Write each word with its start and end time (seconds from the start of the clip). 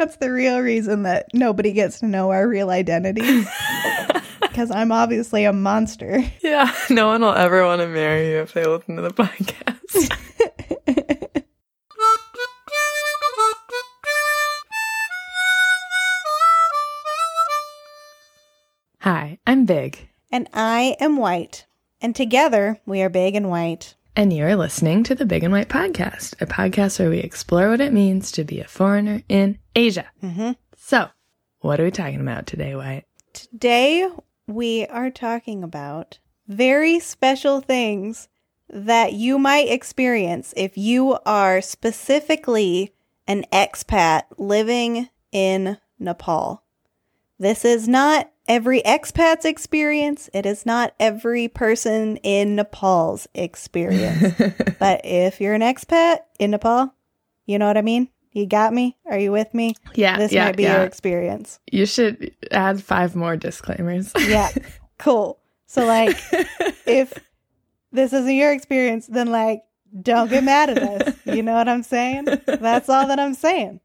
That's 0.00 0.16
the 0.16 0.32
real 0.32 0.60
reason 0.60 1.02
that 1.02 1.26
nobody 1.34 1.72
gets 1.72 2.00
to 2.00 2.06
know 2.06 2.30
our 2.30 2.48
real 2.48 2.70
identity. 2.70 3.44
Because 4.40 4.70
I'm 4.72 4.90
obviously 4.90 5.44
a 5.44 5.52
monster. 5.52 6.24
Yeah, 6.42 6.74
no 6.90 7.06
one 7.06 7.20
will 7.20 7.34
ever 7.34 7.64
want 7.64 7.82
to 7.82 7.86
marry 7.86 8.30
you 8.30 8.38
if 8.38 8.52
they 8.52 8.64
listen 8.64 8.96
to 8.96 9.02
the 9.02 9.10
podcast. 9.10 10.10
Hi, 19.00 19.38
I'm 19.46 19.66
Big, 19.66 20.08
And 20.32 20.48
I 20.52 20.96
am 20.98 21.16
white. 21.16 21.66
And 22.00 22.16
together 22.16 22.80
we 22.84 23.02
are 23.02 23.08
big 23.08 23.36
and 23.36 23.48
white. 23.48 23.94
And 24.16 24.32
you're 24.32 24.56
listening 24.56 25.04
to 25.04 25.14
the 25.14 25.26
Big 25.26 25.44
and 25.44 25.52
White 25.52 25.68
Podcast, 25.68 26.40
a 26.40 26.46
podcast 26.46 26.98
where 26.98 27.10
we 27.10 27.18
explore 27.18 27.70
what 27.70 27.80
it 27.80 27.92
means 27.92 28.32
to 28.32 28.44
be 28.44 28.60
a 28.60 28.66
foreigner 28.66 29.22
in 29.28 29.58
Asia. 29.74 30.06
Mm-hmm. 30.22 30.52
So, 30.76 31.08
what 31.60 31.80
are 31.80 31.84
we 31.84 31.90
talking 31.90 32.20
about 32.20 32.46
today, 32.46 32.74
White? 32.74 33.04
Today 33.32 34.08
we 34.46 34.86
are 34.86 35.10
talking 35.10 35.62
about 35.62 36.18
very 36.48 36.98
special 36.98 37.60
things 37.60 38.28
that 38.68 39.12
you 39.12 39.38
might 39.38 39.68
experience 39.68 40.52
if 40.56 40.76
you 40.76 41.18
are 41.24 41.60
specifically 41.60 42.92
an 43.26 43.44
expat 43.52 44.22
living 44.38 45.08
in 45.30 45.78
Nepal. 45.98 46.64
This 47.38 47.64
is 47.64 47.86
not 47.86 48.30
every 48.50 48.82
expat's 48.82 49.44
experience. 49.44 50.28
It 50.34 50.44
is 50.44 50.66
not 50.66 50.92
every 50.98 51.46
person 51.46 52.16
in 52.18 52.56
Nepal's 52.56 53.28
experience. 53.32 54.34
but 54.80 55.00
if 55.04 55.40
you're 55.40 55.54
an 55.54 55.60
expat 55.62 56.18
in 56.40 56.50
Nepal, 56.50 56.92
you 57.46 57.60
know 57.60 57.68
what 57.68 57.76
I 57.76 57.82
mean? 57.82 58.08
You 58.32 58.46
got 58.46 58.72
me? 58.72 58.96
Are 59.06 59.18
you 59.18 59.30
with 59.30 59.54
me? 59.54 59.76
yeah, 59.94 60.18
This 60.18 60.32
yeah, 60.32 60.46
might 60.46 60.56
be 60.56 60.64
yeah. 60.64 60.78
your 60.78 60.84
experience. 60.84 61.60
You 61.70 61.86
should 61.86 62.34
add 62.50 62.82
five 62.82 63.14
more 63.14 63.36
disclaimers. 63.36 64.12
Yeah. 64.18 64.50
cool. 64.98 65.38
So 65.66 65.86
like 65.86 66.18
if 66.86 67.14
this 67.92 68.12
isn't 68.12 68.34
your 68.34 68.52
experience, 68.52 69.06
then 69.06 69.28
like 69.28 69.62
don't 70.02 70.28
get 70.28 70.42
mad 70.42 70.70
at 70.70 70.78
us. 70.78 71.14
You 71.24 71.44
know 71.44 71.54
what 71.54 71.68
I'm 71.68 71.84
saying? 71.84 72.26
That's 72.46 72.88
all 72.88 73.06
that 73.06 73.20
I'm 73.20 73.34
saying. 73.34 73.80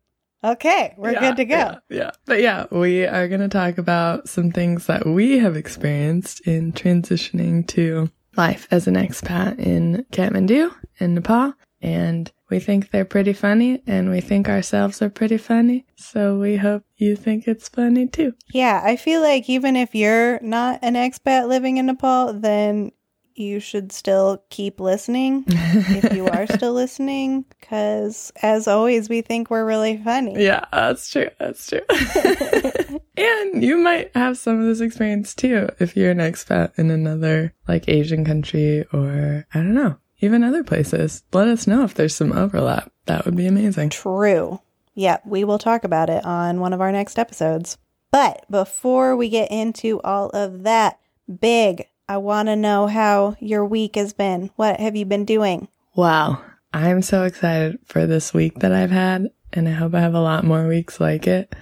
Okay, 0.46 0.94
we're 0.98 1.14
Yeah, 1.14 1.20
good 1.22 1.38
to 1.38 1.46
go. 1.46 1.56
Yeah, 1.56 1.78
yeah. 1.90 2.12
But 2.26 2.42
yeah, 2.42 2.66
we 2.70 3.06
are 3.06 3.28
going 3.28 3.42
to 3.42 3.48
talk 3.48 3.80
about 3.80 4.30
some 4.30 4.52
things 4.52 4.86
that 4.86 5.06
we 5.06 5.40
have 5.40 5.56
experienced 5.56 6.42
in 6.48 6.72
transitioning 6.72 7.68
to 7.70 8.12
life 8.38 8.68
as 8.70 8.88
an 8.88 8.96
expat 8.96 9.58
in 9.60 10.06
Kathmandu 10.12 10.72
in 11.00 11.16
Nepal. 11.16 11.54
And 11.82 12.32
we 12.50 12.60
think 12.60 12.92
they're 12.92 13.06
pretty 13.06 13.34
funny 13.34 13.82
and 13.88 14.10
we 14.10 14.22
think 14.22 14.48
ourselves 14.48 15.02
are 15.02 15.10
pretty 15.10 15.38
funny. 15.38 15.86
So 15.96 16.38
we 16.38 16.58
hope 16.58 16.84
you 16.98 17.16
think 17.16 17.48
it's 17.48 17.70
funny 17.70 18.08
too. 18.08 18.34
Yeah, 18.54 18.82
I 18.84 18.96
feel 18.96 19.22
like 19.22 19.50
even 19.50 19.76
if 19.76 19.96
you're 19.96 20.40
not 20.42 20.80
an 20.82 20.94
expat 20.94 21.48
living 21.48 21.78
in 21.78 21.88
Nepal, 21.88 22.34
then 22.34 22.92
you 23.36 23.59
should 23.59 23.91
still 23.91 24.44
keep 24.50 24.80
listening 24.80 25.44
if 25.47 26.14
you 26.14 26.28
are 26.28 26.47
still 26.55 26.73
listening 26.73 27.45
because 27.59 28.31
as 28.41 28.67
always 28.67 29.09
we 29.09 29.22
think 29.22 29.50
we're 29.50 29.66
really 29.66 29.97
funny. 29.97 30.41
Yeah, 30.44 30.66
that's 30.72 31.09
true. 31.09 31.30
That's 31.39 31.67
true. 31.67 31.81
and 33.17 33.63
you 33.63 33.78
might 33.78 34.16
have 34.16 34.38
some 34.38 34.59
of 34.59 34.66
this 34.66 34.81
experience 34.81 35.36
too 35.36 35.69
if 35.80 35.95
you're 35.95 36.11
an 36.11 36.19
expat 36.19 36.78
in 36.78 36.89
another 36.89 37.53
like 37.67 37.89
Asian 37.89 38.25
country 38.25 38.86
or 38.94 39.45
I 39.53 39.58
don't 39.59 39.75
know, 39.75 39.97
even 40.19 40.44
other 40.44 40.63
places. 40.63 41.23
Let 41.33 41.47
us 41.47 41.67
know 41.67 41.83
if 41.83 41.94
there's 41.94 42.16
some 42.16 42.31
overlap. 42.31 42.91
That 43.06 43.25
would 43.25 43.36
be 43.36 43.47
amazing. 43.47 43.89
True. 43.89 44.61
Yep, 44.95 45.23
we 45.25 45.44
will 45.44 45.59
talk 45.59 45.83
about 45.83 46.09
it 46.09 46.23
on 46.25 46.61
one 46.61 46.72
of 46.72 46.80
our 46.80 46.91
next 46.91 47.19
episodes. 47.19 47.78
But 48.11 48.45
before 48.50 49.17
we 49.17 49.28
get 49.28 49.52
into 49.52 50.00
all 50.02 50.30
of 50.30 50.63
that, 50.63 51.00
big, 51.41 51.88
I 52.08 52.17
want 52.17 52.48
to 52.50 52.56
know 52.56 52.88
how 52.88 53.36
your 53.39 53.66
week 53.66 53.96
has 53.96 54.13
been. 54.13 54.52
What 54.56 54.80
have 54.80 54.96
you 54.96 55.06
been 55.06 55.25
doing? 55.25 55.68
Wow. 55.96 56.41
I'm 56.74 57.02
so 57.02 57.24
excited 57.24 57.80
for 57.85 58.06
this 58.06 58.34
week 58.34 58.59
that 58.59 58.72
I've 58.72 58.91
had, 58.91 59.30
and 59.53 59.68
I 59.68 59.72
hope 59.72 59.94
I 59.96 60.02
have 60.02 60.13
a 60.13 60.22
lot 60.22 60.44
more 60.44 60.68
weeks 60.68 61.00
like 61.00 61.25
it 61.25 61.56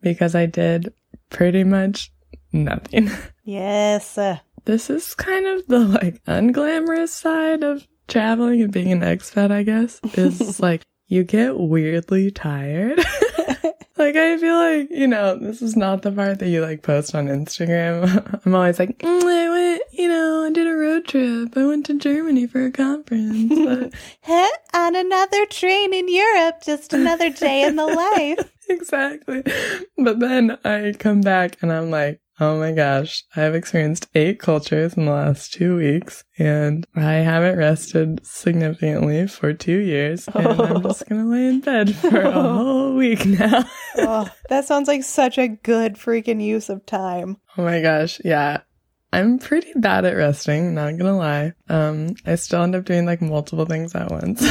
because 0.00 0.34
I 0.34 0.46
did 0.46 0.92
pretty 1.30 1.64
much 1.64 2.12
nothing. 2.52 3.10
Yes. 3.46 4.16
uh, 4.16 4.38
this 4.64 4.88
is 4.88 5.14
kind 5.14 5.46
of 5.46 5.66
the 5.66 5.80
like 5.80 6.24
unglamorous 6.24 7.10
side 7.10 7.62
of 7.62 7.86
traveling 8.08 8.62
and 8.62 8.72
being 8.72 8.90
an 8.90 9.00
expat, 9.00 9.50
I 9.50 9.64
guess, 9.64 10.00
is 10.14 10.60
like 10.60 10.80
you 11.08 11.24
get 11.24 11.58
weirdly 11.58 12.30
tired. 12.30 13.04
like 13.96 14.16
I 14.16 14.36
feel 14.38 14.56
like, 14.56 14.90
you 14.90 15.06
know, 15.06 15.36
this 15.38 15.62
is 15.62 15.76
not 15.76 16.02
the 16.02 16.12
part 16.12 16.38
that 16.40 16.48
you 16.48 16.60
like 16.60 16.82
post 16.82 17.14
on 17.14 17.26
Instagram. 17.26 18.40
I'm 18.46 18.54
always 18.54 18.78
like, 18.78 18.98
"Mm, 18.98 19.22
I 19.24 19.48
went, 19.48 19.82
you 19.92 20.08
know, 20.08 20.44
I 20.44 20.50
did 20.50 20.66
a 20.66 20.74
road 20.74 21.06
trip. 21.06 21.56
I 21.56 21.66
went 21.66 21.86
to 21.86 21.98
Germany 21.98 22.46
for 22.46 22.64
a 22.64 22.70
conference. 22.70 23.52
But 23.64 23.94
Huh? 24.22 24.50
On 24.74 24.96
another 24.96 25.46
train 25.46 25.94
in 25.94 26.08
Europe, 26.12 26.62
just 26.64 26.92
another 26.92 27.30
day 27.30 27.64
in 27.64 27.76
the 27.76 27.86
life. 27.86 28.50
exactly. 28.68 29.42
But 29.96 30.20
then 30.20 30.58
I 30.64 30.94
come 30.98 31.20
back 31.20 31.58
and 31.62 31.72
I'm 31.72 31.90
like, 31.90 32.20
oh 32.40 32.58
my 32.58 32.72
gosh, 32.72 33.24
I've 33.36 33.54
experienced 33.54 34.08
eight 34.14 34.38
cultures 34.40 34.94
in 34.94 35.06
the 35.06 35.12
last 35.12 35.52
two 35.52 35.76
weeks 35.76 36.24
and 36.38 36.86
I 36.96 37.14
haven't 37.14 37.58
rested 37.58 38.24
significantly 38.26 39.26
for 39.26 39.52
two 39.52 39.78
years. 39.78 40.28
And 40.34 40.60
I'm 40.60 40.82
just 40.82 41.08
going 41.08 41.22
to 41.22 41.30
lay 41.30 41.46
in 41.46 41.60
bed 41.60 41.94
for 41.94 42.20
a 42.20 42.30
whole 42.56 42.94
week 42.94 43.24
now. 43.24 43.64
oh, 43.98 44.28
that 44.48 44.66
sounds 44.66 44.88
like 44.88 45.04
such 45.04 45.38
a 45.38 45.48
good 45.48 45.94
freaking 45.94 46.42
use 46.42 46.68
of 46.68 46.84
time. 46.86 47.38
Oh 47.56 47.62
my 47.62 47.80
gosh. 47.80 48.20
Yeah. 48.24 48.62
I'm 49.12 49.38
pretty 49.38 49.70
bad 49.76 50.04
at 50.04 50.16
resting, 50.16 50.74
not 50.74 50.98
gonna 50.98 51.16
lie. 51.16 51.52
Um, 51.68 52.16
I 52.26 52.34
still 52.34 52.64
end 52.64 52.74
up 52.74 52.84
doing 52.84 53.06
like 53.06 53.22
multiple 53.22 53.64
things 53.64 53.94
at 53.94 54.10
once. 54.10 54.42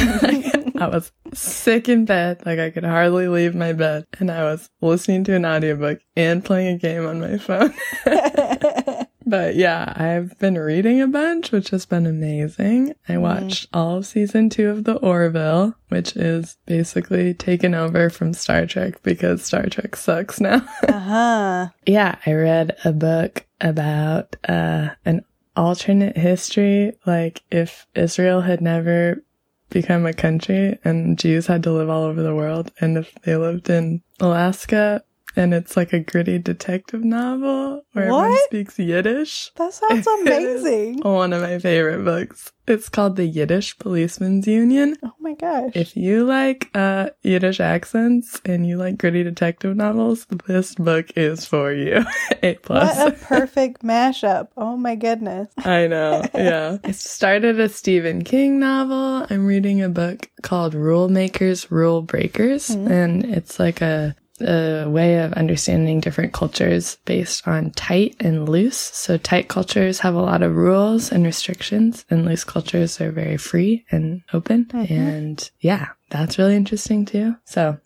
I 0.84 0.96
was 0.96 1.12
sick 1.32 1.88
in 1.88 2.04
bed, 2.04 2.42
like 2.44 2.58
I 2.58 2.70
could 2.70 2.84
hardly 2.84 3.28
leave 3.28 3.54
my 3.54 3.72
bed, 3.72 4.06
and 4.18 4.30
I 4.30 4.44
was 4.44 4.70
listening 4.80 5.24
to 5.24 5.34
an 5.34 5.46
audiobook 5.46 6.00
and 6.16 6.44
playing 6.44 6.76
a 6.76 6.78
game 6.78 7.06
on 7.06 7.20
my 7.20 7.38
phone. 7.38 7.74
but 9.26 9.56
yeah, 9.56 9.92
I've 9.96 10.38
been 10.38 10.56
reading 10.58 11.00
a 11.00 11.06
bunch, 11.06 11.52
which 11.52 11.70
has 11.70 11.86
been 11.86 12.06
amazing. 12.06 12.94
I 13.08 13.18
watched 13.18 13.68
all 13.72 13.98
of 13.98 14.06
season 14.06 14.50
two 14.50 14.70
of 14.70 14.84
The 14.84 14.96
Orville, 14.96 15.74
which 15.88 16.16
is 16.16 16.56
basically 16.66 17.34
taken 17.34 17.74
over 17.74 18.10
from 18.10 18.32
Star 18.32 18.66
Trek 18.66 19.02
because 19.02 19.44
Star 19.44 19.66
Trek 19.66 19.96
sucks 19.96 20.40
now. 20.40 20.66
Uh 20.88 21.00
huh. 21.00 21.68
Yeah, 21.86 22.16
I 22.24 22.32
read 22.32 22.76
a 22.84 22.92
book 22.92 23.46
about 23.60 24.36
uh, 24.48 24.90
an 25.04 25.24
alternate 25.56 26.16
history, 26.16 26.92
like 27.06 27.42
if 27.50 27.86
Israel 27.94 28.42
had 28.42 28.60
never 28.60 29.22
become 29.70 30.06
a 30.06 30.12
country 30.12 30.78
and 30.84 31.18
Jews 31.18 31.46
had 31.46 31.62
to 31.64 31.72
live 31.72 31.88
all 31.88 32.04
over 32.04 32.22
the 32.22 32.34
world, 32.34 32.72
and 32.80 32.96
if 32.96 33.14
they 33.22 33.36
lived 33.36 33.68
in 33.70 34.02
Alaska, 34.20 35.02
and 35.36 35.52
it's 35.54 35.76
like 35.76 35.92
a 35.92 36.00
gritty 36.00 36.38
detective 36.38 37.04
novel 37.04 37.82
where 37.92 38.04
everyone 38.04 38.38
speaks 38.44 38.78
Yiddish. 38.78 39.50
That 39.56 39.72
sounds 39.72 40.06
amazing. 40.20 41.00
One 41.00 41.32
of 41.32 41.42
my 41.42 41.58
favorite 41.58 42.04
books. 42.04 42.52
It's 42.66 42.88
called 42.88 43.16
The 43.16 43.26
Yiddish 43.26 43.78
Policemen's 43.78 44.46
Union. 44.46 44.96
Oh 45.04 45.12
my 45.20 45.34
gosh. 45.34 45.72
If 45.74 45.96
you 45.96 46.24
like 46.24 46.70
uh, 46.74 47.10
Yiddish 47.22 47.60
accents 47.60 48.40
and 48.46 48.66
you 48.66 48.78
like 48.78 48.96
gritty 48.96 49.22
detective 49.22 49.76
novels, 49.76 50.26
this 50.46 50.74
book 50.74 51.10
is 51.14 51.44
for 51.44 51.72
you. 51.72 52.04
A 52.42 52.54
plus. 52.54 52.96
What 52.96 53.08
a 53.08 53.16
perfect 53.26 53.82
mashup. 53.82 54.48
Oh 54.56 54.78
my 54.78 54.94
goodness. 54.94 55.48
I 55.58 55.88
know. 55.88 56.24
Yeah. 56.34 56.78
I 56.84 56.92
started 56.92 57.60
a 57.60 57.68
Stephen 57.68 58.24
King 58.24 58.60
novel. 58.60 59.26
I'm 59.28 59.44
reading 59.46 59.82
a 59.82 59.90
book 59.90 60.30
called 60.42 60.72
Rule 60.74 61.08
Makers, 61.10 61.70
Rule 61.70 62.00
Breakers, 62.00 62.70
and 62.70 63.24
it's 63.24 63.58
like 63.58 63.82
a 63.82 64.16
a 64.40 64.86
way 64.88 65.18
of 65.20 65.32
understanding 65.34 66.00
different 66.00 66.32
cultures 66.32 66.98
based 67.04 67.46
on 67.46 67.70
tight 67.72 68.16
and 68.20 68.48
loose. 68.48 68.76
So 68.76 69.16
tight 69.16 69.48
cultures 69.48 70.00
have 70.00 70.14
a 70.14 70.22
lot 70.22 70.42
of 70.42 70.56
rules 70.56 71.12
and 71.12 71.24
restrictions 71.24 72.04
and 72.10 72.24
loose 72.24 72.44
cultures 72.44 73.00
are 73.00 73.12
very 73.12 73.36
free 73.36 73.84
and 73.90 74.22
open. 74.32 74.70
And 74.72 75.50
yeah, 75.60 75.88
that's 76.10 76.38
really 76.38 76.56
interesting 76.56 77.04
too. 77.04 77.36
So 77.44 77.78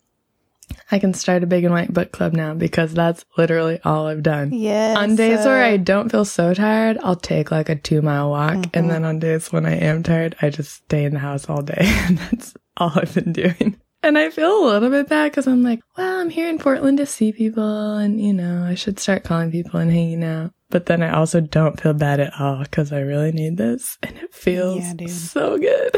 I 0.91 0.99
can 0.99 1.13
start 1.13 1.43
a 1.43 1.47
big 1.47 1.63
and 1.63 1.73
white 1.73 1.93
book 1.93 2.11
club 2.11 2.33
now 2.33 2.53
because 2.53 2.93
that's 2.93 3.25
literally 3.37 3.79
all 3.83 4.07
I've 4.07 4.23
done. 4.23 4.51
Yeah. 4.53 4.95
On 4.97 5.15
days 5.15 5.45
where 5.45 5.63
uh, 5.63 5.67
I 5.67 5.77
don't 5.77 6.09
feel 6.09 6.25
so 6.25 6.53
tired, 6.53 6.97
I'll 7.03 7.15
take 7.15 7.51
like 7.51 7.69
a 7.69 7.75
two 7.75 8.01
mile 8.01 8.29
walk. 8.29 8.53
Mm-hmm. 8.53 8.71
And 8.73 8.89
then 8.89 9.05
on 9.05 9.19
days 9.19 9.51
when 9.51 9.65
I 9.65 9.75
am 9.75 10.03
tired, 10.03 10.35
I 10.41 10.49
just 10.49 10.73
stay 10.73 11.03
in 11.03 11.13
the 11.13 11.19
house 11.19 11.47
all 11.49 11.61
day. 11.61 11.75
And 12.09 12.17
that's 12.17 12.55
all 12.77 12.91
I've 12.95 13.13
been 13.13 13.33
doing. 13.33 13.79
And 14.01 14.17
I 14.17 14.29
feel 14.29 14.63
a 14.63 14.65
little 14.65 14.89
bit 14.89 15.09
bad 15.09 15.31
because 15.31 15.47
I'm 15.47 15.61
like, 15.61 15.81
well, 15.97 16.21
I'm 16.21 16.29
here 16.29 16.47
in 16.49 16.57
Portland 16.57 16.97
to 16.99 17.05
see 17.05 17.33
people 17.33 17.97
and, 17.97 18.21
you 18.21 18.33
know, 18.33 18.63
I 18.63 18.75
should 18.75 18.97
start 18.97 19.25
calling 19.25 19.51
people 19.51 19.79
and 19.79 19.91
hanging 19.91 20.23
out. 20.23 20.53
But 20.69 20.85
then 20.85 21.03
I 21.03 21.11
also 21.11 21.41
don't 21.41 21.79
feel 21.79 21.93
bad 21.93 22.19
at 22.19 22.33
all 22.39 22.59
because 22.59 22.93
I 22.93 22.99
really 22.99 23.31
need 23.31 23.57
this 23.57 23.97
and 24.03 24.15
it 24.17 24.33
feels 24.33 24.79
Yeah, 24.79 25.07
so 25.07 25.57
good. 25.57 25.95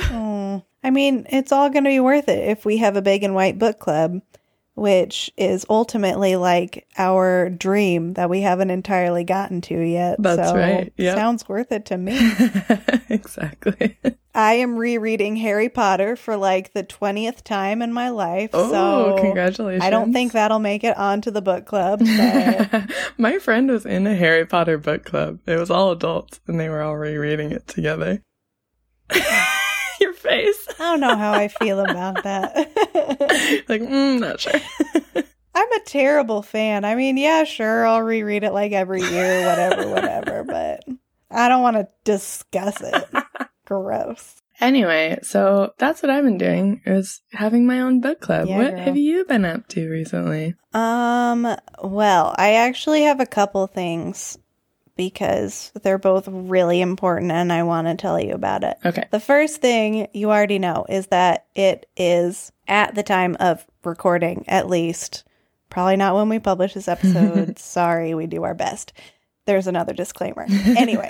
I 0.84 0.90
mean, 0.90 1.28
it's 1.30 1.52
all 1.52 1.70
going 1.70 1.84
to 1.84 1.90
be 1.90 2.00
worth 2.00 2.28
it 2.28 2.48
if 2.50 2.66
we 2.66 2.78
have 2.78 2.96
a 2.96 3.02
big 3.02 3.24
and 3.24 3.36
white 3.36 3.60
book 3.60 3.80
club. 3.80 4.20
Which 4.82 5.30
is 5.38 5.64
ultimately 5.70 6.36
like 6.36 6.88
our 6.98 7.52
dream 7.52 8.14
that 8.14 8.32
we 8.32 8.42
haven't 8.42 8.72
entirely 8.72 9.24
gotten 9.24 9.62
to 9.62 9.80
yet. 9.80 10.16
That's 10.18 10.50
so 10.50 10.56
right. 10.56 10.92
Yep. 10.98 11.16
Sounds 11.16 11.48
worth 11.48 11.72
it 11.72 11.86
to 11.86 11.98
me. 12.00 12.18
exactly. 13.10 13.96
I 14.34 14.54
am 14.54 14.78
rereading 14.78 15.36
Harry 15.36 15.70
Potter 15.70 16.16
for 16.16 16.36
like 16.36 16.74
the 16.74 16.84
20th 16.84 17.44
time 17.44 17.84
in 17.84 17.94
my 17.94 18.10
life. 18.10 18.50
Oh, 18.54 18.72
so 18.72 19.22
congratulations. 19.22 19.84
I 19.84 19.92
don't 19.92 20.14
think 20.14 20.32
that'll 20.32 20.58
make 20.58 20.84
it 20.84 20.98
onto 20.98 21.30
the 21.30 21.44
book 21.44 21.68
club. 21.68 22.02
But 22.72 22.92
My 23.20 23.38
friend 23.38 23.70
was 23.70 23.86
in 23.86 24.08
a 24.08 24.16
Harry 24.16 24.48
Potter 24.48 24.80
book 24.80 25.06
club. 25.06 25.42
It 25.46 25.60
was 25.60 25.70
all 25.70 25.92
adults 25.92 26.40
and 26.48 26.60
they 26.60 26.70
were 26.70 26.82
all 26.82 26.98
rereading 26.98 27.52
it 27.52 27.68
together. 27.68 28.24
Your 30.02 30.14
face. 30.14 30.61
I 30.82 30.86
don't 30.86 31.00
know 31.00 31.16
how 31.16 31.34
I 31.34 31.48
feel 31.48 31.80
about 31.80 32.24
that. 32.24 32.56
like, 33.70 33.82
mm, 33.82 34.20
not 34.20 34.40
sure. 34.40 34.60
I'm 35.54 35.72
a 35.74 35.80
terrible 35.86 36.42
fan. 36.42 36.86
I 36.86 36.96
mean, 36.96 37.18
yeah, 37.18 37.44
sure, 37.44 37.86
I'll 37.86 38.02
reread 38.02 38.44
it 38.44 38.52
like 38.52 38.72
every 38.72 39.04
year, 39.04 39.46
whatever, 39.46 39.88
whatever, 39.94 40.44
but 40.44 40.84
I 41.30 41.50
don't 41.50 41.62
want 41.62 41.78
to 41.78 41.88
discuss 42.04 42.82
it. 42.82 43.06
Gross. 43.64 44.42
Anyway, 44.60 45.20
so 45.22 45.72
that's 45.78 46.02
what 46.02 46.10
I've 46.10 46.24
been 46.24 46.40
doing 46.40 46.82
is 46.88 47.22
having 47.32 47.68
my 47.68 47.82
own 47.82 48.02
book 48.02 48.20
club. 48.20 48.48
Yeah, 48.48 48.58
what 48.58 48.72
girl. 48.72 48.80
have 48.80 48.98
you 48.98 49.24
been 49.26 49.46
up 49.46 49.68
to 49.70 49.88
recently? 49.88 50.56
Um, 50.74 51.56
well, 51.84 52.34
I 52.40 52.54
actually 52.54 53.04
have 53.04 53.20
a 53.20 53.28
couple 53.28 53.68
things 53.68 54.40
because 55.10 55.72
they're 55.82 55.98
both 55.98 56.28
really 56.28 56.80
important 56.82 57.32
and 57.32 57.52
I 57.52 57.64
want 57.64 57.88
to 57.88 57.96
tell 57.96 58.20
you 58.20 58.34
about 58.34 58.64
it. 58.64 58.78
Okay. 58.86 59.06
The 59.10 59.20
first 59.20 59.60
thing 59.62 60.08
you 60.14 60.30
already 60.30 60.60
know 60.60 60.86
is 60.88 61.08
that 61.08 61.48
it 61.56 61.88
is 61.98 62.52
at 62.68 62.94
the 62.94 63.02
time 63.04 63.36
of 63.40 63.66
recording, 63.84 64.46
at 64.48 64.70
least. 64.70 65.24
Probably 65.72 65.96
not 65.96 66.14
when 66.16 66.30
we 66.30 66.38
publish 66.38 66.76
this 66.76 66.88
episode. 66.88 67.58
Sorry, 67.78 68.14
we 68.14 68.28
do 68.28 68.44
our 68.44 68.54
best. 68.54 68.94
There's 69.46 69.68
another 69.68 69.94
disclaimer. 69.94 70.46
Anyway, 70.78 71.10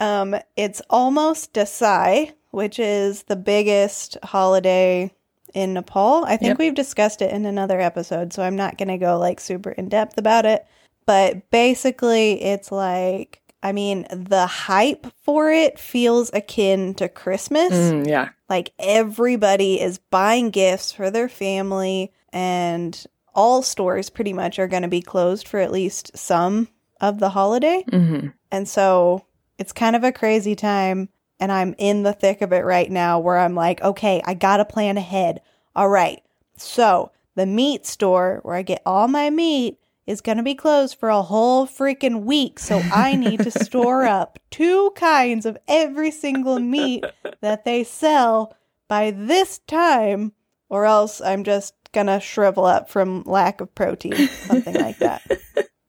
um, 0.00 0.34
it's 0.56 0.80
almost 0.88 1.52
Dashain, 1.52 2.32
which 2.50 2.78
is 2.78 3.24
the 3.24 3.36
biggest 3.36 4.16
holiday 4.22 5.12
in 5.54 5.74
Nepal. 5.74 6.24
I 6.24 6.36
think 6.36 6.50
Yep. 6.50 6.58
we've 6.58 6.74
discussed 6.74 7.20
it 7.22 7.32
in 7.32 7.44
another 7.44 7.80
episode, 7.80 8.32
so 8.32 8.42
I'm 8.42 8.56
not 8.56 8.78
going 8.78 8.88
to 8.88 8.98
go 8.98 9.18
like 9.18 9.40
super 9.40 9.70
in 9.72 9.88
depth 9.88 10.16
about 10.16 10.46
it. 10.46 10.64
But 11.08 11.50
basically, 11.50 12.42
it's 12.42 12.70
like, 12.70 13.40
I 13.62 13.72
mean, 13.72 14.06
the 14.10 14.46
hype 14.46 15.06
for 15.22 15.50
it 15.50 15.78
feels 15.78 16.30
akin 16.34 16.92
to 16.96 17.08
Christmas. 17.08 17.72
Mm, 17.72 18.06
yeah. 18.06 18.28
Like 18.50 18.74
everybody 18.78 19.80
is 19.80 19.96
buying 19.96 20.50
gifts 20.50 20.92
for 20.92 21.10
their 21.10 21.30
family, 21.30 22.12
and 22.30 23.06
all 23.34 23.62
stores 23.62 24.10
pretty 24.10 24.34
much 24.34 24.58
are 24.58 24.68
going 24.68 24.82
to 24.82 24.88
be 24.88 25.00
closed 25.00 25.48
for 25.48 25.60
at 25.60 25.72
least 25.72 26.14
some 26.14 26.68
of 27.00 27.20
the 27.20 27.30
holiday. 27.30 27.86
hmm 27.88 28.26
And 28.52 28.68
so 28.68 29.24
it's 29.56 29.72
kind 29.72 29.96
of 29.96 30.04
a 30.04 30.12
crazy 30.12 30.54
time. 30.54 31.08
And 31.40 31.50
I'm 31.50 31.74
in 31.78 32.02
the 32.02 32.12
thick 32.12 32.42
of 32.42 32.52
it 32.52 32.66
right 32.66 32.90
now 32.90 33.18
where 33.18 33.38
I'm 33.38 33.54
like, 33.54 33.80
okay, 33.80 34.20
I 34.26 34.34
got 34.34 34.58
to 34.58 34.66
plan 34.66 34.98
ahead. 34.98 35.40
All 35.74 35.88
right. 35.88 36.22
So 36.58 37.12
the 37.34 37.46
meat 37.46 37.86
store 37.86 38.40
where 38.42 38.56
I 38.56 38.62
get 38.62 38.82
all 38.84 39.08
my 39.08 39.30
meat 39.30 39.78
is 40.08 40.22
going 40.22 40.38
to 40.38 40.42
be 40.42 40.54
closed 40.54 40.98
for 40.98 41.10
a 41.10 41.22
whole 41.22 41.66
freaking 41.66 42.22
week. 42.22 42.58
So 42.58 42.78
I 42.78 43.14
need 43.14 43.40
to 43.40 43.50
store 43.50 44.06
up 44.06 44.38
two 44.50 44.90
kinds 44.96 45.44
of 45.44 45.58
every 45.68 46.10
single 46.10 46.58
meat 46.58 47.04
that 47.42 47.66
they 47.66 47.84
sell 47.84 48.56
by 48.88 49.10
this 49.10 49.58
time, 49.58 50.32
or 50.70 50.86
else 50.86 51.20
I'm 51.20 51.44
just 51.44 51.74
going 51.92 52.06
to 52.06 52.20
shrivel 52.20 52.64
up 52.64 52.88
from 52.88 53.22
lack 53.24 53.60
of 53.60 53.74
protein, 53.74 54.28
something 54.28 54.74
like 54.74 54.98
that. 54.98 55.22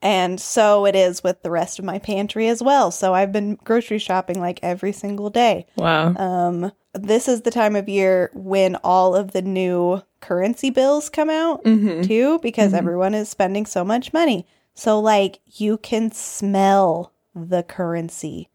And 0.01 0.39
so 0.39 0.85
it 0.85 0.95
is 0.95 1.23
with 1.23 1.41
the 1.41 1.51
rest 1.51 1.79
of 1.79 1.85
my 1.85 1.99
pantry 1.99 2.47
as 2.47 2.61
well. 2.61 2.91
So 2.91 3.13
I've 3.13 3.31
been 3.31 3.55
grocery 3.63 3.99
shopping 3.99 4.39
like 4.39 4.59
every 4.63 4.93
single 4.93 5.29
day. 5.29 5.65
Wow. 5.75 6.13
Um, 6.15 6.71
this 6.93 7.27
is 7.27 7.41
the 7.41 7.51
time 7.51 7.75
of 7.75 7.87
year 7.87 8.31
when 8.33 8.75
all 8.83 9.15
of 9.15 9.31
the 9.31 9.41
new 9.41 10.01
currency 10.21 10.69
bills 10.69 11.09
come 11.09 11.29
out 11.29 11.61
hmm 11.63 12.01
too, 12.01 12.39
because 12.39 12.73
Mhm. 12.73 12.77
everyone 12.77 13.13
is 13.13 13.29
spending 13.29 13.65
so 13.65 13.83
much 13.85 14.11
money. 14.13 14.45
So, 14.73 14.99
like, 14.99 15.39
you 15.45 15.77
can 15.77 16.11
smell 16.11 17.11
the 17.35 17.63
currency. 17.63 18.49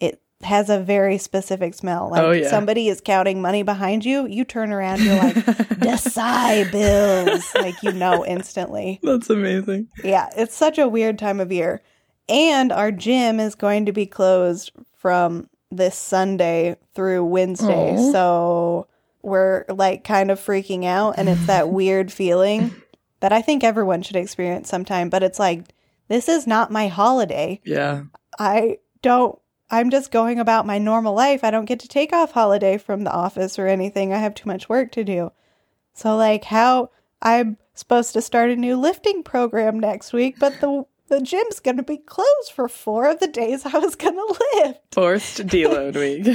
It 0.00 0.20
has 0.42 0.68
a 0.70 0.78
very 0.80 1.18
specific 1.18 1.74
smell. 1.74 2.08
Like, 2.10 2.22
Oh, 2.22 2.32
yeah. 2.32 2.48
somebody 2.50 2.88
is 2.88 3.00
counting 3.00 3.40
money 3.42 3.62
behind 3.62 4.04
you. 4.04 4.26
You 4.26 4.44
turn 4.44 4.72
around, 4.72 5.02
you're 5.02 5.16
like, 5.16 5.36
Dashain 5.80 6.70
bills. 6.70 7.54
Like, 7.54 7.82
you 7.82 7.92
know 7.92 8.24
instantly. 8.26 9.00
That's 9.02 9.30
amazing. 9.30 9.88
Yeah, 10.02 10.28
it's 10.36 10.54
such 10.54 10.78
a 10.78 10.88
weird 10.88 11.18
time 11.18 11.40
of 11.40 11.52
year. 11.52 11.82
And 12.28 12.72
our 12.72 12.90
gym 12.90 13.38
is 13.38 13.54
going 13.54 13.86
to 13.86 13.92
be 13.92 14.06
closed 14.06 14.72
from 14.96 15.48
this 15.70 15.96
Sunday 15.96 16.76
through 16.94 17.24
Wednesday. 17.24 17.96
Aw. 17.96 18.12
So 18.12 18.86
we're 19.22 19.64
like 19.68 20.04
kind 20.04 20.30
of 20.30 20.40
freaking 20.40 20.84
out. 20.84 21.14
And 21.18 21.28
it's 21.28 21.46
that 21.46 21.68
weird 21.70 22.12
feeling 22.12 22.74
that 23.20 23.32
I 23.32 23.42
think 23.42 23.64
everyone 23.64 24.02
should 24.02 24.16
experience 24.16 24.68
sometime. 24.68 25.08
But 25.10 25.22
it's 25.22 25.38
like, 25.38 25.64
this 26.08 26.28
is 26.28 26.46
not 26.46 26.70
my 26.70 26.88
holiday. 26.88 27.60
Yeah. 27.64 28.04
I 28.38 28.78
don't. 29.02 29.38
I'm 29.68 29.90
just 29.90 30.12
going 30.12 30.38
about 30.38 30.64
my 30.64 30.78
normal 30.78 31.12
life. 31.12 31.42
I 31.42 31.50
don't 31.50 31.64
get 31.64 31.80
to 31.80 31.88
take 31.88 32.12
off 32.12 32.30
holiday 32.30 32.78
from 32.78 33.02
the 33.02 33.10
office 33.10 33.58
or 33.58 33.66
anything. 33.66 34.12
I 34.12 34.18
have 34.18 34.34
too 34.34 34.48
much 34.48 34.68
work 34.68 34.92
to 34.92 35.02
do. 35.02 35.32
So 35.92 36.14
like 36.14 36.44
how 36.44 36.90
I'm 37.20 37.56
supposed 37.74 38.12
to 38.12 38.22
start 38.22 38.50
a 38.50 38.56
new 38.56 38.76
lifting 38.76 39.24
program 39.24 39.80
next 39.80 40.12
week, 40.12 40.38
but 40.38 40.60
the 40.60 40.84
the 41.08 41.20
gym's 41.20 41.60
going 41.60 41.76
to 41.76 41.82
be 41.82 41.98
closed 41.98 42.52
for 42.54 42.68
4 42.68 43.10
of 43.10 43.20
the 43.20 43.26
days 43.28 43.64
I 43.66 43.78
was 43.78 43.94
going 43.94 44.14
to 44.14 44.38
lift. 44.64 44.80
Forced 44.92 45.46
deload 45.46 45.94
week. 45.96 46.26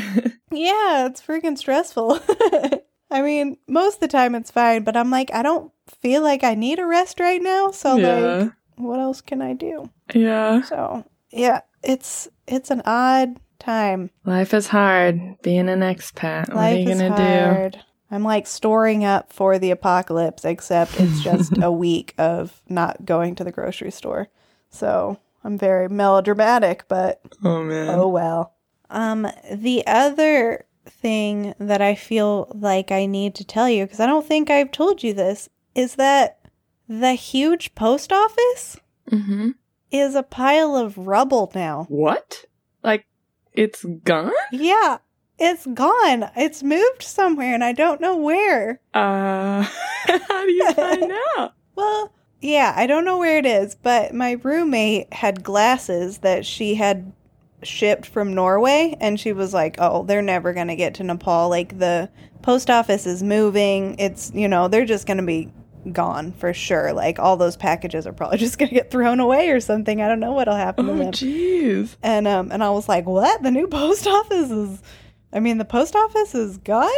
Yeah, 0.52 1.06
it's 1.08 1.22
freaking 1.22 1.58
stressful. 1.58 2.20
I 3.12 3.22
mean, 3.22 3.58
most 3.68 3.96
of 3.96 4.00
the 4.02 4.08
time 4.08 4.36
it's 4.36 4.52
fine, 4.52 4.84
but 4.84 4.96
I'm 4.96 5.12
like 5.12 5.34
I 5.34 5.44
don't 5.44 5.72
feel 6.02 6.22
like 6.22 6.44
I 6.44 6.56
need 6.56 6.80
a 6.80 6.86
rest 6.86 7.20
right 7.20 7.42
now, 7.42 7.72
so 7.72 7.96
like 7.96 8.52
what 8.78 9.00
else 9.00 9.22
can 9.22 9.42
I 9.42 9.54
do? 9.54 9.90
Yeah. 10.14 10.62
So, 10.64 11.06
yeah, 11.30 11.62
it's 11.84 12.28
it's 12.48 12.72
an 12.72 12.82
odd 12.86 13.40
time. 13.60 14.10
Life 14.26 14.54
is 14.54 14.68
hard 14.68 15.20
being 15.42 15.68
an 15.70 15.82
expat. 15.82 16.48
what 16.48 16.52
are 16.52 16.56
Life 16.56 16.80
you 16.80 16.86
going 16.86 16.98
to 17.00 17.10
do? 17.10 17.56
hard. 17.56 17.80
I'm 18.10 18.24
like 18.24 18.48
storing 18.48 19.06
up 19.06 19.32
for 19.32 19.60
the 19.60 19.72
apocalypse, 19.72 20.44
except 20.46 21.00
it's 21.00 21.22
just 21.22 21.54
a 21.62 21.72
week 21.72 22.14
of 22.18 22.62
not 22.68 23.06
going 23.06 23.36
to 23.36 23.44
the 23.44 23.52
grocery 23.52 23.92
store. 23.92 24.30
So 24.72 25.20
I'm 25.44 25.58
very 25.58 25.88
melodramatic, 25.90 26.86
but 26.88 27.22
Oh, 27.44 27.64
man. 27.64 27.90
oh 27.90 28.08
well. 28.08 28.54
Um, 28.90 29.28
the 29.52 29.86
other 29.86 30.66
thing 30.86 31.54
that 31.60 31.82
I 31.82 31.96
feel 31.96 32.52
like 32.56 32.92
I 32.92 33.06
need 33.06 33.36
to 33.36 33.46
tell 33.46 33.70
you, 33.70 33.86
because 33.86 34.00
I 34.00 34.06
don't 34.08 34.26
think 34.26 34.50
I've 34.50 34.72
told 34.72 35.04
you 35.04 35.14
this, 35.14 35.48
is 35.76 35.96
that 35.96 36.40
the 36.90 37.14
huge 37.14 37.76
post 37.76 38.12
office 38.12 38.78
hmm 39.10 39.52
is 39.92 40.16
a 40.16 40.24
pile 40.24 40.76
of 40.76 40.98
rubble 40.98 41.52
now. 41.54 41.86
What? 41.90 42.46
Like, 42.82 43.06
it's 43.52 43.84
gone? 43.84 44.32
Yeah, 44.54 45.00
it's 45.38 45.66
gone. 45.68 46.30
It's 46.38 46.64
moved 46.64 47.02
somewhere, 47.04 47.54
and 47.54 47.62
I 47.64 47.74
don't 47.74 48.00
know 48.00 48.16
where. 48.16 48.80
Uh, 48.94 49.64
how 50.08 50.46
do 50.46 50.52
you 50.52 50.72
find 50.74 51.12
out? 51.38 51.54
Well, 51.76 52.14
yeah, 52.42 52.74
I 52.76 52.88
don't 52.88 53.06
know 53.06 53.18
where 53.20 53.38
it 53.38 53.46
is, 53.46 53.76
but 53.76 54.14
my 54.14 54.32
roommate 54.44 55.14
had 55.14 55.44
glasses 55.44 56.20
that 56.20 56.46
she 56.46 56.76
had 56.76 57.14
shipped 57.64 58.06
from 58.08 58.34
Norway, 58.34 58.98
and 59.00 59.20
she 59.20 59.34
was 59.34 59.54
like, 59.54 59.76
"Oh, 59.78 60.04
they're 60.04 60.22
never 60.22 60.52
gonna 60.54 60.76
get 60.76 60.96
to 60.96 61.04
Nepal. 61.04 61.50
Like 61.50 61.78
the 61.78 62.10
post 62.42 62.70
office 62.70 63.06
is 63.06 63.22
moving. 63.22 63.96
It's 64.00 64.32
you 64.34 64.48
know 64.48 64.68
they're 64.68 64.86
just 64.86 65.06
gonna 65.08 65.24
be 65.24 65.52
gone 65.92 66.32
for 66.32 66.54
sure. 66.54 66.94
Like 66.94 67.20
all 67.20 67.38
those 67.38 67.58
packages 67.58 68.06
are 68.08 68.14
probably 68.14 68.38
just 68.40 68.58
gonna 68.58 68.72
get 68.72 68.90
thrown 68.92 69.20
away 69.20 69.50
or 69.50 69.60
something. 69.60 70.02
I 70.02 70.08
don't 70.08 70.20
know 70.20 70.32
what'll 70.32 70.56
happen 70.56 70.88
to 70.88 70.94
Oh, 70.94 70.98
them." 70.98 71.12
jeez. 71.12 71.96
And 72.02 72.28
um, 72.28 72.52
and 72.52 72.64
I 72.64 72.72
was 72.72 72.90
like, 72.90 73.06
"What? 73.06 73.44
The 73.44 73.52
new 73.52 73.68
post 73.80 74.08
office 74.08 74.50
is? 74.50 74.82
I 75.32 75.40
mean, 75.40 75.60
the 75.60 75.66
post 75.66 75.96
office 75.96 76.34
is 76.34 76.58
gone." 76.58 76.90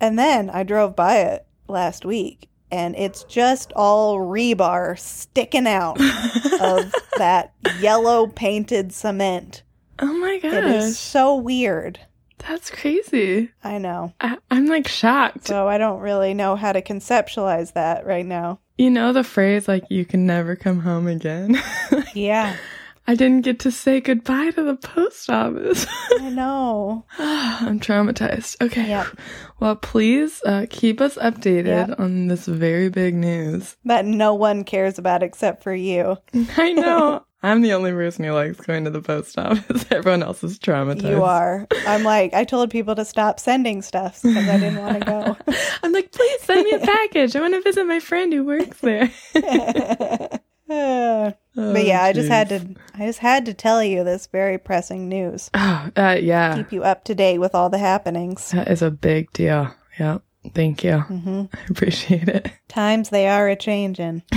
And 0.00 0.18
then 0.18 0.48
I 0.50 0.62
drove 0.64 0.96
by 0.96 1.18
it 1.18 1.46
last 1.68 2.04
week, 2.04 2.48
and 2.74 2.96
it's 2.96 3.22
just 3.24 3.72
all 3.76 4.18
rebar 4.18 4.98
sticking 4.98 5.66
out 5.68 6.00
of 6.60 6.92
that 7.18 7.52
yellow 7.80 8.26
painted 8.26 8.92
cement. 8.92 9.62
oh 10.00 10.12
my 10.18 10.38
gosh. 10.40 10.52
It 10.54 10.64
is 10.64 10.98
so 10.98 11.36
weird. 11.36 12.00
That's 12.38 12.70
crazy. 12.70 13.50
I 13.62 13.78
know. 13.78 14.12
I- 14.20 14.38
I'm 14.50 14.66
like 14.66 14.88
shocked. 14.88 15.46
So 15.46 15.68
I 15.68 15.78
don't 15.78 16.00
really 16.00 16.34
know 16.34 16.56
how 16.56 16.72
to 16.72 16.82
conceptualize 16.82 17.72
that 17.74 18.04
right 18.04 18.26
now. 18.26 18.58
You 18.76 18.90
know 18.90 19.12
the 19.12 19.22
phrase, 19.24 19.68
like, 19.68 19.84
you 19.88 20.04
can 20.04 20.26
never 20.26 20.56
come 20.56 20.80
home 20.80 21.06
again? 21.06 21.56
Yeah. 22.14 22.56
I 23.06 23.14
didn't 23.14 23.42
get 23.42 23.58
to 23.60 23.70
say 23.70 24.00
goodbye 24.00 24.50
to 24.52 24.62
the 24.62 24.76
post 24.76 25.28
office. 25.28 25.86
I 26.20 26.30
know. 26.30 27.04
I'm 27.18 27.78
traumatized. 27.78 28.56
Okay. 28.62 28.88
Yep. 28.88 29.06
Well, 29.60 29.76
please 29.76 30.40
uh, 30.46 30.64
keep 30.70 31.00
us 31.02 31.16
updated 31.16 31.88
Yep. 31.88 32.00
on 32.00 32.28
this 32.28 32.46
very 32.46 32.88
big 32.88 33.14
news. 33.14 33.76
That 33.84 34.06
no 34.06 34.34
one 34.34 34.64
cares 34.64 34.98
about 34.98 35.22
except 35.22 35.62
for 35.62 35.74
you. 35.74 36.16
I 36.56 36.72
know. 36.72 37.24
I'm 37.42 37.60
the 37.60 37.74
only 37.74 37.92
person 37.92 38.24
who 38.24 38.32
likes 38.32 38.56
going 38.60 38.84
to 38.84 38.90
the 38.90 39.02
post 39.02 39.38
office. 39.38 39.84
Everyone 39.90 40.22
else 40.22 40.42
is 40.42 40.58
traumatized. 40.58 41.10
You 41.10 41.24
are. 41.24 41.66
I'm 41.86 42.02
like, 42.04 42.32
I 42.32 42.44
told 42.44 42.70
people 42.70 42.94
to 42.94 43.04
stop 43.04 43.38
sending 43.38 43.82
stuff 43.82 44.22
because 44.22 44.48
I 44.48 44.56
didn't 44.58 44.78
want 44.80 44.98
to 45.00 45.04
go. 45.04 45.36
I'm 45.82 45.92
like, 45.92 46.10
please 46.10 46.40
send 46.40 46.64
me 46.64 46.70
a 46.72 46.78
package. 46.78 47.36
I 47.36 47.40
want 47.40 47.52
to 47.52 47.60
visit 47.60 47.84
my 47.86 48.00
friend 48.00 48.32
who 48.32 48.44
works 48.44 48.78
there. 48.80 49.10
Oh, 50.66 51.32
but 51.54 51.84
yeah, 51.84 52.02
I 52.02 52.14
just 52.14 52.30
had 52.30 52.48
to. 52.48 52.73
I 52.96 53.06
just 53.06 53.18
had 53.18 53.44
to 53.46 53.54
tell 53.54 53.82
you 53.82 54.04
this 54.04 54.26
very 54.28 54.56
pressing 54.58 55.08
news. 55.08 55.50
Oh, 55.54 55.90
uh, 55.96 56.16
yeah. 56.20 56.54
Keep 56.56 56.72
you 56.72 56.84
up 56.84 57.04
to 57.04 57.14
date 57.14 57.38
with 57.38 57.54
all 57.54 57.68
the 57.70 57.78
happenings. 57.78 58.50
That 58.52 58.68
is 58.68 58.82
a 58.82 58.90
big 58.90 59.32
deal. 59.32 59.74
Yep. 59.98 60.22
Thank 60.54 60.84
you. 60.84 60.98
hmm 60.98 61.44
I 61.54 61.58
appreciate 61.70 62.28
it. 62.28 62.50
Times 62.68 63.08
they 63.10 63.26
are 63.28 63.48
a 63.48 63.56
changing. 63.56 64.22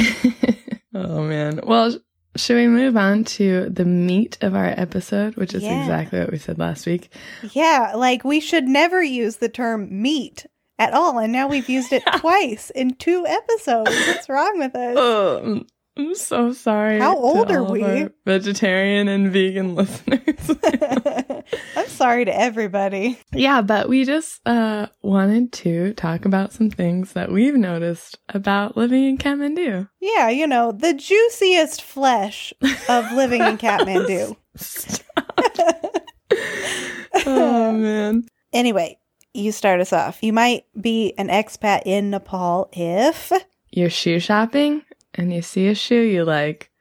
Oh, 0.94 1.22
man. 1.22 1.60
Well, 1.64 1.96
should 2.38 2.56
we 2.56 2.68
move 2.68 2.98
on 2.98 3.24
to 3.26 3.70
the 3.70 3.86
meat 3.86 4.40
of 4.42 4.56
our 4.56 4.66
episode, 4.66 5.36
which 5.36 5.54
is 5.54 5.62
Yeah. 5.62 5.80
exactly 5.82 6.18
what 6.20 6.32
we 6.32 6.40
said 6.40 6.58
last 6.58 6.88
week? 6.88 7.14
Yeah, 7.52 7.92
like 7.96 8.24
we 8.24 8.40
should 8.40 8.64
never 8.64 9.04
use 9.04 9.36
the 9.36 9.50
term 9.50 10.02
meat 10.02 10.48
at 10.80 10.94
all, 10.96 11.20
and 11.20 11.32
now 11.32 11.48
we've 11.48 11.70
used 11.70 11.94
it 11.94 12.02
twice 12.18 12.72
in 12.72 12.96
two 12.96 13.28
episodes. 13.28 13.92
What's 14.08 14.28
wrong 14.28 14.58
with 14.58 14.74
us? 14.76 14.96
Oh, 14.98 15.64
I'm- 15.98 16.16
so 16.16 16.52
sorry. 16.54 17.00
How 17.00 17.14
to 17.14 17.20
old 17.20 17.52
are 17.52 17.64
we? 17.64 18.08
Vegetarian 18.26 19.08
and 19.08 19.32
vegan 19.32 19.76
listeners. 19.76 20.52
I'm 21.76 21.88
sorry 21.88 22.26
to 22.26 22.36
everybody. 22.40 23.20
yeah, 23.34 23.62
but 23.62 23.88
we 23.90 24.04
just 24.06 24.42
uh, 24.48 24.88
wanted 25.02 25.52
to 25.54 25.94
talk 25.94 26.26
about 26.26 26.54
some 26.54 26.70
things 26.70 27.14
that 27.14 27.32
we've 27.32 27.56
noticed 27.56 28.18
about 28.30 28.76
living 28.78 29.06
in 29.06 29.18
Kathmandu. 29.18 29.88
Yeah, 30.02 30.30
you 30.30 30.46
know, 30.48 30.72
the 30.72 30.94
juiciest 30.94 31.82
flesh 31.82 32.54
of 32.90 33.12
living 33.14 33.42
in 33.42 33.58
Kathmandu. 33.58 34.36
oh 37.26 37.72
man. 37.72 38.24
Anyway, 38.54 38.98
you 39.34 39.52
start 39.52 39.80
us 39.82 39.94
off. 39.94 40.24
You 40.24 40.34
might 40.34 40.66
be 40.80 41.14
an 41.18 41.28
expat 41.30 41.84
in 41.86 42.10
Nepal 42.10 42.70
if 42.74 43.32
You're 43.72 43.90
shoe 43.90 44.20
shopping 44.20 44.84
and 45.18 45.34
you 45.34 45.42
see 45.42 45.68
a 45.68 45.76
shoe 45.76 46.02
you 46.02 46.24
like, 46.24 46.72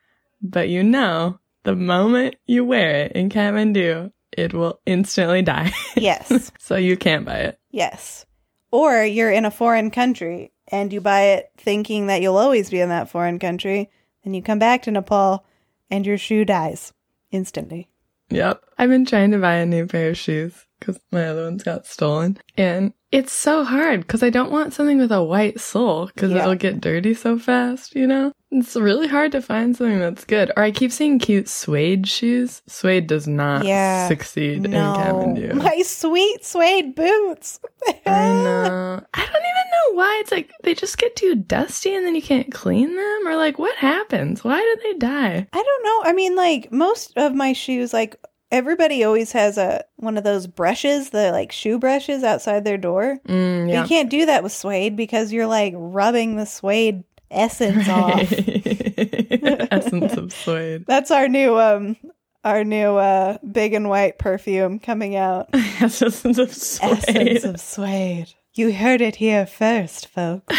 but 0.43 0.69
you 0.69 0.83
know 0.83 1.41
the 1.65 1.75
moment 1.75 2.37
you 2.47 2.65
wear 2.65 3.05
it 3.05 3.13
in 3.13 3.29
Kathmandu, 3.29 4.13
it 4.33 4.55
will 4.55 4.81
instantly 4.87 5.43
die. 5.43 5.73
yes, 5.97 6.53
so 6.59 6.77
you 6.77 6.97
can't 6.97 7.25
buy 7.25 7.39
it. 7.39 7.59
yes. 7.71 8.25
Or 8.73 9.03
you're 9.03 9.31
in 9.31 9.45
a 9.47 9.51
foreign 9.51 9.91
country 9.91 10.53
and 10.69 10.93
you 10.93 11.01
buy 11.01 11.23
it 11.23 11.51
thinking 11.57 12.09
that 12.09 12.21
you'll 12.21 12.37
always 12.37 12.69
be 12.69 12.81
in 12.81 12.89
that 12.89 13.09
foreign 13.09 13.39
country, 13.39 13.89
and 14.25 14.35
you 14.35 14.43
come 14.43 14.59
back 14.59 14.83
to 14.83 14.91
Nepal 14.91 15.47
and 15.91 16.05
your 16.05 16.19
shoe 16.19 16.45
dies 16.45 16.93
instantly. 17.31 17.89
Yep. 18.31 18.63
I've 18.77 18.91
been 18.91 19.07
trying 19.07 19.31
to 19.31 19.39
buy 19.39 19.55
a 19.55 19.67
new 19.67 19.87
pair 19.87 20.11
of 20.11 20.19
shoes 20.19 20.67
because 20.81 20.99
my 21.13 21.27
other 21.27 21.45
ones 21.45 21.63
got 21.63 21.87
stolen. 21.87 22.39
And 22.57 22.93
it's 23.13 23.33
so 23.33 23.63
hard 23.65 24.01
because 24.01 24.23
I 24.23 24.31
don't 24.31 24.51
want 24.51 24.73
something 24.75 24.99
with 24.99 25.13
a 25.13 25.23
white 25.23 25.61
sole 25.61 26.07
because 26.07 26.33
Yeah. 26.33 26.39
it'll 26.43 26.55
get 26.57 26.81
dirty 26.81 27.15
so 27.15 27.39
fast, 27.39 27.95
you 27.95 28.07
know? 28.07 28.33
It's 28.51 28.75
really 28.77 29.07
hard 29.09 29.33
to 29.33 29.43
find 29.43 29.77
something 29.77 29.99
that's 30.01 30.25
good. 30.25 30.51
Or 30.57 30.63
I 30.63 30.71
keep 30.71 30.91
seeing 30.93 31.19
cute 31.19 31.49
suede 31.49 32.09
shoes. 32.09 32.63
Suede 32.69 33.07
does 33.07 33.27
not 33.27 33.65
Yeah. 33.65 34.09
succeed 34.09 34.65
in 34.65 34.71
No, 34.71 34.93
Kathmandu. 34.97 35.55
my 35.63 35.83
sweet 35.83 36.45
suede 36.45 36.95
boots. 36.95 37.61
I 37.89 37.93
know. 38.07 39.01
I 39.15 39.21
don't 39.21 39.29
even 39.29 39.71
know 39.73 39.95
why. 39.97 40.19
It's 40.21 40.33
like 40.33 40.51
they 40.63 40.75
just 40.75 40.99
get 40.99 41.17
too 41.17 41.35
dusty 41.37 41.95
and 41.95 42.05
then 42.07 42.15
you 42.15 42.23
can't 42.23 42.53
clean 42.53 42.95
them. 42.95 43.27
Or 43.27 43.37
like, 43.37 43.59
what 43.59 43.77
happens? 43.77 44.43
Why 44.45 44.59
do 44.61 44.77
they 44.93 44.99
die? 44.99 45.47
I 45.53 45.63
don't 45.63 45.85
know. 45.85 46.11
I 46.11 46.13
mean, 46.13 46.35
like 46.37 46.71
most 46.73 47.13
of 47.17 47.35
my 47.35 47.53
shoes, 47.53 47.93
like 47.93 48.17
everybody 48.57 49.05
always 49.05 49.33
has 49.33 49.59
a 49.59 49.85
one 49.97 50.17
of 50.17 50.25
those 50.25 50.47
brushes, 50.47 51.11
the 51.11 51.31
like 51.31 51.53
shoe 51.53 51.79
brushes 51.79 52.25
outside 52.25 52.65
their 52.65 52.79
door. 52.79 53.19
Mm, 53.29 53.71
yeah. 53.71 53.83
You 53.83 53.89
can't 53.89 54.11
do 54.11 54.27
that 54.27 54.43
with 54.43 54.53
suede 54.53 54.97
because 54.97 55.33
you're 55.33 55.47
like 55.47 55.75
rubbing 55.77 56.37
the 56.37 56.47
suede 56.47 57.05
essence 57.31 57.89
off. 57.89 58.33
Essence 58.33 60.17
of 60.17 60.33
suede. 60.45 60.87
That's 60.87 61.11
our 61.11 61.29
new 61.29 61.59
um 61.59 61.97
our 62.45 62.65
new 62.65 62.97
uh 62.97 63.39
big 63.51 63.75
and 63.75 63.89
white 63.89 64.19
perfume 64.19 64.79
coming 64.79 65.17
out. 65.17 65.49
Essence 65.55 66.25
of 66.39 66.55
suede. 66.55 67.05
Essence 67.09 67.45
of 67.45 67.61
suede. 67.61 68.33
You 68.55 68.73
heard 68.73 69.03
it 69.03 69.17
here 69.17 69.45
first, 69.47 70.09
folks. 70.09 70.57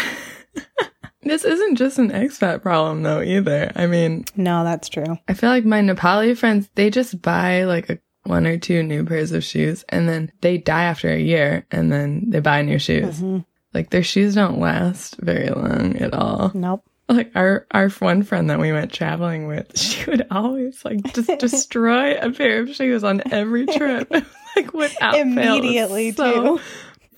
This 1.28 1.44
isn't 1.44 1.76
just 1.76 1.98
an 1.98 2.10
expat 2.10 2.62
problem 2.62 3.02
though 3.02 3.20
either. 3.20 3.70
I 3.76 3.86
mean, 3.86 4.24
No, 4.34 4.64
that's 4.64 4.88
true. 4.88 5.18
I 5.28 5.34
feel 5.34 5.50
like 5.50 5.64
my 5.64 5.80
Nepali 5.80 6.36
friends, 6.36 6.68
they 6.74 6.90
just 6.90 7.20
buy 7.20 7.64
like 7.64 7.90
a 7.90 7.98
one 8.24 8.46
or 8.46 8.58
two 8.58 8.82
new 8.82 9.04
pairs 9.04 9.32
of 9.32 9.44
shoes 9.44 9.84
and 9.90 10.08
then 10.08 10.32
they 10.40 10.58
die 10.58 10.84
after 10.84 11.08
a 11.10 11.18
year 11.20 11.66
and 11.70 11.92
then 11.92 12.24
they 12.30 12.40
buy 12.40 12.62
new 12.62 12.78
shoes. 12.78 13.20
Mhm. 13.20 13.44
Like 13.74 13.90
their 13.90 14.02
shoes 14.02 14.34
don't 14.34 14.58
last 14.58 15.16
very 15.18 15.48
long 15.50 15.96
at 15.96 16.14
all. 16.14 16.50
Nope. 16.54 16.82
Like 17.10 17.30
our 17.34 17.66
our 17.72 17.88
one 17.90 18.22
friend 18.22 18.50
that 18.50 18.58
we 18.58 18.72
went 18.72 18.92
traveling 18.92 19.46
with, 19.46 19.78
she 19.78 20.08
would 20.10 20.26
always 20.30 20.84
like 20.84 21.02
just 21.14 21.28
destroy 21.38 22.14
a 22.18 22.30
pair 22.30 22.60
of 22.60 22.74
shoes 22.74 23.04
on 23.04 23.22
every 23.30 23.66
trip. 23.66 24.10
like 24.56 24.72
without 24.74 25.12
fail. 25.12 25.20
It 25.26 25.26
Immediately, 25.28 26.12
so 26.12 26.56
too. 26.58 26.62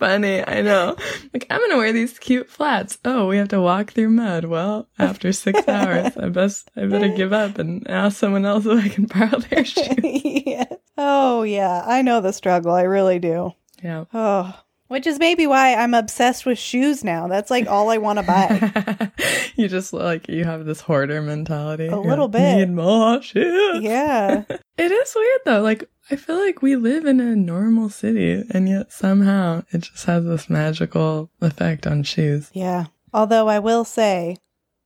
Funny, 0.00 0.42
I 0.44 0.62
know. 0.62 0.96
Like 1.32 1.46
I'm 1.50 1.60
gonna 1.60 1.76
wear 1.76 1.92
these 1.92 2.18
cute 2.18 2.48
flats. 2.50 2.98
Oh, 3.04 3.28
we 3.28 3.36
have 3.36 3.48
to 3.48 3.60
walk 3.60 3.92
through 3.92 4.10
mud. 4.10 4.46
Well, 4.46 4.88
after 4.98 5.32
six 5.32 5.60
hours, 5.68 6.16
I 6.16 6.28
best 6.30 6.70
I 6.76 6.86
better 6.86 7.08
give 7.14 7.32
up 7.32 7.58
and 7.58 7.86
ask 7.88 8.16
someone 8.18 8.44
else 8.46 8.64
if 8.66 8.82
I 8.84 8.88
can 8.88 9.04
borrow 9.04 9.38
their 9.38 9.64
shoes. 9.64 9.94
yeah. 10.02 10.64
Oh 10.96 11.42
yeah, 11.42 11.84
I 11.86 12.02
know 12.02 12.20
the 12.20 12.32
struggle. 12.32 12.72
I 12.72 12.82
really 12.82 13.18
do. 13.18 13.52
Yeah. 13.82 14.04
Oh, 14.12 14.54
which 14.90 15.06
is 15.06 15.20
maybe 15.20 15.46
why 15.46 15.72
I'm 15.76 15.94
obsessed 15.94 16.44
with 16.44 16.58
shoes 16.58 17.04
now. 17.04 17.28
That's 17.28 17.48
like 17.48 17.68
all 17.68 17.90
I 17.90 17.98
want 17.98 18.18
to 18.18 18.24
buy. 18.24 19.12
you 19.54 19.68
just 19.68 19.92
like 19.92 20.28
you 20.28 20.42
have 20.42 20.64
this 20.64 20.80
hoarder 20.80 21.22
mentality. 21.22 21.86
A 21.86 21.96
little 21.96 22.24
like, 22.24 22.32
bit. 22.32 22.56
Need 22.56 22.74
more 22.74 23.22
shoes. 23.22 23.82
yeah. 23.82 24.44
It 24.76 24.90
is 24.90 25.12
weird 25.14 25.40
though. 25.44 25.60
Like 25.60 25.84
I 26.10 26.16
feel 26.16 26.38
like 26.38 26.62
we 26.62 26.74
live 26.74 27.04
in 27.04 27.20
a 27.20 27.36
normal 27.36 27.90
city 27.90 28.42
and 28.50 28.66
yet 28.66 28.90
somehow 28.90 29.62
it 29.70 29.82
just 29.82 30.06
has 30.06 30.24
this 30.24 30.48
magical 30.48 31.30
effect 31.42 31.86
on 31.86 32.02
shoes. 32.02 32.50
Yeah. 32.54 32.86
Although 33.12 33.46
I 33.48 33.58
will 33.58 33.84
say 33.84 34.38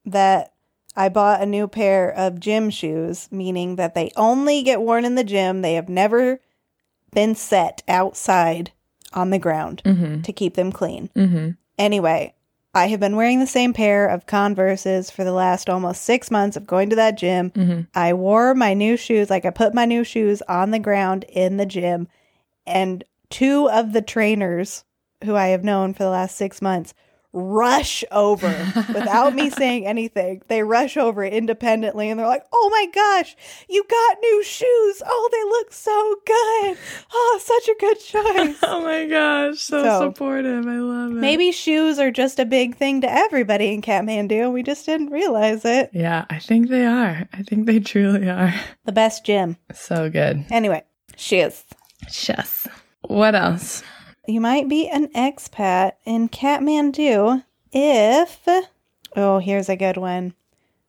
that 0.05 0.53
I 0.97 1.09
bought 1.09 1.43
a 1.43 1.47
new 1.47 1.67
pair 1.67 2.11
of 2.11 2.41
gym 2.41 2.71
shoes, 2.71 3.29
meaning 3.31 3.77
that 3.77 3.95
they 3.95 4.11
only 4.17 4.65
get 4.65 4.83
worn 4.83 5.05
in 5.05 5.15
the 5.15 5.25
gym. 5.25 5.63
They 5.63 5.75
have 5.75 5.89
never 5.89 6.41
been 7.13 7.37
set 7.37 7.83
outside 7.87 8.73
on 9.15 9.31
the 9.31 9.39
ground 9.39 9.83
Mm-hmm. 9.85 10.23
to 10.23 10.33
keep 10.33 10.55
them 10.55 10.71
clean. 10.73 11.09
Mm-hmm. 11.17 11.51
Anyway, 11.79 12.35
I 12.75 12.89
have 12.89 13.01
been 13.01 13.17
wearing 13.17 13.39
the 13.41 13.47
same 13.47 13.73
pair 13.73 14.07
of 14.09 14.27
Converses 14.27 15.11
for 15.11 15.23
the 15.25 15.33
last 15.33 15.71
almost 15.71 16.03
six 16.03 16.31
months 16.31 16.57
of 16.57 16.67
going 16.67 16.91
to 16.91 16.97
that 16.97 17.17
gym. 17.17 17.51
Mm-hmm. 17.53 17.81
I 17.95 18.13
wore 18.15 18.55
my 18.55 18.75
new 18.75 18.97
shoes, 18.97 19.31
like 19.31 19.45
I 19.45 19.51
put 19.51 19.75
my 19.75 19.85
new 19.85 20.03
shoes 20.05 20.43
on 20.49 20.71
the 20.73 20.79
ground 20.81 21.25
in 21.29 21.57
the 21.57 21.67
gym, 21.67 22.09
and 22.67 23.05
two 23.31 23.71
of 23.71 23.93
the 23.93 24.03
trainers 24.03 24.85
who 25.25 25.37
I 25.37 25.49
have 25.49 25.65
known 25.65 25.95
for 25.95 26.03
the 26.03 26.11
last 26.11 26.37
six 26.37 26.61
months 26.61 26.95
rush 27.35 28.05
over 28.13 28.49
without 28.95 29.35
me 29.35 29.51
saying 29.61 29.87
anything. 29.87 30.41
They 30.49 30.63
rush 30.63 30.97
over 30.97 31.25
independently 31.25 32.09
and 32.09 32.19
they're 32.19 32.27
like, 32.27 32.45
oh 32.53 32.69
my 32.71 32.87
gosh, 32.95 33.37
you 33.69 33.85
got 33.91 34.17
new 34.23 34.45
shoes. 34.45 35.03
Oh, 35.05 35.29
they 35.33 35.45
look 35.45 35.73
so 35.73 36.17
good. 36.25 36.79
Oh, 37.13 37.41
such 37.43 37.69
a 37.69 37.75
good 37.79 38.01
choice. 38.01 38.57
Oh 38.67 38.83
my 38.83 39.07
gosh, 39.07 39.61
so, 39.61 39.83
So, 39.83 40.01
supportive. 40.11 40.67
I 40.67 40.79
love 40.79 41.11
it. 41.13 41.15
Maybe 41.15 41.51
shoes 41.53 41.99
are 41.99 42.11
just 42.11 42.39
a 42.39 42.45
big 42.45 42.77
thing 42.77 43.01
to 43.03 43.11
everybody 43.13 43.73
in 43.73 43.83
Kathmandu. 43.83 44.53
We 44.53 44.63
just 44.63 44.87
didn't 44.87 45.11
realize 45.11 45.65
it. 45.65 45.91
Yeah, 45.93 46.25
I 46.31 46.39
think 46.39 46.69
they 46.69 46.87
are. 46.87 47.29
I 47.33 47.43
think 47.43 47.67
they 47.67 47.81
truly 47.81 48.29
are. 48.29 48.55
The 48.85 48.93
best 48.93 49.25
gym. 49.27 49.57
So 49.73 50.09
good. 50.09 50.45
Anyway, 50.51 50.83
shoes. 51.17 51.65
Yes. 52.29 52.69
What 53.03 53.35
else? 53.35 53.83
You 54.27 54.41
might 54.41 54.69
be 54.69 54.89
an 54.89 55.09
expat 55.09 55.93
in 56.05 56.29
Kathmandu 56.29 57.45
if. 57.73 58.49
Oh, 59.17 59.39
here's 59.39 59.69
a 59.69 59.77
good 59.77 59.97
one. 59.97 60.35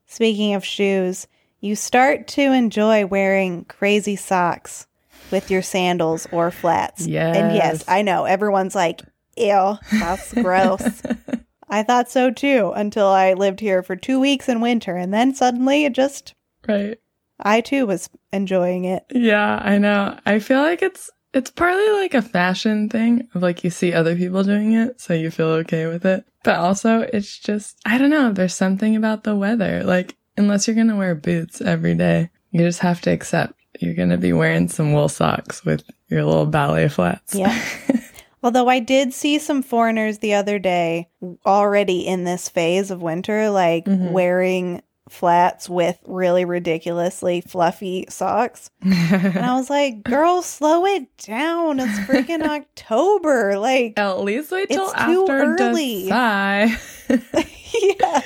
Speaking 0.08 0.54
of 0.54 0.64
shoes, 0.64 1.28
you 1.60 1.76
start 1.76 2.28
to 2.30 2.42
enjoy 2.42 3.06
wearing 3.06 3.66
crazy 3.66 4.16
socks 4.16 4.88
with 5.32 5.52
your 5.52 5.62
sandals 5.62 6.28
or 6.32 6.52
flats. 6.52 7.06
Yes. 7.08 7.36
And 7.36 7.56
yes, 7.56 7.74
Yes. 7.80 7.84
I 7.88 8.02
know 8.04 8.26
everyone's 8.26 8.76
like, 8.76 9.02
ew, 9.36 9.78
that's 9.92 10.34
gross. 10.34 11.02
I 11.70 11.84
thought 11.84 12.10
so 12.10 12.30
too 12.32 12.72
until 12.76 13.08
I 13.08 13.34
lived 13.34 13.60
here 13.60 13.82
for 13.84 13.96
two 13.96 14.20
weeks 14.20 14.48
in 14.48 14.62
winter, 14.62 14.96
and 14.96 15.14
then 15.14 15.34
suddenly 15.34 15.84
it 15.86 15.94
just 15.94 16.36
Right. 16.68 17.00
I 17.40 17.62
too 17.62 17.86
was 17.86 18.10
enjoying 18.32 18.86
it. 18.86 19.04
Yeah, 19.12 19.60
I 19.62 19.78
know. 19.78 20.18
I 20.26 20.40
feel 20.40 20.62
like 20.62 20.82
it's 20.82 21.10
it's 21.36 21.52
partly 21.52 21.88
like 22.02 22.14
a 22.16 22.22
fashion 22.24 22.90
thing 22.90 23.28
of 23.36 23.44
like 23.44 23.64
you 23.64 23.70
see 23.70 23.94
other 23.94 24.16
people 24.16 24.44
doing 24.44 24.74
it, 24.74 25.00
so 25.00 25.14
you 25.14 25.30
feel 25.30 25.50
okay 25.62 25.86
with 25.86 26.06
it. 26.06 26.26
But 26.44 26.56
also 26.58 27.02
it's 27.02 27.38
just 27.38 27.78
I 27.86 27.98
don't 28.00 28.10
know, 28.10 28.32
there's 28.32 28.56
something 28.56 28.96
about 28.96 29.24
the 29.24 29.36
weather. 29.36 29.84
Like 29.84 30.16
unless 30.38 30.66
you're 30.68 30.76
gonna 30.76 30.96
wear 30.98 31.14
boots 31.14 31.62
every 31.62 31.94
day, 31.94 32.30
you 32.52 32.62
just 32.62 32.80
have 32.80 33.02
to 33.02 33.12
accept 33.12 33.54
you're 33.82 33.94
gonna 33.94 34.18
be 34.18 34.32
wearing 34.34 34.70
some 34.70 34.94
wool 34.94 35.10
socks 35.10 35.64
with 35.66 35.84
your 36.08 36.24
little 36.24 36.46
ballet 36.46 36.88
flats. 36.88 37.36
Yeah. 37.36 37.54
Although 38.44 38.70
I 38.70 38.80
did 38.80 39.12
see 39.14 39.40
some 39.40 39.64
foreigners 39.64 40.20
the 40.20 40.36
other 40.36 40.60
day 40.60 41.10
already 41.46 42.06
in 42.06 42.24
this 42.26 42.48
phase 42.48 42.92
of 42.92 43.02
winter, 43.02 43.50
like 43.50 43.86
Mhm. 43.86 44.12
wearing 44.12 44.82
flats 45.10 45.70
with 45.70 46.00
really 46.08 46.46
ridiculously 46.46 47.42
fluffy 47.42 48.06
socks. 48.10 48.72
And 48.82 49.38
I 49.38 49.54
was 49.56 49.70
like, 49.70 50.02
girl, 50.04 50.42
slow 50.42 50.86
it 50.86 51.16
down. 51.18 51.80
It's 51.80 52.00
freaking 52.00 52.42
October. 52.48 53.58
Like, 53.60 53.94
At 53.98 54.22
least 54.22 54.52
wait 54.52 54.70
till 54.70 54.86
It's 54.86 54.94
too 54.94 55.22
after 55.28 55.44
early. 55.64 56.08
Dashain. 56.10 57.02
yeah, 58.00 58.22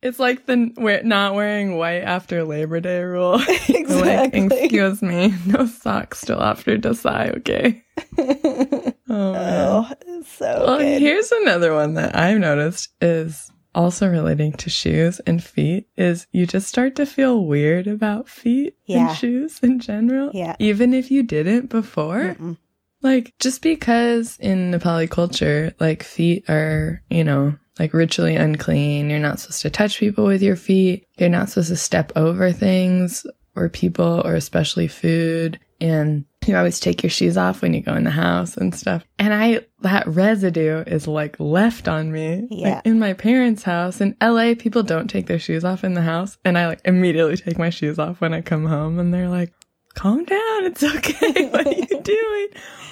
it's 0.00 0.18
like 0.18 0.46
the 0.46 0.72
wear, 0.76 1.02
not 1.02 1.34
wearing 1.34 1.76
white 1.76 2.00
after 2.02 2.44
Labor 2.44 2.80
Day 2.80 3.02
rule. 3.02 3.38
Like, 3.92 4.34
exactly. 4.34 4.58
excuse 4.60 5.02
me, 5.02 5.34
no 5.46 5.66
socks 5.66 6.22
till 6.24 6.42
after 6.42 6.78
Dashain, 6.78 7.36
okay? 7.38 7.82
Oh, 8.18 8.94
oh, 9.10 10.22
so 10.26 10.64
Well, 10.66 10.78
good. 10.78 11.00
here's 11.02 11.30
another 11.32 11.74
one 11.74 11.94
that 11.94 12.16
I've 12.16 12.38
noticed 12.38 12.88
is 13.02 13.50
also 13.74 14.08
relating 14.08 14.52
to 14.52 14.70
shoes 14.70 15.20
and 15.20 15.42
feet 15.42 15.86
is 15.96 16.26
you 16.32 16.46
just 16.46 16.68
start 16.68 16.96
to 16.96 17.06
feel 17.06 17.44
weird 17.44 17.86
about 17.86 18.28
feet 18.28 18.74
Yeah. 18.86 19.08
and 19.08 19.16
shoes 19.16 19.58
in 19.62 19.80
general. 19.80 20.30
Yeah. 20.34 20.56
Even 20.58 20.92
if 20.94 21.10
you 21.10 21.22
didn't 21.22 21.68
before. 21.70 22.34
Mm-mm. 22.38 22.56
Like 23.02 23.34
just 23.40 23.62
because 23.62 24.36
in 24.38 24.70
Nepali 24.70 25.10
culture, 25.10 25.74
like 25.80 26.02
feet 26.02 26.48
are, 26.48 27.02
you 27.10 27.24
know, 27.24 27.54
like 27.78 27.94
ritually 27.94 28.36
unclean. 28.36 29.10
You're 29.10 29.18
not 29.18 29.40
supposed 29.40 29.62
to 29.62 29.70
touch 29.70 29.98
people 29.98 30.24
with 30.24 30.42
your 30.42 30.56
feet. 30.56 31.06
You're 31.18 31.28
not 31.28 31.48
supposed 31.48 31.70
to 31.70 31.76
step 31.76 32.12
over 32.14 32.52
things 32.52 33.26
or 33.56 33.68
people 33.68 34.22
or 34.24 34.34
especially 34.34 34.86
food. 34.88 35.58
And 35.80 36.26
you 36.48 36.56
always 36.56 36.80
take 36.80 37.02
your 37.02 37.10
shoes 37.10 37.36
off 37.36 37.62
when 37.62 37.74
you 37.74 37.80
go 37.80 37.94
in 37.94 38.04
the 38.04 38.10
house 38.10 38.56
and 38.56 38.74
stuff. 38.74 39.04
And 39.18 39.32
I, 39.32 39.60
that 39.80 40.06
residue 40.06 40.82
is 40.86 41.06
like 41.06 41.38
left 41.38 41.88
on 41.88 42.12
me. 42.12 42.46
Yeah. 42.50 42.76
Like 42.76 42.86
in 42.86 42.98
my 42.98 43.12
parents' 43.12 43.62
house 43.62 44.00
in 44.00 44.16
LA, 44.20 44.54
people 44.58 44.82
don't 44.82 45.08
take 45.08 45.26
their 45.26 45.38
shoes 45.38 45.64
off 45.64 45.84
in 45.84 45.94
the 45.94 46.02
house. 46.02 46.38
And 46.44 46.58
I 46.58 46.66
like 46.68 46.80
immediately 46.84 47.36
take 47.36 47.58
my 47.58 47.70
shoes 47.70 47.98
off 47.98 48.20
when 48.20 48.34
I 48.34 48.40
come 48.40 48.66
home 48.66 48.98
and 48.98 49.12
they're 49.12 49.28
like, 49.28 49.52
calm 49.94 50.24
down. 50.24 50.64
It's 50.64 50.82
okay. 50.82 51.46
what 51.50 51.66
are 51.66 51.72
you 51.72 52.00
doing? 52.02 52.48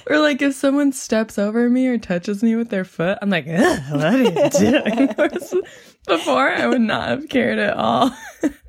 Or 0.08 0.18
like 0.18 0.42
if 0.42 0.54
someone 0.54 0.92
steps 0.92 1.38
over 1.38 1.68
me 1.68 1.86
or 1.88 1.98
touches 1.98 2.42
me 2.42 2.56
with 2.56 2.68
their 2.68 2.84
foot, 2.84 3.18
I'm 3.22 3.30
like, 3.30 3.46
what 3.46 4.04
are 4.04 4.18
you 4.18 4.50
doing? 4.50 5.08
Before 6.06 6.48
I 6.48 6.66
would 6.66 6.80
not 6.80 7.08
have 7.08 7.28
cared 7.28 7.58
at 7.58 7.76
all. 7.76 8.10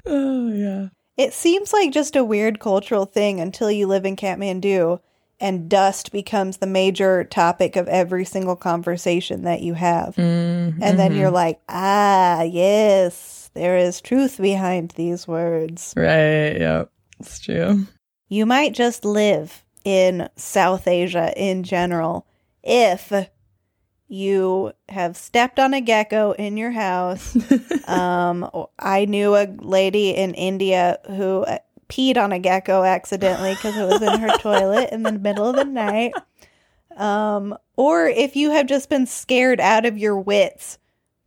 oh 0.05 0.51
yeah. 0.51 0.87
It 1.17 1.33
seems 1.33 1.73
like 1.73 1.91
just 1.91 2.15
a 2.15 2.23
weird 2.23 2.59
cultural 2.59 3.05
thing 3.05 3.39
until 3.39 3.69
you 3.69 3.87
live 3.87 4.05
in 4.05 4.15
Kathmandu 4.15 4.99
and 5.39 5.69
dust 5.69 6.11
becomes 6.11 6.57
the 6.57 6.67
major 6.67 7.23
topic 7.23 7.75
of 7.75 7.87
every 7.87 8.25
single 8.25 8.55
conversation 8.55 9.43
that 9.43 9.61
you 9.61 9.73
have. 9.73 10.15
Mm, 10.15 10.77
And 10.81 10.99
then 10.99 11.15
you're 11.15 11.31
like, 11.31 11.59
ah, 11.67 12.43
yes, 12.43 13.49
there 13.53 13.75
is 13.77 14.01
truth 14.01 14.37
behind 14.39 14.91
these 14.91 15.27
words. 15.27 15.93
right. 15.97 16.57
Yep. 16.59 16.91
It's 17.19 17.39
true. 17.39 17.85
You 18.29 18.45
might 18.45 18.73
just 18.73 19.03
live 19.03 19.63
in 19.83 20.29
South 20.35 20.87
Asia 20.87 21.33
in 21.35 21.63
general 21.63 22.25
if 22.63 23.11
you 24.11 24.73
have 24.89 25.15
stepped 25.15 25.57
on 25.57 25.73
a 25.73 25.79
gecko 25.79 26.33
in 26.33 26.57
your 26.57 26.71
house. 26.71 27.33
um, 27.87 28.49
I 28.77 29.05
knew 29.05 29.35
a 29.35 29.47
lady 29.59 30.09
in 30.09 30.33
India 30.33 30.99
who 31.07 31.43
uh, 31.43 31.59
peed 31.87 32.17
on 32.17 32.33
a 32.33 32.39
gecko 32.39 32.83
accidentally 32.83 33.55
because 33.55 33.77
it 33.77 33.85
was 33.85 34.01
in 34.01 34.19
her 34.19 34.27
toilet 34.39 34.89
in 34.91 35.03
the 35.03 35.13
middle 35.13 35.47
of 35.47 35.55
the 35.55 35.63
night. 35.63 36.13
Um, 36.97 37.57
or 37.77 38.05
if 38.05 38.35
you 38.35 38.51
have 38.51 38.67
just 38.67 38.89
been 38.89 39.05
scared 39.05 39.61
out 39.61 39.85
of 39.85 39.97
your 39.97 40.19
wits 40.19 40.77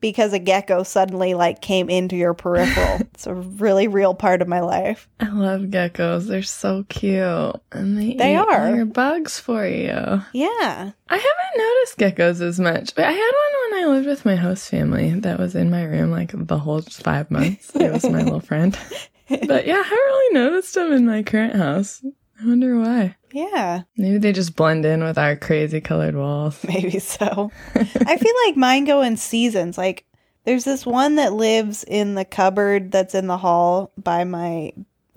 because 0.04 0.34
a 0.34 0.38
gecko 0.38 0.82
suddenly 0.82 1.32
like 1.32 1.62
came 1.62 1.88
into 1.88 2.14
your 2.14 2.34
peripheral. 2.34 2.96
it's 3.14 3.26
a 3.26 3.32
really 3.32 3.88
real 3.88 4.12
part 4.14 4.42
of 4.42 4.48
my 4.48 4.60
life. 4.60 5.08
I 5.18 5.30
love 5.30 5.62
geckos. 5.62 6.26
They're 6.26 6.42
so 6.42 6.84
cute. 6.90 7.56
And 7.72 7.96
they, 7.96 8.12
They 8.12 8.36
are. 8.36 8.76
your 8.76 8.84
bugs 8.84 9.40
for 9.40 9.66
you. 9.66 10.20
Yeah. 10.34 10.90
I 11.08 11.16
haven't 11.16 11.56
noticed 11.56 11.96
geckos 11.98 12.42
as 12.42 12.60
much, 12.60 12.94
but 12.94 13.06
I 13.06 13.12
had 13.12 13.32
one 13.32 13.72
when 13.72 13.82
I 13.82 13.92
lived 13.94 14.06
with 14.06 14.26
my 14.26 14.36
host 14.36 14.68
family 14.68 15.18
that 15.20 15.38
was 15.38 15.54
in 15.54 15.70
my 15.70 15.84
room 15.84 16.10
like 16.10 16.32
the 16.34 16.58
whole 16.58 16.82
five 16.82 17.30
months. 17.30 17.74
It 17.74 17.90
was 17.90 18.04
my 18.04 18.20
little 18.22 18.40
friend. 18.40 18.78
But 19.26 19.66
yeah, 19.66 19.76
I 19.76 19.82
haven't 19.82 19.90
really 19.90 20.34
noticed 20.34 20.74
them 20.74 20.92
in 20.92 21.06
my 21.06 21.22
current 21.22 21.56
house. 21.56 22.04
I 22.40 22.46
wonder 22.46 22.78
why. 22.78 23.16
Yeah. 23.32 23.82
Maybe 23.96 24.18
they 24.18 24.32
just 24.32 24.56
blend 24.56 24.84
in 24.84 25.02
with 25.02 25.18
our 25.18 25.36
crazy 25.36 25.80
colored 25.80 26.16
walls. 26.16 26.62
Maybe 26.68 26.98
so. 26.98 27.50
I 27.74 28.16
feel 28.16 28.34
like 28.46 28.56
mine 28.56 28.84
go 28.84 29.02
in 29.02 29.16
seasons. 29.16 29.78
Like 29.78 30.04
there's 30.44 30.64
this 30.64 30.84
one 30.84 31.16
that 31.16 31.32
lives 31.32 31.84
in 31.84 32.14
the 32.14 32.24
cupboard 32.24 32.92
that's 32.92 33.14
in 33.14 33.26
the 33.26 33.38
hall 33.38 33.92
by 33.96 34.24
my 34.24 34.72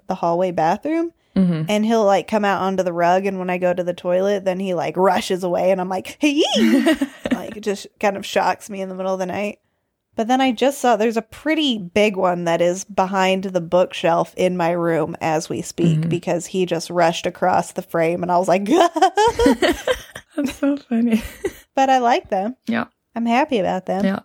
the 0.07 0.15
hallway 0.15 0.51
bathroom 0.51 1.11
hmm 1.35 1.63
and 1.67 1.85
he'll 1.85 2.05
like 2.05 2.29
come 2.29 2.45
out 2.45 2.61
onto 2.61 2.81
the 2.81 2.93
rug 2.93 3.25
and 3.25 3.37
when 3.37 3.49
I 3.49 3.57
go 3.57 3.73
to 3.73 3.83
the 3.83 3.93
toilet 3.93 4.45
then 4.45 4.57
he 4.59 4.73
like 4.73 4.95
rushes 4.95 5.43
away 5.43 5.69
and 5.71 5.81
I'm 5.81 5.89
like, 5.89 6.17
"Hey!" 6.19 6.41
like 7.31 7.57
it 7.57 7.61
just 7.61 7.87
kind 7.99 8.15
of 8.17 8.25
shocks 8.25 8.69
me 8.69 8.81
in 8.81 8.89
the 8.89 8.95
middle 8.95 9.13
of 9.13 9.19
the 9.19 9.25
night. 9.25 9.59
But 10.17 10.27
then 10.27 10.41
I 10.41 10.51
just 10.51 10.79
saw 10.79 10.95
there's 10.97 11.15
a 11.15 11.21
pretty 11.21 11.77
big 11.77 12.17
one 12.17 12.43
that 12.45 12.59
is 12.59 12.83
behind 12.83 13.45
the 13.45 13.61
bookshelf 13.61 14.33
in 14.35 14.57
my 14.57 14.71
room 14.71 15.15
as 15.21 15.47
we 15.47 15.61
speak 15.61 15.99
Mhm. 15.99 16.09
because 16.09 16.47
he 16.47 16.65
just 16.65 16.89
rushed 16.89 17.25
across 17.25 17.71
the 17.71 17.81
frame 17.83 18.23
and 18.23 18.31
I 18.31 18.37
was 18.37 18.47
like, 18.49 18.65
That's 20.35 20.55
so 20.55 20.77
funny. 20.77 21.21
but 21.75 21.89
I 21.89 21.99
like 21.99 22.29
them. 22.29 22.55
Yeah. 22.67 22.85
I'm 23.15 23.25
happy 23.25 23.59
about 23.59 23.85
them. 23.85 24.03
Yeah. 24.05 24.19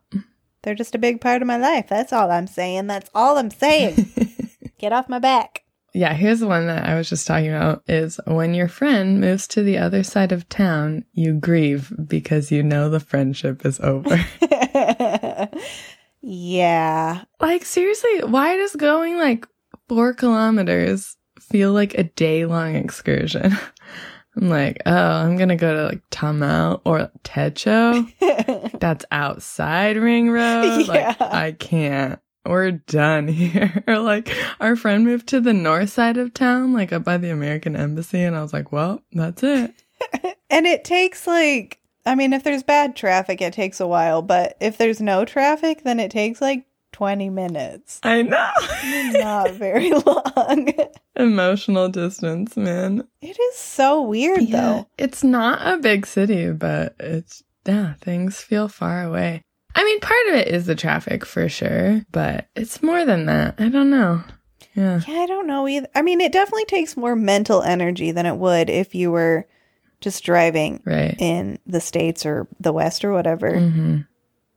They're 0.62 0.74
just 0.74 0.94
a 0.94 0.98
big 0.98 1.20
part 1.20 1.42
of 1.42 1.48
my 1.48 1.57
life. 1.57 1.87
That's 1.88 2.12
all 2.12 2.31
I'm 2.31 2.46
saying. 2.46 2.87
That's 2.87 3.11
all 3.14 3.37
I'm 3.38 3.50
saying. 3.50 4.11
Get 4.78 4.92
off 4.92 5.09
my 5.09 5.18
back. 5.18 5.62
Yeah, 5.94 6.14
here's 6.14 6.40
the 6.40 6.46
one 6.46 6.68
that 6.68 6.87
I 6.88 6.94
was 6.94 7.09
just 7.11 7.26
talking 7.26 7.50
about 7.52 7.83
is 7.87 8.18
when 8.26 8.55
your 8.55 8.68
friend 8.68 9.20
moves 9.20 9.46
to 9.48 9.62
the 9.62 9.76
other 9.76 10.02
side 10.02 10.33
of 10.33 10.48
town, 10.48 11.05
you 11.12 11.35
grieve 11.35 11.92
because 12.07 12.50
you 12.50 12.62
know 12.62 12.88
the 12.88 12.98
friendship 13.00 13.66
is 13.66 13.78
over. 13.81 14.16
Yeah. 16.20 17.25
like 17.40 17.64
seriously, 17.64 18.25
why 18.25 18.57
does 18.57 18.77
going 18.77 19.16
like 19.16 19.46
4 19.88 20.14
kilometers 20.14 21.16
feel 21.40 21.72
like 21.72 21.94
a 21.94 22.05
day 22.05 22.46
long 22.46 22.75
excursion? 22.77 23.57
I'm 24.37 24.48
like, 24.48 24.81
oh, 24.87 24.94
I'm 24.96 25.37
going 25.37 25.51
to 25.51 25.57
go 25.57 25.75
to 25.75 25.85
like 25.85 26.09
Tamau 26.11 26.81
or 26.87 27.11
Techo. 27.22 28.09
That's 28.81 29.05
outside 29.11 29.98
Ring 29.98 30.31
Road. 30.31 30.88
Like, 30.88 31.01
Yeah. 31.01 31.14
I 31.20 31.53
can't. 31.53 32.18
We're 32.46 32.70
done 32.70 33.29
here. 33.29 33.85
like, 33.87 34.35
our 34.59 34.75
friend 34.75 35.05
moved 35.05 35.29
to 35.29 35.40
the 35.42 35.53
north 35.53 35.90
side 35.90 36.16
of 36.16 36.33
town, 36.33 36.72
like 36.72 36.94
up 36.94 37.05
by 37.05 37.18
the 37.18 37.29
American 37.31 37.77
Embassy. 37.77 38.22
And 38.22 38.35
I 38.35 38.40
was 38.40 38.55
like, 38.55 38.72
well, 38.72 39.03
that's 39.12 39.42
it. 39.42 39.75
and 40.48 40.66
it 40.66 40.85
takes 40.85 41.27
like, 41.27 41.79
I 42.05 42.15
mean, 42.15 42.33
if 42.33 42.43
there's 42.43 42.62
bad 42.62 42.97
traffic, 42.97 43.41
it 43.41 43.53
takes 43.53 43.81
a 43.81 43.87
while. 43.87 44.23
But 44.23 44.57
if 44.61 44.77
there's 44.79 45.01
no 45.01 45.25
traffic, 45.25 45.85
then 45.85 46.01
it 46.01 46.11
takes 46.11 46.41
like 46.41 46.67
20 46.93 47.31
minutes. 47.31 48.01
I 48.03 48.23
know. 48.23 48.51
Not 49.21 49.53
very 49.53 49.93
long. 49.93 50.73
Emotional 51.17 51.88
distance, 51.88 52.57
man. 52.57 53.07
it 53.21 53.38
is 53.38 53.57
so 53.57 54.03
weird, 54.03 54.49
though. 54.49 54.88
It's 54.99 55.23
not 55.23 55.61
a 55.67 55.79
big 55.79 56.07
city, 56.07 56.51
but 56.53 56.95
it's, 56.99 57.43
yeah, 57.67 57.95
things 58.01 58.41
feel 58.41 58.69
far 58.69 59.03
away. 59.05 59.43
I 59.75 59.85
mean, 59.85 60.01
part 60.01 60.27
of 60.29 60.35
it 60.35 60.49
is 60.49 60.67
the 60.67 60.75
traffic 60.75 61.25
for 61.27 61.49
sure, 61.49 62.03
but 62.11 62.47
it's 62.57 62.83
more 62.83 63.05
than 63.05 63.27
that. 63.27 63.57
I 63.59 63.69
don't 63.69 63.91
know. 63.91 64.23
Yeah. 64.75 65.01
Yeah, 65.07 65.21
I 65.21 65.27
don't 65.27 65.47
know 65.47 65.69
either. 65.69 65.88
I 65.95 66.03
mean, 66.03 66.21
it 66.21 66.33
definitely 66.33 66.65
takes 66.65 66.97
more 66.97 67.15
mental 67.17 67.62
energy 67.62 68.11
than 68.11 68.25
it 68.27 68.37
would 68.37 68.71
if 68.71 68.95
you 68.95 69.11
were 69.11 69.47
just 70.03 70.23
driving 70.25 70.83
Right. 70.85 71.17
in 71.19 71.59
the 71.67 71.81
States 71.81 72.27
or 72.27 72.47
the 72.61 72.73
West 72.73 73.05
or 73.05 73.12
whatever. 73.12 73.59
hmm 73.59 74.01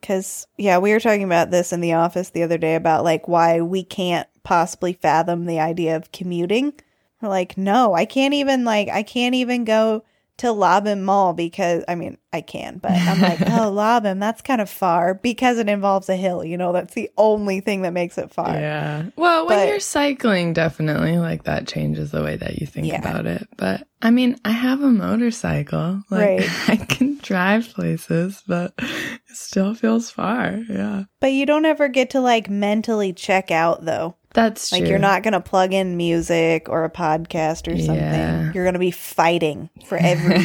Because, 0.01 0.45
yeah, 0.57 0.77
we 0.77 0.91
were 0.91 0.99
talking 0.99 1.23
about 1.23 1.51
this 1.51 1.71
in 1.71 1.79
the 1.81 1.93
office 1.93 2.29
the 2.29 2.43
other 2.43 2.57
day 2.57 2.75
about 2.75 3.03
like 3.05 3.27
why 3.27 3.61
we 3.61 3.83
can't 3.83 4.27
possibly 4.43 4.93
fathom 4.93 5.45
the 5.45 5.59
idea 5.59 5.95
of 5.95 6.11
commuting. 6.11 6.73
We're 7.21 7.29
like, 7.29 7.57
no, 7.57 7.93
I 7.93 8.05
can't 8.05 8.33
even, 8.33 8.65
like, 8.65 8.89
I 8.89 9.01
can't 9.01 9.33
even 9.35 9.63
go 9.63 10.03
to 10.37 10.47
Labim 10.47 11.01
Mall 11.03 11.33
because 11.33 11.83
I 11.87 11.95
mean 11.95 12.17
I 12.33 12.41
can, 12.41 12.77
but 12.79 12.91
I'm 12.91 13.21
like, 13.21 13.41
oh 13.41 13.71
Labim, 13.71 14.19
that's 14.19 14.41
kind 14.41 14.59
of 14.59 14.69
far 14.69 15.13
because 15.13 15.57
it 15.59 15.69
involves 15.69 16.09
a 16.09 16.15
hill. 16.17 16.43
You 16.43 16.57
know, 16.57 16.73
that's 16.73 16.93
the 16.93 17.09
only 17.17 17.61
thing 17.61 17.83
that 17.83 17.93
makes 17.93 18.17
it 18.17 18.31
far. 18.33 18.49
Yeah. 18.53 19.05
Well, 19.15 19.47
when 19.47 19.59
But- 19.59 19.67
you're 19.69 19.79
cycling, 19.79 20.51
definitely 20.53 21.17
like 21.17 21.43
that 21.45 21.67
changes 21.67 22.11
the 22.11 22.21
way 22.23 22.35
that 22.35 22.59
you 22.59 22.67
think 22.67 22.87
Yeah. 22.87 22.99
about 22.99 23.25
it. 23.25 23.47
But 23.57 23.87
I 24.01 24.11
mean, 24.11 24.37
I 24.43 24.51
have 24.51 24.81
a 24.81 24.89
motorcycle. 24.89 26.01
Like 26.09 26.39
Right. 26.41 26.49
I 26.69 26.75
can 26.75 27.17
drive 27.19 27.69
places, 27.73 28.43
but 28.47 28.73
it 28.77 29.19
still 29.35 29.73
feels 29.73 30.11
far. 30.11 30.59
Yeah. 30.69 31.03
But 31.21 31.31
you 31.33 31.45
don't 31.45 31.65
ever 31.65 31.87
get 31.87 32.09
to 32.11 32.19
like 32.19 32.49
mentally 32.49 33.13
check 33.13 33.51
out 33.51 33.85
though. 33.85 34.15
That's 34.35 34.71
Like 34.71 34.81
true. 34.81 34.89
you're 34.89 34.99
not 34.99 35.23
gonna 35.23 35.41
plug 35.41 35.73
in 35.73 35.97
music 35.97 36.69
or 36.69 36.83
a 36.83 36.89
podcast 36.91 37.71
or 37.73 37.77
something. 37.77 37.95
Yeah. 37.95 38.51
You're 38.53 38.65
gonna 38.65 38.77
be 38.79 38.91
fighting 38.91 39.69
for 39.87 39.97
every 39.97 40.37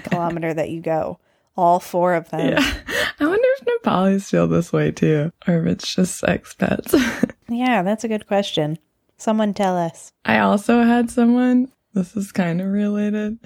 kilometer 0.10 0.52
that 0.52 0.70
you 0.70 0.80
go. 0.82 1.18
All 1.56 1.78
four 1.80 2.14
of 2.14 2.28
them. 2.30 2.52
yeah. 2.52 2.74
I 3.20 3.26
wonder 3.26 3.46
if 3.58 3.64
Nepalis 3.66 4.28
feel 4.30 4.48
this 4.48 4.72
way 4.72 4.90
too, 4.90 5.32
or 5.46 5.60
if 5.60 5.66
it's 5.66 5.94
just 5.94 6.22
expats. 6.22 6.94
Yeah, 7.52 7.82
that's 7.82 8.04
a 8.04 8.08
good 8.08 8.28
question. 8.28 8.78
Someone 9.16 9.54
tell 9.54 9.76
us. 9.76 10.12
I 10.24 10.38
also 10.38 10.82
had 10.84 11.10
someone, 11.10 11.72
this 11.94 12.16
is 12.16 12.30
kind 12.30 12.60
of 12.60 12.68
related. 12.68 13.38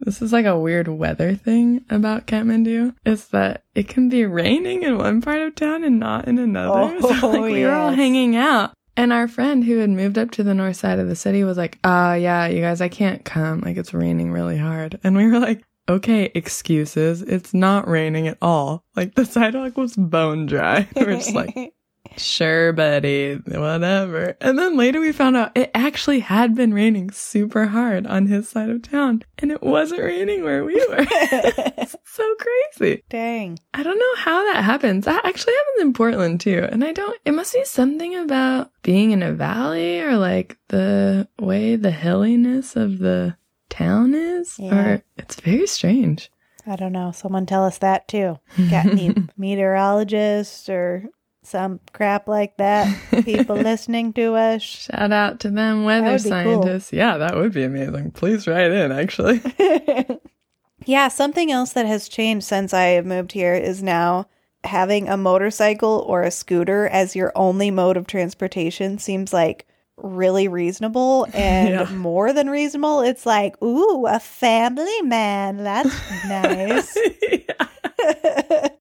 This 0.00 0.20
is 0.20 0.32
like 0.32 0.46
a 0.46 0.58
weird 0.58 0.88
weather 0.88 1.36
thing 1.36 1.84
about 1.88 2.26
Kathmandu. 2.26 2.94
Is 3.04 3.28
that 3.28 3.62
it 3.74 3.86
can 3.88 4.08
be 4.08 4.26
raining 4.26 4.82
in 4.82 4.98
one 4.98 5.22
part 5.22 5.40
of 5.42 5.54
town 5.54 5.84
and 5.84 6.00
not 6.00 6.26
in 6.26 6.38
another. 6.38 6.98
Oh, 7.02 7.20
so 7.20 7.28
like 7.30 7.40
we 7.52 7.64
were 7.64 7.70
all 7.72 7.90
oh, 7.92 7.94
hanging 7.94 8.34
out. 8.34 8.72
And 8.96 9.12
our 9.12 9.28
friend 9.28 9.62
who 9.64 9.78
had 9.78 9.90
moved 9.90 10.16
up 10.16 10.30
to 10.32 10.42
the 10.42 10.54
north 10.54 10.76
side 10.76 10.98
of 10.98 11.08
the 11.08 11.16
city 11.16 11.44
was 11.44 11.58
like, 11.58 11.78
uh, 11.84 12.16
yeah, 12.18 12.46
you 12.46 12.60
guys, 12.60 12.80
I 12.80 12.88
can't 12.88 13.24
come. 13.24 13.60
Like 13.60 13.76
it's 13.76 13.92
raining 13.92 14.32
really 14.32 14.56
hard. 14.56 14.98
And 15.04 15.16
we 15.16 15.26
were 15.26 15.38
like, 15.38 15.62
okay, 15.88 16.30
excuses. 16.34 17.22
It's 17.22 17.52
not 17.52 17.86
raining 17.88 18.26
at 18.26 18.38
all. 18.40 18.84
Like 18.96 19.14
the 19.14 19.26
sidewalk 19.26 19.76
was 19.76 19.94
bone 19.96 20.46
dry. 20.46 20.88
we 20.96 21.04
were 21.06 21.12
just 21.12 21.34
like, 21.34 21.54
Sure, 22.16 22.72
buddy, 22.72 23.34
whatever. 23.34 24.36
And 24.40 24.58
then 24.58 24.76
later 24.76 25.00
we 25.00 25.12
found 25.12 25.36
out 25.36 25.52
it 25.56 25.70
actually 25.74 26.20
had 26.20 26.54
been 26.54 26.72
raining 26.74 27.10
super 27.10 27.66
hard 27.66 28.06
on 28.06 28.26
his 28.26 28.48
side 28.48 28.70
of 28.70 28.82
town, 28.82 29.22
and 29.38 29.50
it 29.52 29.62
wasn't 29.62 30.02
raining 30.02 30.44
where 30.44 30.64
we 30.64 30.74
were. 30.88 31.06
So 32.08 32.34
crazy. 32.78 33.02
Dang. 33.10 33.58
I 33.74 33.82
don't 33.82 33.98
know 33.98 34.14
how 34.16 34.52
that 34.54 34.64
happens. 34.64 35.04
That 35.04 35.22
actually 35.26 35.52
happens 35.52 35.82
in 35.82 35.92
Portland 35.92 36.40
too. 36.40 36.66
And 36.72 36.82
I 36.82 36.92
don't, 36.92 37.14
it 37.26 37.32
must 37.32 37.52
be 37.52 37.62
something 37.64 38.16
about 38.16 38.70
being 38.82 39.10
in 39.10 39.22
a 39.22 39.32
valley 39.34 40.00
or 40.00 40.16
like 40.16 40.56
the 40.68 41.28
way 41.38 41.76
the 41.76 41.90
hilliness 41.90 42.74
of 42.74 42.98
the 43.00 43.36
town 43.68 44.14
is, 44.14 44.58
Yeah. 44.58 44.74
or 44.74 45.02
it's 45.18 45.38
very 45.40 45.66
strange. 45.66 46.30
I 46.66 46.76
don't 46.76 46.92
know. 46.92 47.12
Someone 47.12 47.44
tell 47.44 47.64
us 47.66 47.78
that 47.78 48.08
too. 48.08 48.38
Got 48.70 48.86
any 48.86 49.14
meteorologists 49.36 50.70
or 50.70 51.04
some 51.46 51.80
crap 51.92 52.28
like 52.28 52.56
that? 52.58 52.94
People 53.24 53.56
listening 53.70 54.12
to 54.14 54.34
us. 54.34 54.62
Shout 54.62 55.12
out 55.12 55.40
to 55.40 55.50
them 55.50 55.84
weather 55.84 56.16
be 56.18 56.22
cool. 56.22 56.28
scientists. 56.62 56.92
Yeah, 56.92 57.16
that 57.18 57.36
would 57.36 57.52
be 57.52 57.62
amazing. 57.64 58.10
Please 58.12 58.46
write 58.46 58.70
in, 58.72 58.92
actually. 58.92 59.40
yeah, 60.84 61.08
something 61.08 61.50
else 61.50 61.72
that 61.72 61.86
has 61.86 62.08
changed 62.08 62.46
since 62.46 62.74
I 62.74 62.84
have 62.98 63.06
moved 63.06 63.32
here 63.32 63.54
is 63.54 63.82
now 63.82 64.26
having 64.64 65.08
a 65.08 65.16
motorcycle 65.16 66.04
or 66.08 66.22
a 66.22 66.30
scooter 66.30 66.88
as 66.88 67.14
your 67.14 67.32
only 67.36 67.70
mode 67.70 67.96
of 67.96 68.06
transportation 68.06 68.98
seems 68.98 69.32
like 69.32 69.66
really 69.96 70.48
reasonable 70.48 71.26
and 71.32 71.70
Yeah. 71.70 71.96
more 71.96 72.32
than 72.32 72.50
reasonable. 72.50 73.00
It's 73.00 73.24
like, 73.24 73.60
ooh, 73.62 74.06
a 74.06 74.18
family 74.20 75.00
man. 75.02 75.58
That's 75.64 75.94
nice. 76.28 76.98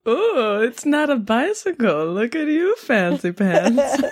Ooh, 0.07 0.61
it's 0.61 0.85
not 0.85 1.09
a 1.09 1.15
bicycle. 1.15 2.07
Look 2.13 2.35
at 2.35 2.47
you, 2.47 2.75
fancy 2.77 3.31
pants. 3.31 4.03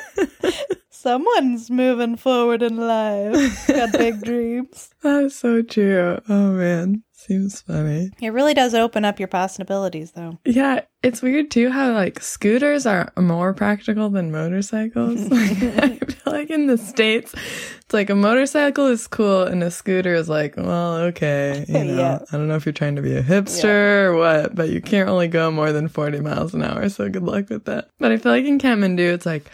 Someone's 0.89 1.69
moving 1.69 2.15
forward 2.15 2.61
in 2.63 2.77
life. 2.77 3.67
Got 3.67 3.91
big 3.91 4.21
dreams. 4.23 4.89
That's 5.01 5.35
so 5.35 5.61
true. 5.61 6.19
Oh 6.29 6.51
man, 6.53 7.03
seems 7.23 7.61
funny. 7.61 8.11
It 8.21 8.29
really 8.33 8.53
does 8.53 8.73
open 8.73 9.05
up 9.05 9.19
your 9.19 9.27
possibilities, 9.27 10.11
though. 10.11 10.39
Yeah, 10.45 10.81
it's 11.01 11.21
weird 11.21 11.49
too 11.51 11.69
how 11.69 11.93
like 11.93 12.21
scooters 12.21 12.85
are 12.85 13.11
more 13.17 13.53
practical 13.53 14.09
than 14.09 14.31
motorcycles. 14.31 15.27
I 15.31 15.95
feel 15.97 16.33
like 16.33 16.49
in 16.49 16.67
the 16.67 16.77
states, 16.77 17.33
it's 17.33 17.93
like 17.93 18.09
a 18.09 18.15
motorcycle 18.15 18.87
is 18.87 19.07
cool 19.07 19.43
and 19.43 19.63
a 19.63 19.71
scooter 19.71 20.13
is 20.13 20.29
like, 20.29 20.55
well, 20.57 20.95
okay, 20.97 21.65
you 21.67 21.73
know, 21.83 21.97
Yeah. 21.97 22.19
I 22.31 22.37
don't 22.37 22.47
know 22.47 22.55
if 22.55 22.65
you're 22.65 22.73
trying 22.73 22.95
to 22.95 23.01
be 23.01 23.15
a 23.15 23.23
hipster 23.23 24.05
or 24.05 24.15
what, 24.17 24.55
but 24.55 24.69
you 24.69 24.81
can't 24.81 25.07
really 25.07 25.27
go 25.27 25.51
more 25.51 25.71
than 25.71 25.87
40 25.87 26.19
miles 26.21 26.53
an 26.53 26.63
hour. 26.63 26.87
So 26.89 27.09
good 27.09 27.23
luck 27.23 27.49
with 27.49 27.65
that. 27.65 27.89
But 27.99 28.11
I 28.11 28.17
feel 28.17 28.31
like 28.31 28.45
in 28.45 28.59
Kathmandu, 28.59 29.13
it's 29.13 29.25
like, 29.25 29.49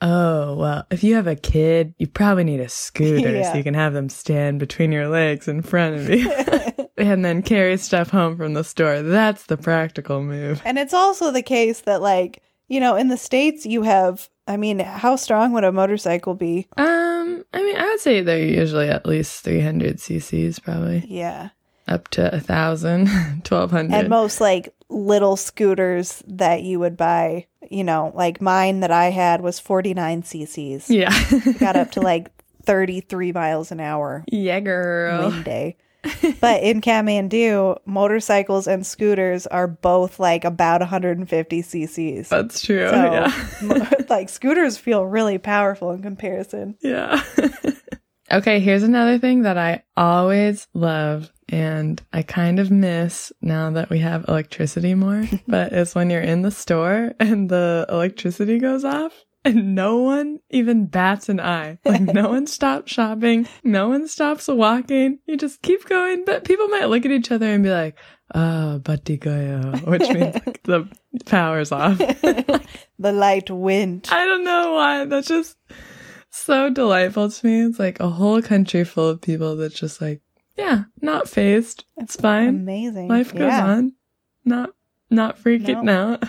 oh, 0.00 0.54
well, 0.56 0.86
if 0.90 1.02
you 1.02 1.14
have 1.14 1.26
a 1.26 1.36
kid, 1.36 1.94
you 1.98 2.06
probably 2.06 2.44
need 2.44 2.60
a 2.60 2.68
scooter 2.68 3.30
Yeah. 3.36 3.50
so 3.52 3.58
you 3.58 3.64
can 3.64 3.74
have 3.74 3.94
them 3.94 4.08
stand 4.08 4.58
between 4.60 4.92
your 4.92 5.08
legs 5.08 5.48
in 5.48 5.62
front 5.62 5.96
of 5.96 6.08
you. 6.10 6.30
And 6.96 7.24
then 7.24 7.42
carry 7.42 7.76
stuff 7.76 8.10
home 8.10 8.36
from 8.36 8.54
the 8.54 8.64
store. 8.64 9.02
That's 9.02 9.46
the 9.46 9.56
practical 9.56 10.22
move. 10.22 10.62
And 10.64 10.78
it's 10.78 10.94
also 10.94 11.30
the 11.30 11.42
case 11.42 11.80
that, 11.82 12.00
like, 12.02 12.42
you 12.68 12.80
know, 12.80 12.96
in 12.96 13.08
the 13.08 13.16
States, 13.16 13.66
you 13.66 13.82
have, 13.82 14.28
I 14.46 14.56
mean, 14.56 14.78
how 14.78 15.16
strong 15.16 15.52
would 15.52 15.64
a 15.64 15.72
motorcycle 15.72 16.34
be? 16.34 16.66
Um, 16.76 17.44
I 17.52 17.62
mean, 17.62 17.76
I 17.76 17.86
would 17.88 18.00
say 18.00 18.20
they're 18.20 18.38
usually 18.38 18.88
at 18.88 19.06
least 19.06 19.42
300 19.44 19.96
cc's, 19.98 20.58
probably 20.58 21.04
Yeah. 21.08 21.50
up 21.88 22.08
to 22.08 22.34
a 22.34 22.40
thousand, 22.40 23.08
twelve 23.44 23.74
And 23.74 24.08
most, 24.08 24.40
like, 24.40 24.72
little 24.88 25.36
scooters 25.36 26.22
that 26.28 26.62
you 26.62 26.78
would 26.78 26.96
buy, 26.96 27.46
you 27.70 27.82
know, 27.84 28.12
like 28.14 28.40
mine 28.40 28.80
that 28.80 28.90
I 28.92 29.06
had 29.06 29.40
was 29.40 29.58
49 29.58 30.22
cc's. 30.22 30.88
yeah, 30.88 31.12
Got 31.58 31.76
up 31.76 31.90
to 31.92 32.00
like 32.02 32.30
33 32.64 33.32
miles 33.32 33.72
an 33.72 33.80
hour 33.80 34.24
yeah, 34.28 34.60
girl. 34.60 35.28
wind 35.30 35.44
day. 35.44 35.76
but 36.40 36.62
in 36.62 36.80
Kathmandu, 36.80 37.78
motorcycles 37.86 38.66
and 38.66 38.86
scooters 38.86 39.46
are 39.46 39.66
both 39.66 40.18
like 40.18 40.44
about 40.44 40.80
150 40.80 41.62
cc's. 41.62 42.28
That's 42.28 42.62
true. 42.62 42.88
So, 42.88 42.94
yeah, 42.94 43.90
like 44.08 44.28
scooters 44.28 44.78
feel 44.78 45.04
really 45.04 45.38
powerful 45.38 45.90
in 45.92 46.02
comparison. 46.02 46.76
yeah. 46.80 47.22
okay, 48.30 48.60
here's 48.60 48.82
another 48.82 49.18
thing 49.18 49.42
that 49.42 49.58
I 49.58 49.82
always 49.96 50.68
love. 50.74 51.30
And 51.50 52.00
I 52.12 52.22
kind 52.22 52.58
of 52.58 52.70
miss 52.70 53.30
now 53.42 53.70
that 53.72 53.90
we 53.90 53.98
have 53.98 54.24
electricity 54.28 54.94
more, 54.94 55.28
but 55.46 55.72
it's 55.74 55.94
when 55.94 56.08
you're 56.08 56.22
in 56.22 56.40
the 56.40 56.50
store 56.50 57.12
and 57.20 57.50
the 57.50 57.86
electricity 57.90 58.58
goes 58.58 58.82
off 58.82 59.12
and 59.44 59.74
no 59.74 59.98
one 59.98 60.38
even 60.50 60.86
bats 60.86 61.28
an 61.28 61.40
eye. 61.40 61.78
Like 61.84 62.00
no 62.02 62.28
one 62.30 62.46
stops 62.46 62.92
shopping. 62.92 63.46
No 63.62 63.88
one 63.88 64.08
stops 64.08 64.48
walking. 64.48 65.18
You 65.26 65.36
just 65.36 65.62
keep 65.62 65.84
going. 65.86 66.24
But 66.24 66.44
people 66.44 66.68
might 66.68 66.88
look 66.88 67.04
at 67.04 67.10
each 67.12 67.30
other 67.30 67.46
and 67.46 67.62
be 67.62 67.70
like, 67.70 67.96
oh, 68.34 68.78
bati 68.78 69.18
gayo, 69.18 69.86
which 69.86 70.08
means 70.08 70.34
like 70.46 70.62
the 70.64 70.88
power's 71.26 71.72
off. 71.72 72.00
The 72.96 73.10
light 73.12 73.50
went. 73.50 74.12
I 74.12 74.24
don't 74.24 74.44
know 74.44 74.74
why. 74.74 75.04
That's 75.04 75.26
just 75.26 75.56
so 76.30 76.70
delightful 76.70 77.28
to 77.28 77.46
me. 77.46 77.62
It's 77.62 77.78
like 77.78 77.98
a 77.98 78.08
whole 78.08 78.40
country 78.40 78.84
full 78.84 79.08
of 79.08 79.20
people 79.20 79.56
that's 79.56 79.78
just 79.78 80.00
like, 80.00 80.22
yeah, 80.56 80.84
not 81.02 81.28
phased. 81.28 81.84
It's 81.96 82.14
fine. 82.14 82.48
Amazing. 82.50 83.08
Life 83.08 83.32
goes 83.32 83.40
Yeah. 83.42 83.66
on. 83.66 83.92
Not 84.44 84.70
not 85.10 85.38
freaking 85.42 85.90
out. 85.90 86.22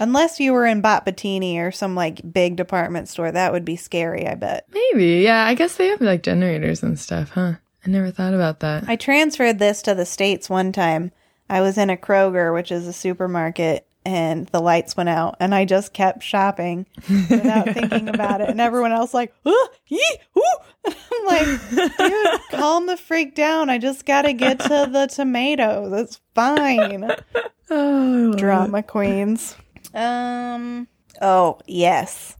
Unless 0.00 0.40
you 0.40 0.52
were 0.52 0.66
in 0.66 0.82
Bhatbhateni 0.82 1.58
or 1.58 1.72
some 1.72 1.94
like 1.94 2.32
big 2.32 2.56
department 2.56 3.08
store, 3.08 3.30
that 3.32 3.52
would 3.52 3.64
be 3.64 3.76
scary, 3.76 4.26
I 4.26 4.34
bet. 4.34 4.66
Maybe. 4.72 5.22
Yeah, 5.22 5.44
I 5.44 5.54
guess 5.54 5.76
they 5.76 5.88
have 5.88 6.00
like 6.00 6.22
generators 6.22 6.82
and 6.82 6.98
stuff, 6.98 7.30
huh? 7.30 7.54
I 7.86 7.90
never 7.90 8.10
thought 8.10 8.34
about 8.34 8.60
that. 8.60 8.88
I 8.88 8.96
transferred 8.96 9.58
this 9.58 9.82
to 9.82 9.94
the 9.94 10.06
States 10.06 10.50
one 10.50 10.72
time. 10.72 11.12
I 11.48 11.60
was 11.60 11.78
in 11.78 11.90
a 11.90 11.96
Kroger, 11.96 12.52
which 12.52 12.72
is 12.72 12.86
a 12.86 12.92
supermarket, 12.92 13.86
and 14.04 14.46
the 14.48 14.60
lights 14.60 14.96
went 14.96 15.08
out, 15.08 15.36
and 15.40 15.54
I 15.54 15.64
just 15.64 15.92
kept 15.92 16.22
shopping 16.22 16.86
without 17.08 17.68
thinking 17.74 18.08
about 18.08 18.40
it. 18.40 18.48
And 18.48 18.60
everyone 18.60 18.92
else 18.92 19.14
like, 19.14 19.32
oh, 19.44 19.68
yee, 19.86 20.18
ooh. 20.36 20.42
I'm 20.86 21.26
like, 21.26 21.70
dude, 21.70 22.40
calm 22.50 22.86
the 22.86 22.96
freak 22.96 23.34
down. 23.34 23.70
I 23.70 23.78
just 23.78 24.06
got 24.06 24.22
to 24.22 24.32
get 24.32 24.60
to 24.60 24.88
the 24.90 25.08
tomatoes. 25.12 25.92
It's 25.92 26.20
fine. 26.34 27.10
oh, 27.70 28.32
Drama 28.34 28.82
queens. 28.82 29.56
Um. 29.96 30.88
Oh 31.22 31.58
yes, 31.66 32.36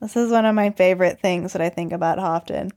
this 0.00 0.16
is 0.16 0.30
one 0.30 0.46
of 0.46 0.54
my 0.54 0.70
favorite 0.70 1.20
things 1.20 1.52
that 1.52 1.60
I 1.60 1.68
think 1.68 1.92
about 1.92 2.18
often. 2.18 2.70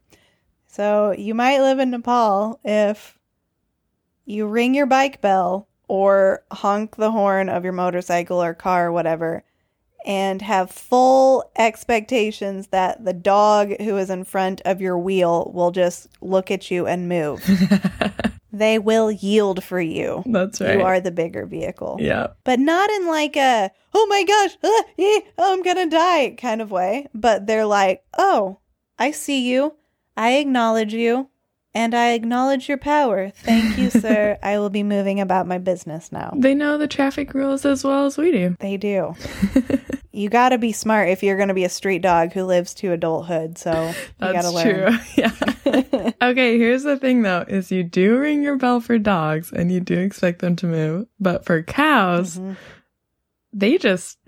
So 0.67 1.11
you 1.11 1.33
might 1.33 1.61
live 1.61 1.79
in 1.79 1.91
Nepal 1.91 2.59
if 2.65 3.17
you 4.25 4.47
ring 4.47 4.75
your 4.75 4.85
bike 4.85 5.21
bell 5.21 5.67
or 5.87 6.43
honk 6.51 6.97
the 6.97 7.11
horn 7.11 7.47
of 7.47 7.63
your 7.63 7.73
motorcycle 7.73 8.43
or 8.43 8.53
car 8.53 8.87
or 8.87 8.91
whatever, 8.91 9.43
and 10.05 10.41
have 10.41 10.69
full 10.69 11.49
expectations 11.55 12.67
that 12.67 13.05
the 13.05 13.13
dog 13.13 13.79
who 13.79 13.95
is 13.97 14.09
in 14.09 14.25
front 14.25 14.61
of 14.65 14.81
your 14.81 14.97
wheel 14.97 15.49
will 15.53 15.71
just 15.71 16.09
look 16.19 16.51
at 16.51 16.69
you 16.69 16.85
and 16.87 17.07
move. 17.07 17.41
they 18.53 18.77
will 18.77 19.11
yield 19.11 19.63
for 19.63 19.81
you. 19.81 20.23
That's 20.27 20.61
right. 20.61 20.77
You 20.77 20.83
are 20.83 21.01
the 21.01 21.11
bigger 21.11 21.45
vehicle. 21.45 21.97
Yeah. 21.99 22.27
But 22.43 22.59
not 22.59 22.89
in 22.91 23.07
like 23.07 23.35
a, 23.35 23.71
oh 23.93 24.07
my 24.07 24.23
gosh, 24.23 24.57
ah, 24.63 24.83
eh, 24.99 25.19
oh, 25.39 25.53
I'm 25.53 25.63
going 25.63 25.77
to 25.77 25.89
die 25.89 26.35
kind 26.37 26.61
of 26.61 26.71
way. 26.71 27.07
But 27.13 27.47
they're 27.47 27.65
like, 27.65 28.03
oh, 28.17 28.59
I 28.99 29.11
see 29.11 29.49
you. 29.49 29.75
I 30.15 30.33
acknowledge 30.33 30.93
you. 30.93 31.29
And 31.75 31.95
I 31.95 32.11
acknowledge 32.11 32.69
your 32.69 32.77
power. 32.77 33.31
Thank 33.35 33.79
you, 33.79 33.89
sir. 34.01 34.37
I 34.43 34.59
will 34.59 34.69
be 34.69 34.83
moving 34.83 35.19
about 35.19 35.47
my 35.47 35.57
business 35.57 36.11
now. 36.11 36.31
They 36.37 36.53
know 36.53 36.77
the 36.77 36.87
traffic 36.87 37.33
rules 37.33 37.65
as 37.65 37.83
well 37.83 38.05
as 38.05 38.15
we 38.17 38.31
do. 38.31 38.55
They 38.59 38.77
do. 38.77 39.15
you 40.11 40.29
got 40.29 40.49
to 40.49 40.59
be 40.59 40.71
smart 40.71 41.09
if 41.09 41.23
you're 41.23 41.35
going 41.37 41.47
to 41.47 41.55
be 41.55 41.63
a 41.63 41.69
street 41.69 42.03
dog 42.03 42.31
who 42.33 42.43
lives 42.43 42.75
to 42.75 42.91
adulthood. 42.91 43.57
So 43.57 43.71
you 43.71 43.93
got 44.19 44.33
That's 44.33 44.49
to 44.51 44.55
learn. 44.55 44.91
true. 44.91 44.97
Yeah. 45.17 46.11
okay, 46.21 46.57
here's 46.59 46.83
the 46.83 46.97
thing 46.97 47.23
though, 47.23 47.43
is 47.47 47.71
you 47.71 47.83
do 47.83 48.19
ring 48.19 48.43
your 48.43 48.57
bell 48.57 48.79
for 48.79 48.99
dogs 48.99 49.51
and 49.51 49.71
you 49.71 49.79
do 49.79 49.97
expect 49.97 50.39
them 50.39 50.55
to 50.57 50.67
move. 50.67 51.07
But 51.19 51.43
for 51.45 51.63
cows, 51.63 52.37
Mhm. 52.37 52.55
they 53.51 53.79
just 53.79 54.19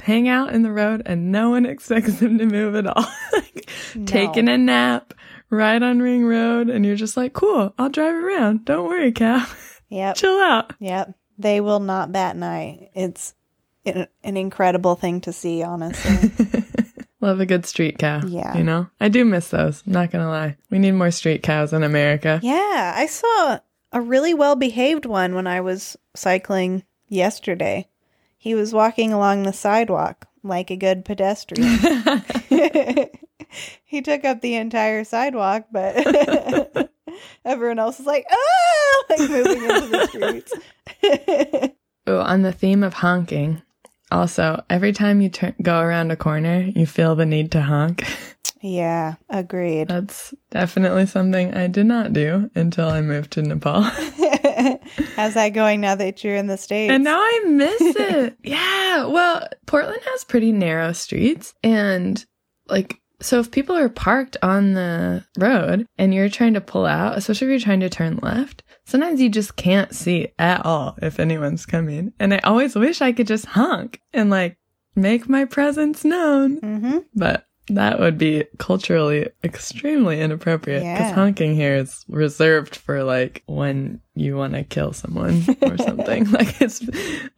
hang 0.00 0.28
out 0.28 0.52
in 0.54 0.62
the 0.62 0.70
road 0.70 1.02
and 1.06 1.32
no 1.32 1.50
one 1.50 1.66
expects 1.66 2.20
them 2.20 2.38
to 2.38 2.46
move 2.46 2.76
at 2.76 2.86
all. 2.86 3.04
like, 3.32 3.68
No. 3.96 4.04
Taking 4.04 4.48
a 4.48 4.56
nap 4.58 5.14
right 5.50 5.82
on 5.82 6.00
Ring 6.00 6.24
Road 6.24 6.68
and 6.68 6.84
you're 6.84 6.96
just 6.96 7.16
like, 7.16 7.32
cool, 7.32 7.74
I'll 7.78 7.88
drive 7.88 8.14
around. 8.14 8.64
Don't 8.64 8.88
worry, 8.88 9.12
cow. 9.12 9.46
Yep. 9.88 10.16
Chill 10.16 10.38
out. 10.40 10.72
Yep. 10.78 11.14
They 11.38 11.60
will 11.60 11.80
not 11.80 12.12
bat 12.12 12.34
an 12.36 12.42
eye. 12.42 12.90
It's 12.94 13.34
an 13.86 14.08
incredible 14.36 14.96
thing 14.96 15.20
to 15.22 15.32
see, 15.32 15.62
honestly. 15.62 16.30
Love 17.20 17.40
a 17.40 17.46
good 17.46 17.66
street 17.66 17.98
cow. 17.98 18.20
Yeah. 18.26 18.56
You 18.56 18.64
know, 18.64 18.88
I 19.00 19.08
do 19.08 19.24
miss 19.24 19.48
those. 19.48 19.82
Not 19.86 20.10
going 20.10 20.24
to 20.24 20.30
lie. 20.30 20.56
We 20.70 20.78
need 20.78 20.92
more 20.92 21.10
street 21.10 21.42
cows 21.42 21.72
in 21.72 21.82
America. 21.82 22.40
yeah. 22.42 22.92
I 22.96 23.06
saw 23.06 23.60
a 23.92 24.00
really 24.00 24.34
well 24.34 24.56
behaved 24.56 25.06
one 25.06 25.34
when 25.34 25.46
I 25.46 25.60
was 25.60 25.96
cycling 26.14 26.84
yesterday. 27.08 27.88
He 28.36 28.54
was 28.54 28.72
walking 28.72 29.12
along 29.12 29.42
the 29.42 29.52
sidewalk 29.52 30.26
like 30.42 30.70
a 30.70 30.76
good 30.76 31.04
pedestrian. 31.04 31.78
he 33.84 34.02
took 34.02 34.24
up 34.24 34.40
the 34.40 34.54
entire 34.54 35.04
sidewalk, 35.04 35.66
but 35.72 35.96
everyone 37.44 37.78
else 37.78 38.00
is 38.00 38.06
like, 38.06 38.26
oh, 38.30 39.04
like 39.10 39.30
moving 39.30 39.62
into 39.62 39.86
the 39.88 40.06
streets. 40.06 40.52
Oh, 42.06 42.20
on 42.20 42.42
the 42.42 42.52
theme 42.52 42.82
of 42.82 42.94
honking, 42.94 43.62
also, 44.10 44.62
every 44.70 44.92
time 44.92 45.20
you 45.20 45.28
turn, 45.28 45.54
go 45.60 45.80
around 45.80 46.10
a 46.10 46.16
corner, 46.16 46.60
you 46.74 46.86
feel 46.86 47.14
the 47.14 47.26
need 47.26 47.52
to 47.52 47.60
honk. 47.60 48.04
yeah, 48.62 49.16
agreed. 49.28 49.88
That's 49.88 50.32
definitely 50.50 51.06
something 51.06 51.52
I 51.52 51.66
did 51.66 51.86
not 51.86 52.14
do 52.14 52.50
until 52.54 52.88
I 52.88 53.02
moved 53.02 53.32
to 53.32 53.42
Nepal. 53.42 53.82
How's 53.82 55.34
that 55.34 55.50
going 55.52 55.82
now 55.82 55.94
that 55.94 56.24
you're 56.24 56.36
in 56.36 56.46
the 56.46 56.56
States? 56.56 56.90
And 56.90 57.04
now 57.04 57.18
I 57.20 57.42
miss 57.46 57.80
it. 57.80 58.38
yeah. 58.42 59.04
Well, 59.04 59.46
Portland 59.66 60.00
has 60.12 60.24
pretty 60.24 60.52
narrow 60.52 60.92
streets. 60.92 61.52
And 61.62 62.24
like, 62.66 63.00
so 63.20 63.40
if 63.40 63.50
people 63.50 63.76
are 63.76 63.88
parked 63.88 64.36
on 64.42 64.74
the 64.74 65.24
road 65.38 65.86
and 65.98 66.14
you're 66.14 66.28
trying 66.28 66.54
to 66.54 66.60
pull 66.60 66.86
out, 66.86 67.16
especially 67.18 67.46
if 67.48 67.50
you're 67.50 67.64
trying 67.66 67.80
to 67.80 67.90
turn 67.90 68.18
left, 68.22 68.62
sometimes 68.84 69.20
you 69.20 69.28
just 69.28 69.56
can't 69.56 69.94
see 69.94 70.28
at 70.38 70.64
all 70.64 70.96
if 71.02 71.18
anyone's 71.18 71.66
coming. 71.66 72.12
And 72.20 72.32
I 72.32 72.38
always 72.38 72.74
wish 72.76 73.00
I 73.00 73.12
could 73.12 73.26
just 73.26 73.46
honk 73.46 74.00
and 74.12 74.30
like 74.30 74.56
make 74.94 75.28
my 75.28 75.44
presence 75.44 76.04
known. 76.04 76.60
mm-hmm. 76.60 76.98
But 77.14 77.44
that 77.70 78.00
would 78.00 78.16
be 78.16 78.44
culturally 78.58 79.28
extremely 79.44 80.20
inappropriate 80.22 80.80
because 80.80 81.00
Yeah. 81.10 81.14
honking 81.14 81.54
here 81.54 81.74
is 81.76 82.02
reserved 82.08 82.74
for 82.76 83.04
like 83.04 83.42
when 83.46 84.00
you 84.14 84.36
want 84.36 84.54
to 84.54 84.64
kill 84.64 84.94
someone 84.94 85.44
or 85.60 85.76
something. 85.78 86.30
like 86.30 86.62
it's 86.62 86.80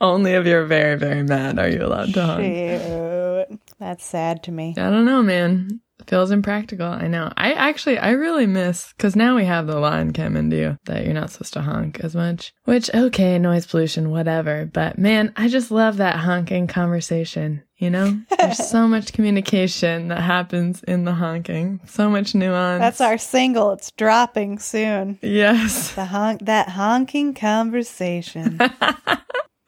only 0.00 0.32
if 0.32 0.46
you're 0.46 0.66
very, 0.66 0.96
very 0.96 1.24
mad 1.24 1.58
are 1.58 1.68
you 1.68 1.84
allowed 1.84 2.14
to 2.14 2.22
honk. 2.24 2.44
Shoot. 2.44 3.60
That's 3.80 4.04
sad 4.04 4.42
to 4.44 4.52
me. 4.52 4.74
I 4.76 4.90
don't 4.90 5.06
know, 5.06 5.22
man. 5.22 5.80
Feels 6.06 6.30
impractical. 6.30 6.86
I 6.86 7.08
know. 7.08 7.32
I 7.36 7.52
actually, 7.52 7.98
I 7.98 8.10
really 8.12 8.46
miss 8.46 8.92
because 8.96 9.16
now 9.16 9.36
we 9.36 9.44
have 9.44 9.66
the 9.66 9.78
law 9.78 9.96
in 9.96 10.12
Kathmandu 10.12 10.78
that 10.84 11.04
you're 11.04 11.14
not 11.14 11.30
supposed 11.30 11.52
to 11.54 11.62
honk 11.62 12.00
as 12.00 12.14
much. 12.14 12.52
Which, 12.64 12.90
okay, 12.94 13.38
noise 13.38 13.66
pollution, 13.66 14.10
whatever. 14.10 14.64
But 14.72 14.98
man, 14.98 15.32
I 15.36 15.48
just 15.48 15.70
love 15.70 15.98
that 15.98 16.16
honking 16.16 16.66
conversation. 16.68 17.62
You 17.76 17.90
know, 17.90 18.20
there's 18.38 18.68
so 18.68 18.86
much 18.88 19.12
communication 19.12 20.08
that 20.08 20.20
happens 20.20 20.82
in 20.84 21.04
the 21.04 21.12
honking. 21.12 21.80
So 21.86 22.08
much 22.10 22.34
nuance. 22.34 22.80
That's 22.80 23.00
our 23.00 23.18
single. 23.18 23.72
It's 23.72 23.90
dropping 23.92 24.58
soon. 24.58 25.18
yes. 25.22 25.94
The 25.94 26.06
honk 26.06 26.44
that 26.46 26.70
honking 26.70 27.34
conversation. 27.34 28.58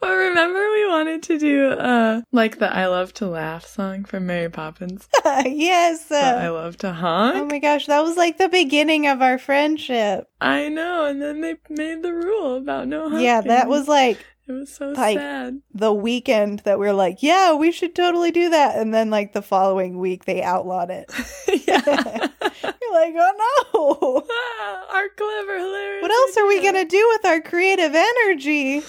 Well, 0.02 0.16
remember 0.16 0.58
we 0.58 0.88
wanted 0.88 1.22
to 1.24 1.38
do 1.38 1.68
uh 1.70 2.22
like 2.32 2.58
the 2.58 2.74
I 2.74 2.86
love 2.88 3.14
to 3.14 3.28
laugh 3.28 3.64
song 3.64 4.04
from 4.04 4.26
Mary 4.26 4.50
Poppins. 4.50 5.08
yes. 5.24 6.06
But 6.08 6.24
I 6.38 6.46
Uh, 6.48 6.52
love 6.54 6.76
to 6.78 6.92
honk. 6.92 7.36
oh 7.36 7.44
my 7.46 7.60
gosh, 7.60 7.86
that 7.86 8.02
was 8.02 8.16
like 8.16 8.36
the 8.36 8.48
beginning 8.48 9.06
of 9.06 9.22
our 9.22 9.38
friendship. 9.38 10.28
I 10.40 10.68
know, 10.68 11.04
and 11.06 11.22
then 11.22 11.40
they 11.40 11.54
made 11.70 12.02
the 12.02 12.12
rule 12.12 12.56
about 12.56 12.88
no 12.88 13.02
honking. 13.08 13.20
Yeah, 13.20 13.42
that 13.42 13.68
was 13.68 13.86
like 13.86 14.18
it 14.48 14.52
was 14.52 14.74
so 14.74 14.88
like- 14.88 15.18
sad. 15.18 15.62
the 15.72 15.92
weekend 15.94 16.58
that 16.60 16.80
we 16.80 16.88
are 16.88 16.92
like, 16.92 17.22
yeah, 17.22 17.54
we 17.54 17.70
should 17.70 17.94
totally 17.94 18.32
do 18.32 18.50
that. 18.50 18.76
And 18.76 18.92
then 18.92 19.08
like 19.08 19.32
the 19.34 19.42
following 19.42 19.98
week 19.98 20.24
they 20.24 20.42
outlawed 20.42 20.90
it. 20.90 21.08
yeah. 21.68 22.28
You're 22.64 22.92
like, 22.92 23.14
oh 23.16 23.62
no. 23.72 24.26
Ah, 24.28 24.96
Our 24.96 25.08
clever, 25.16 25.58
hilarious. 25.58 26.02
What 26.02 26.10
else 26.10 26.36
are 26.38 26.46
we 26.48 26.60
going 26.60 26.74
to 26.74 26.84
do 26.84 27.08
with 27.12 27.24
our 27.24 27.40
creative 27.40 27.94
energy? 27.94 28.82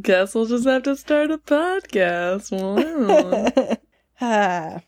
Guess 0.00 0.34
we'll 0.34 0.46
just 0.46 0.66
have 0.66 0.84
to 0.84 0.96
start 0.96 1.30
a 1.30 1.38
podcast. 1.38 2.50
Wow. 2.52 3.76
Ah. 4.18 4.80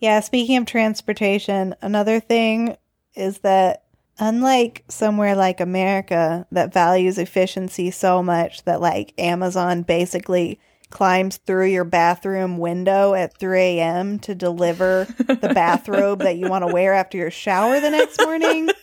yeah, 0.00 0.18
speaking 0.18 0.56
of 0.56 0.66
transportation, 0.66 1.72
another 1.80 2.18
thing 2.18 2.76
is 3.14 3.38
that 3.38 3.84
unlike 4.18 4.82
somewhere 4.88 5.36
like 5.36 5.60
America 5.60 6.48
that 6.50 6.72
values 6.72 7.16
efficiency 7.16 7.92
so 7.92 8.24
much 8.24 8.64
that 8.64 8.80
like 8.80 9.14
Amazon 9.18 9.82
basically 9.82 10.58
climbs 10.90 11.36
through 11.36 11.66
your 11.66 11.84
bathroom 11.84 12.58
window 12.58 13.14
at 13.14 13.38
3 13.38 13.58
a.m. 13.60 14.18
to 14.18 14.34
deliver 14.34 15.06
the 15.28 15.52
bathrobe 15.54 16.18
that 16.18 16.36
you 16.36 16.48
want 16.48 16.66
to 16.66 16.72
wear 16.72 16.92
after 16.92 17.16
your 17.16 17.30
shower 17.30 17.78
the 17.78 17.90
next 17.90 18.20
morning. 18.20 18.68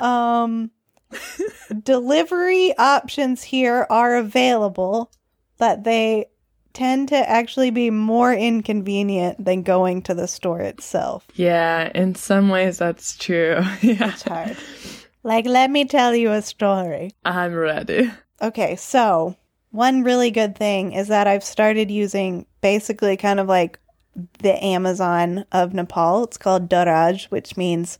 Um, 0.00 0.72
delivery 1.82 2.76
options 2.78 3.42
here 3.42 3.86
are 3.90 4.16
available, 4.16 5.10
but 5.58 5.84
they 5.84 6.26
tend 6.72 7.08
to 7.08 7.30
actually 7.30 7.70
be 7.70 7.88
more 7.90 8.34
inconvenient 8.34 9.44
than 9.44 9.62
going 9.62 10.02
to 10.02 10.14
the 10.14 10.26
store 10.26 10.60
itself. 10.60 11.26
yeah, 11.34 11.90
in 11.94 12.14
some 12.14 12.48
ways 12.48 12.78
that's 12.78 13.16
true. 13.16 13.60
yeah. 13.80 14.10
It's 14.10 14.22
hard. 14.22 14.56
Like, 15.22 15.46
let 15.46 15.70
me 15.70 15.86
tell 15.86 16.14
you 16.14 16.32
a 16.32 16.42
story. 16.42 17.12
I'm 17.24 17.54
ready. 17.54 18.10
Okay, 18.42 18.76
so 18.76 19.36
one 19.70 20.02
really 20.02 20.30
good 20.30 20.56
thing 20.56 20.92
is 20.92 21.08
that 21.08 21.26
I've 21.26 21.44
started 21.44 21.90
using 21.90 22.46
basically 22.60 23.16
kind 23.16 23.40
of 23.40 23.48
like 23.48 23.78
the 24.40 24.62
Amazon 24.62 25.44
of 25.50 25.74
Nepal. 25.74 26.24
It's 26.24 26.36
called 26.36 26.68
Daraz, 26.68 27.24
which 27.24 27.56
means 27.56 27.98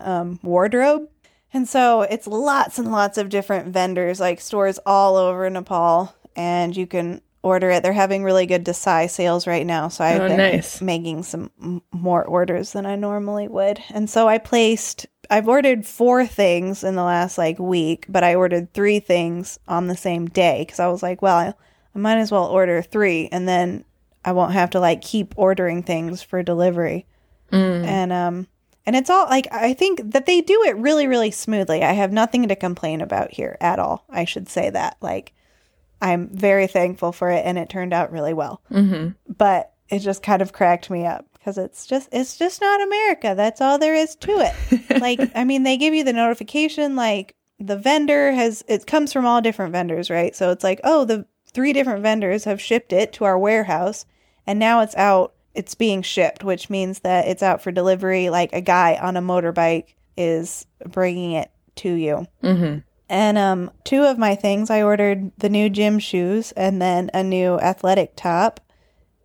um, 0.00 0.40
wardrobe. 0.42 1.08
And 1.54 1.68
so 1.68 2.02
it's 2.02 2.26
lots 2.26 2.78
and 2.78 2.90
lots 2.90 3.18
of 3.18 3.28
different 3.28 3.68
vendors, 3.68 4.20
like 4.20 4.40
stores 4.40 4.78
all 4.86 5.16
over 5.16 5.48
Nepal, 5.50 6.14
and 6.34 6.76
you 6.76 6.86
can 6.86 7.20
order 7.42 7.70
it. 7.70 7.82
They're 7.82 7.92
having 7.92 8.24
really 8.24 8.46
good 8.46 8.64
Dashain 8.64 9.10
sales 9.10 9.46
right 9.46 9.66
now, 9.66 9.88
so 9.88 10.04
I've 10.04 10.22
Oh, 10.22 10.28
been 10.28 10.36
nice. 10.38 10.80
making 10.80 11.24
some 11.24 11.50
m- 11.60 11.82
more 11.92 12.24
orders 12.24 12.72
than 12.72 12.86
I 12.86 12.94
normally 12.96 13.48
would. 13.48 13.80
And 13.92 14.08
so 14.08 14.28
I 14.28 14.38
placed 14.38 15.06
I've 15.30 15.48
ordered 15.48 15.86
four 15.86 16.26
things 16.26 16.84
in 16.84 16.94
the 16.94 17.02
last 17.04 17.38
like 17.38 17.58
week, 17.58 18.06
but 18.08 18.22
I 18.24 18.34
ordered 18.34 18.72
three 18.74 19.00
things 19.00 19.58
on 19.66 19.86
the 19.88 19.96
same 19.96 20.26
day 20.26 20.64
cuz 20.68 20.78
I 20.80 20.88
was 20.88 21.02
like, 21.02 21.20
well, 21.22 21.36
I, 21.36 21.54
I 21.94 21.98
might 21.98 22.18
as 22.18 22.30
well 22.32 22.46
order 22.46 22.80
3 22.82 23.28
and 23.32 23.48
then 23.48 23.84
I 24.24 24.32
won't 24.32 24.52
have 24.52 24.70
to 24.70 24.80
like 24.80 25.00
keep 25.00 25.32
ordering 25.36 25.82
things 25.82 26.22
for 26.22 26.42
delivery. 26.42 27.06
Mm. 27.52 27.84
And 27.84 28.12
um 28.12 28.46
and 28.86 28.96
it's 28.96 29.10
all 29.10 29.26
like 29.26 29.46
I 29.52 29.74
think 29.74 30.12
that 30.12 30.26
they 30.26 30.40
do 30.40 30.62
it 30.64 30.76
really 30.76 31.06
really 31.06 31.30
smoothly. 31.30 31.82
I 31.82 31.92
have 31.92 32.12
nothing 32.12 32.48
to 32.48 32.56
complain 32.56 33.00
about 33.00 33.32
here 33.32 33.56
at 33.60 33.78
all. 33.78 34.04
I 34.10 34.24
should 34.24 34.48
say 34.48 34.70
that. 34.70 34.96
Like 35.00 35.32
I'm 36.00 36.28
very 36.28 36.66
thankful 36.66 37.12
for 37.12 37.30
it 37.30 37.44
and 37.46 37.58
it 37.58 37.68
turned 37.68 37.92
out 37.92 38.12
really 38.12 38.34
well. 38.34 38.60
hmm 38.68 39.08
But 39.28 39.72
it 39.88 40.00
just 40.00 40.22
kind 40.22 40.42
of 40.42 40.52
cracked 40.52 40.90
me 40.90 41.06
up 41.06 41.26
because 41.34 41.58
it's 41.58 41.86
just 41.86 42.08
it's 42.12 42.36
just 42.36 42.60
not 42.60 42.82
America. 42.82 43.34
That's 43.36 43.60
all 43.60 43.78
there 43.78 43.94
is 43.94 44.16
to 44.16 44.32
it. 44.40 45.00
like 45.00 45.20
I 45.34 45.44
mean 45.44 45.62
they 45.62 45.76
give 45.76 45.94
you 45.94 46.04
the 46.04 46.12
notification 46.12 46.96
like 46.96 47.36
the 47.60 47.76
vendor 47.76 48.32
has 48.32 48.64
it 48.66 48.86
comes 48.86 49.12
from 49.12 49.26
all 49.26 49.40
different 49.40 49.72
vendors, 49.72 50.10
right? 50.10 50.34
So 50.34 50.50
it's 50.50 50.64
like, 50.64 50.80
"Oh, 50.82 51.04
the 51.04 51.26
three 51.52 51.72
different 51.72 52.02
vendors 52.02 52.44
have 52.44 52.60
shipped 52.60 52.92
it 52.92 53.12
to 53.12 53.24
our 53.24 53.38
warehouse 53.38 54.06
and 54.46 54.58
now 54.58 54.80
it's 54.80 54.96
out 54.96 55.34
it's 55.54 55.74
being 55.74 56.02
shipped, 56.02 56.42
which 56.44 56.70
means 56.70 57.00
that 57.00 57.26
it's 57.28 57.42
out 57.42 57.62
for 57.62 57.70
delivery 57.72 58.30
like 58.30 58.52
a 58.52 58.60
guy 58.60 58.98
on 59.00 59.16
a 59.16 59.22
motorbike 59.22 59.94
is 60.16 60.66
bringing 60.86 61.32
it 61.32 61.50
to 61.76 61.92
you." 61.92 62.26
hmm 62.40 62.78
And 63.08 63.38
um 63.38 63.70
two 63.84 64.02
of 64.04 64.18
my 64.18 64.34
things 64.34 64.70
I 64.70 64.82
ordered 64.82 65.32
the 65.38 65.48
new 65.50 65.68
gym 65.70 65.98
shoes 65.98 66.52
and 66.52 66.80
then 66.80 67.10
a 67.14 67.22
new 67.22 67.58
athletic 67.60 68.14
top 68.16 68.60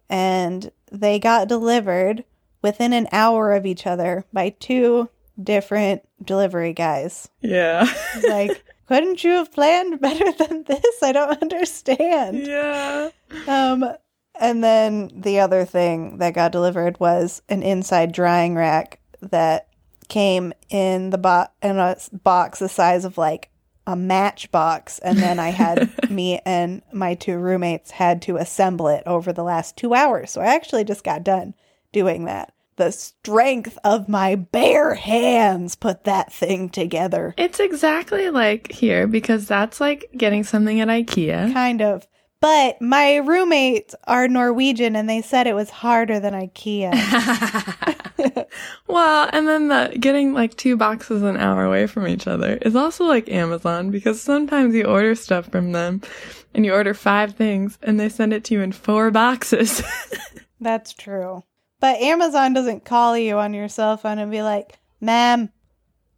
and 0.10 0.72
they 0.92 1.20
got 1.20 1.48
delivered 1.48 2.24
within 2.62 2.94
an 2.94 3.08
hour 3.12 3.52
of 3.54 3.66
each 3.66 3.86
other 3.86 4.26
by 4.34 4.50
two 4.50 5.10
different 5.42 6.02
delivery 6.24 6.74
guys. 6.74 7.30
Yeah. 7.42 7.88
Like, 8.28 8.64
couldn't 8.88 9.24
you 9.24 9.32
have 9.32 9.52
planned 9.52 10.00
better 10.02 10.32
than 10.32 10.64
this? 10.64 11.04
I 11.04 11.12
don't 11.12 11.42
understand. 11.42 12.38
yeah. 12.48 13.10
Um, 13.48 13.86
and 14.40 14.64
then 14.64 15.12
the 15.14 15.40
other 15.40 15.66
thing 15.66 16.18
that 16.18 16.34
got 16.34 16.52
delivered 16.52 17.00
was 17.00 17.42
an 17.50 17.64
inside 17.64 18.12
drying 18.12 18.56
rack 18.56 19.00
that 19.22 19.68
came 20.08 20.54
in 20.70 21.10
the 21.10 21.18
bo- 21.18 21.48
in 21.62 21.78
a 21.78 21.98
box 22.24 22.60
the 22.60 22.70
size 22.70 23.06
of 23.06 23.18
like 23.18 23.50
a 23.86 23.96
matchbox, 23.96 25.00
and 25.00 25.18
then 25.18 25.40
I 25.40 25.50
had 25.50 25.90
me 26.12 26.40
and 26.46 26.82
my 26.92 27.16
two 27.16 27.38
roommates 27.38 27.92
had 27.92 28.22
to 28.24 28.36
assemble 28.36 28.90
it 28.90 29.04
over 29.06 29.32
the 29.32 29.44
last 29.44 29.78
two 29.78 29.94
hours. 29.94 30.30
So 30.32 30.42
I 30.42 30.54
actually 30.54 30.84
just 30.84 31.04
got 31.04 31.24
done 31.24 31.54
doing 31.94 32.26
that. 32.26 32.54
The 32.76 32.92
strength 32.92 33.80
of 33.84 34.08
my 34.08 34.36
bare 34.36 34.94
hands 34.94 35.76
put 35.76 36.04
that 36.04 36.32
thing 36.32 36.70
together. 36.70 37.34
It's 37.38 37.60
exactly 37.60 38.30
like 38.30 38.72
here 38.72 39.08
because 39.08 39.48
that's 39.48 39.82
like 39.82 40.12
getting 40.16 40.44
something 40.44 40.80
at 40.80 40.90
IKEA. 40.90 41.54
Kind 41.54 41.82
of. 41.82 42.06
But 42.40 42.82
my 42.82 43.18
roommates 43.18 43.96
are 44.06 44.28
Norwegian 44.28 44.96
and 44.96 45.10
they 45.10 45.22
said 45.22 45.48
it 45.48 45.56
was 45.56 45.70
harder 45.70 46.20
than 46.20 46.34
IKEA. 46.34 46.94
well, 48.88 49.30
and 49.34 49.48
then 49.48 49.68
the 49.68 49.96
getting 50.00 50.34
like 50.34 50.56
two 50.56 50.76
boxes 50.78 51.24
an 51.24 51.38
hour 51.38 51.64
away 51.66 51.88
from 51.88 52.08
each 52.08 52.28
other 52.28 52.58
is 52.62 52.76
also 52.76 53.06
like 53.06 53.30
Amazon 53.30 53.92
because 53.92 54.22
sometimes 54.22 54.76
you 54.76 54.86
order 54.86 55.16
stuff 55.16 55.50
from 55.50 55.72
them 55.72 56.02
and 56.54 56.66
you 56.66 56.74
order 56.74 56.94
five 56.94 57.34
things 57.34 57.78
and 57.82 58.00
they 58.00 58.10
send 58.10 58.34
it 58.34 58.44
to 58.46 58.54
you 58.54 58.62
in 58.62 58.72
four 58.72 59.12
boxes. 59.12 59.82
That's 60.60 60.94
true. 60.94 61.44
But 61.80 61.98
Amazon 61.98 62.54
doesn't 62.54 62.86
call 62.86 63.18
you 63.18 63.38
on 63.38 63.54
your 63.54 63.70
cell 63.70 63.98
phone 63.98 64.18
and 64.18 64.32
be 64.32 64.42
like, 64.42 64.80
ma'am, 65.00 65.50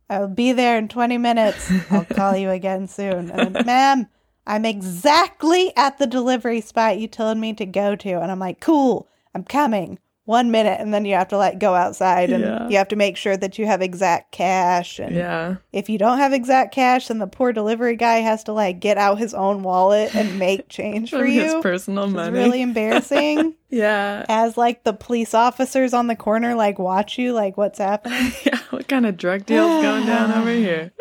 I'll 0.10 0.28
be 0.28 0.54
there 0.54 0.78
in 0.78 0.88
20 0.88 1.18
minutes. 1.18 1.72
I'll 1.92 2.06
call 2.06 2.36
you 2.36 2.50
again 2.50 2.88
soon. 2.88 3.30
And 3.30 3.66
ma'am, 3.66 4.08
I'm 4.48 4.66
exactly 4.66 5.72
at 5.76 5.98
the 5.98 6.08
delivery 6.08 6.62
spot 6.62 7.00
you 7.00 7.08
told 7.08 7.38
me 7.38 7.54
to 7.54 7.66
go 7.66 7.96
to. 7.96 8.20
And 8.20 8.32
I'm 8.32 8.40
like, 8.40 8.60
cool, 8.60 9.08
I'm 9.36 9.44
coming. 9.44 10.00
One 10.30 10.52
minute. 10.52 10.80
And 10.80 10.94
then 10.94 11.06
you 11.06 11.16
have 11.16 11.30
to 11.30 11.38
like 11.38 11.58
go 11.58 11.74
outside 11.74 12.30
and 12.30 12.44
Yeah. 12.44 12.70
you 12.70 12.78
have 12.78 12.90
to 12.90 12.96
make 12.96 13.18
sure 13.18 13.36
that 13.36 13.58
you 13.58 13.66
have 13.66 13.82
exact 13.82 14.32
cash. 14.32 15.00
And 15.00 15.16
yeah. 15.16 15.56
if 15.74 15.90
you 15.90 15.98
don't 15.98 16.20
have 16.20 16.34
exact 16.34 16.72
cash, 16.72 17.08
then 17.08 17.18
the 17.18 17.26
poor 17.26 17.52
delivery 17.52 17.96
guy 17.96 18.18
has 18.18 18.44
to 18.44 18.54
like 18.54 18.80
get 18.80 19.00
out 19.00 19.18
his 19.18 19.34
own 19.34 19.64
wallet 19.64 20.14
and 20.16 20.38
make 20.38 20.70
change 20.70 21.10
for 21.10 21.18
From 21.20 21.32
his 21.32 21.52
you. 21.54 21.62
personal 21.64 22.04
It's 22.04 22.14
money. 22.14 22.38
really 22.38 22.62
embarrassing 22.62 23.56
yeah. 23.72 24.24
as 24.30 24.56
like 24.56 24.84
the 24.84 24.94
police 24.94 25.34
officers 25.34 25.96
on 25.96 26.06
the 26.06 26.16
corner 26.16 26.54
like 26.54 26.78
watch 26.78 27.18
you 27.18 27.34
like 27.34 27.58
what's 27.58 27.80
happening 27.90 28.32
Yeah. 28.46 28.60
What 28.70 28.88
kind 28.88 29.08
of 29.08 29.18
drug 29.18 29.48
deal's 29.48 29.82
going 29.82 30.06
down 30.06 30.32
over 30.32 30.52
here? 30.52 30.92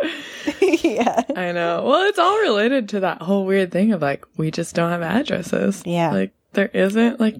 yeah 0.82 1.22
I 1.36 1.52
know. 1.52 1.84
Well, 1.84 2.08
it's 2.08 2.18
all 2.18 2.38
related 2.40 2.88
to 2.90 3.00
that 3.00 3.20
whole 3.20 3.44
weird 3.44 3.70
thing 3.72 3.92
of 3.92 4.00
like, 4.00 4.24
we 4.38 4.50
just 4.50 4.74
don't 4.74 4.90
have 4.90 5.02
addresses. 5.02 5.82
Yeah. 5.84 6.12
Like, 6.12 6.32
there 6.52 6.70
isn't 6.72 7.20
like 7.20 7.36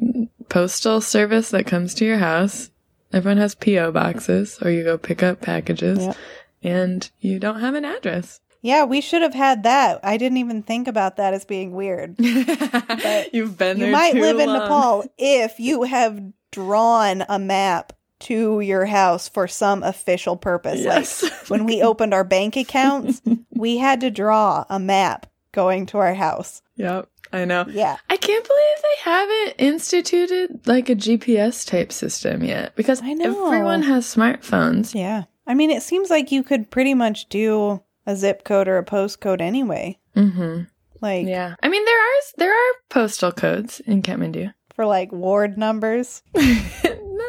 postal 0.48 1.00
service 1.00 1.50
that 1.50 1.66
comes 1.66 1.94
to 1.94 2.04
your 2.04 2.18
house. 2.18 2.70
Everyone 3.12 3.38
has 3.38 3.54
P.O. 3.54 3.92
boxes 3.92 4.58
or 4.62 4.70
you 4.70 4.84
go 4.84 4.98
pick 4.98 5.22
up 5.22 5.40
packages 5.40 5.98
Yep. 5.98 6.16
and 6.62 7.10
you 7.20 7.38
don't 7.38 7.60
have 7.60 7.74
an 7.74 7.84
address. 7.84 8.40
yeah 8.60 8.84
we 8.84 9.00
should 9.00 9.22
have 9.22 9.34
had 9.34 9.62
that 9.62 10.00
i 10.02 10.16
didn't 10.16 10.38
even 10.38 10.62
think 10.64 10.88
about 10.88 11.16
that 11.16 11.32
as 11.32 11.44
being 11.44 11.72
weird 11.72 12.16
You've 13.32 13.56
been 13.56 13.78
you 13.78 13.86
might 13.92 14.14
live 14.14 14.38
in 14.40 14.52
nepal 14.52 15.04
if 15.18 15.60
you 15.60 15.84
have 15.84 16.20
drawn 16.50 17.24
a 17.28 17.38
map 17.38 17.92
to 18.20 18.58
your 18.60 18.84
house 18.84 19.28
for 19.28 19.46
some 19.46 19.82
official 19.84 20.36
purpose 20.36 20.80
Yes. 20.80 21.22
like 21.22 21.32
when 21.48 21.64
we 21.66 21.82
opened 21.82 22.12
our 22.12 22.24
bank 22.24 22.56
accounts 22.56 23.22
we 23.54 23.78
had 23.78 24.00
to 24.00 24.10
draw 24.10 24.64
a 24.68 24.78
map 24.80 25.26
going 25.52 25.86
to 25.86 25.98
our 25.98 26.14
house 26.14 26.60
Yep. 26.76 27.08
I 27.32 27.44
know. 27.44 27.64
yeah 27.68 27.96
I 28.10 28.16
can't 28.16 28.46
believe 28.46 28.76
they 28.82 29.10
haven't 29.10 29.54
instituted 29.58 30.66
like 30.66 30.88
a 30.88 30.94
GPS 30.96 31.66
type 31.66 31.92
system 31.92 32.42
yet 32.44 32.74
because 32.76 33.02
I 33.02 33.12
know. 33.14 33.46
everyone 33.46 33.82
has 33.82 34.06
smartphones. 34.06 34.94
yeah 34.94 35.24
i 35.46 35.54
mean 35.54 35.70
it 35.70 35.82
seems 35.82 36.10
like 36.10 36.30
you 36.32 36.42
could 36.42 36.70
pretty 36.70 36.94
much 36.94 37.28
do 37.28 37.82
a 38.06 38.14
zip 38.16 38.44
code 38.44 38.68
or 38.68 38.78
a 38.78 38.84
postcode 38.84 39.40
anyway 39.40 39.98
Mm-hmm. 40.16 40.62
like 41.00 41.26
Yeah. 41.26 41.54
I 41.62 41.68
mean, 41.68 41.84
there 41.84 41.98
are 42.00 42.20
there 42.38 42.50
are 42.52 42.72
postal 42.88 43.30
codes 43.32 43.80
in 43.86 44.02
Kathmandu. 44.02 44.52
for 44.74 44.84
like 44.86 45.12
ward 45.12 45.56
numbers. 45.56 46.22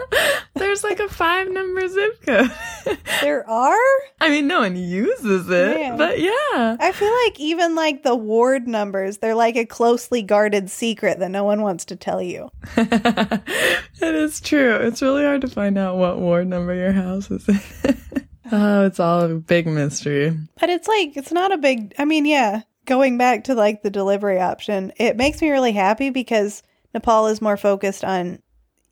There's 0.56 0.84
like 0.84 1.00
a 1.00 1.08
five 1.10 1.50
number 1.50 1.88
zip 1.88 2.22
code. 2.26 2.52
There 3.22 3.48
are? 3.50 3.78
I 4.22 4.30
mean, 4.30 4.48
no 4.48 4.62
one 4.62 4.76
uses 4.78 5.50
it, 5.50 5.78
Yeah. 5.80 5.96
but 5.98 6.20
yeah. 6.20 6.78
I 6.80 6.92
feel 6.94 7.12
like 7.26 7.40
even 7.40 7.76
like 7.76 8.04
the 8.04 8.16
ward 8.16 8.68
numbers, 8.68 9.18
they're 9.18 9.36
like 9.36 9.56
a 9.58 9.66
closely 9.66 10.22
guarded 10.22 10.70
secret 10.70 11.20
that 11.20 11.30
no 11.32 11.44
one 11.44 11.62
wants 11.62 11.86
to 11.86 11.96
tell 11.98 12.22
you. 12.22 12.50
it 12.78 13.42
is 14.02 14.40
true. 14.40 14.76
It's 14.76 15.02
really 15.02 15.24
hard 15.24 15.42
to 15.42 15.48
find 15.48 15.78
out 15.78 15.98
what 15.98 16.20
ward 16.20 16.48
number 16.48 16.74
your 16.74 16.94
house 16.94 17.30
is 17.30 17.48
in. 17.48 17.60
oh, 18.52 18.86
it's 18.86 19.00
all 19.00 19.22
a 19.22 19.36
big 19.36 19.68
mystery. 19.68 20.38
But 20.60 20.70
it's 20.70 20.88
like, 20.88 21.18
it's 21.18 21.32
not 21.32 21.52
a 21.52 21.58
big, 21.58 21.94
I 22.00 22.06
mean, 22.06 22.26
yeah, 22.26 22.62
going 22.86 23.18
back 23.18 23.46
to 23.46 23.54
like 23.56 23.82
the 23.84 23.90
delivery 23.92 24.40
option, 24.40 24.94
it 24.98 25.18
makes 25.18 25.42
me 25.42 25.50
really 25.50 25.74
happy 25.74 26.10
because 26.10 26.64
Nepal 26.94 27.28
is 27.28 27.42
more 27.42 27.58
focused 27.58 28.04
on 28.06 28.40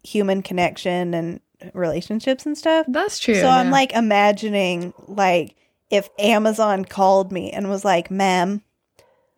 human 0.08 0.42
connection 0.42 1.14
and 1.14 1.40
relationships 1.74 2.46
and 2.46 2.58
stuff. 2.58 2.86
That's 2.88 3.20
true. 3.20 3.36
So 3.36 3.48
I'm 3.48 3.72
like 3.72 3.94
imagining 3.94 4.94
like 5.08 5.56
if 5.90 6.10
Amazon 6.20 6.86
called 6.86 7.32
me 7.32 7.52
and 7.52 7.70
was 7.70 7.84
like, 7.84 8.12
"Ma'am, 8.12 8.62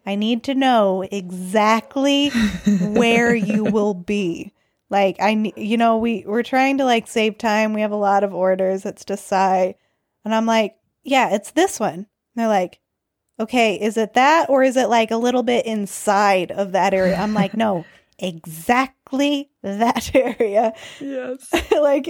I 0.05 0.15
need 0.15 0.43
to 0.45 0.55
know 0.55 1.03
exactly 1.11 2.29
where 2.81 3.33
you 3.33 3.63
will 3.63 3.93
be." 3.93 4.53
Like 4.89 5.17
I 5.19 5.51
you 5.55 5.77
know, 5.77 5.97
we 5.97 6.23
we're 6.25 6.43
trying 6.43 6.77
to 6.79 6.85
like 6.85 7.07
save 7.07 7.37
time. 7.37 7.73
We 7.73 7.81
have 7.81 7.91
a 7.91 7.95
lot 7.95 8.23
of 8.23 8.33
orders. 8.33 8.85
It's 8.85 9.05
decide. 9.05 9.75
And 10.25 10.35
I'm 10.35 10.45
like, 10.45 10.75
"Yeah, 11.03 11.33
it's 11.33 11.51
this 11.51 11.79
one." 11.79 11.93
And 11.93 12.07
they're 12.35 12.47
like, 12.47 12.79
"Okay, 13.39 13.79
is 13.79 13.97
it 13.97 14.13
that 14.15 14.49
or 14.49 14.63
is 14.63 14.77
it 14.77 14.89
like 14.89 15.11
a 15.11 15.17
little 15.17 15.43
bit 15.43 15.65
inside 15.65 16.51
of 16.51 16.73
that 16.73 16.93
area?" 16.93 17.15
I'm 17.15 17.33
like, 17.33 17.55
"No, 17.55 17.85
exactly 18.19 18.98
that 19.11 20.11
area." 20.15 20.73
yes. 20.99 21.49
like 21.71 22.07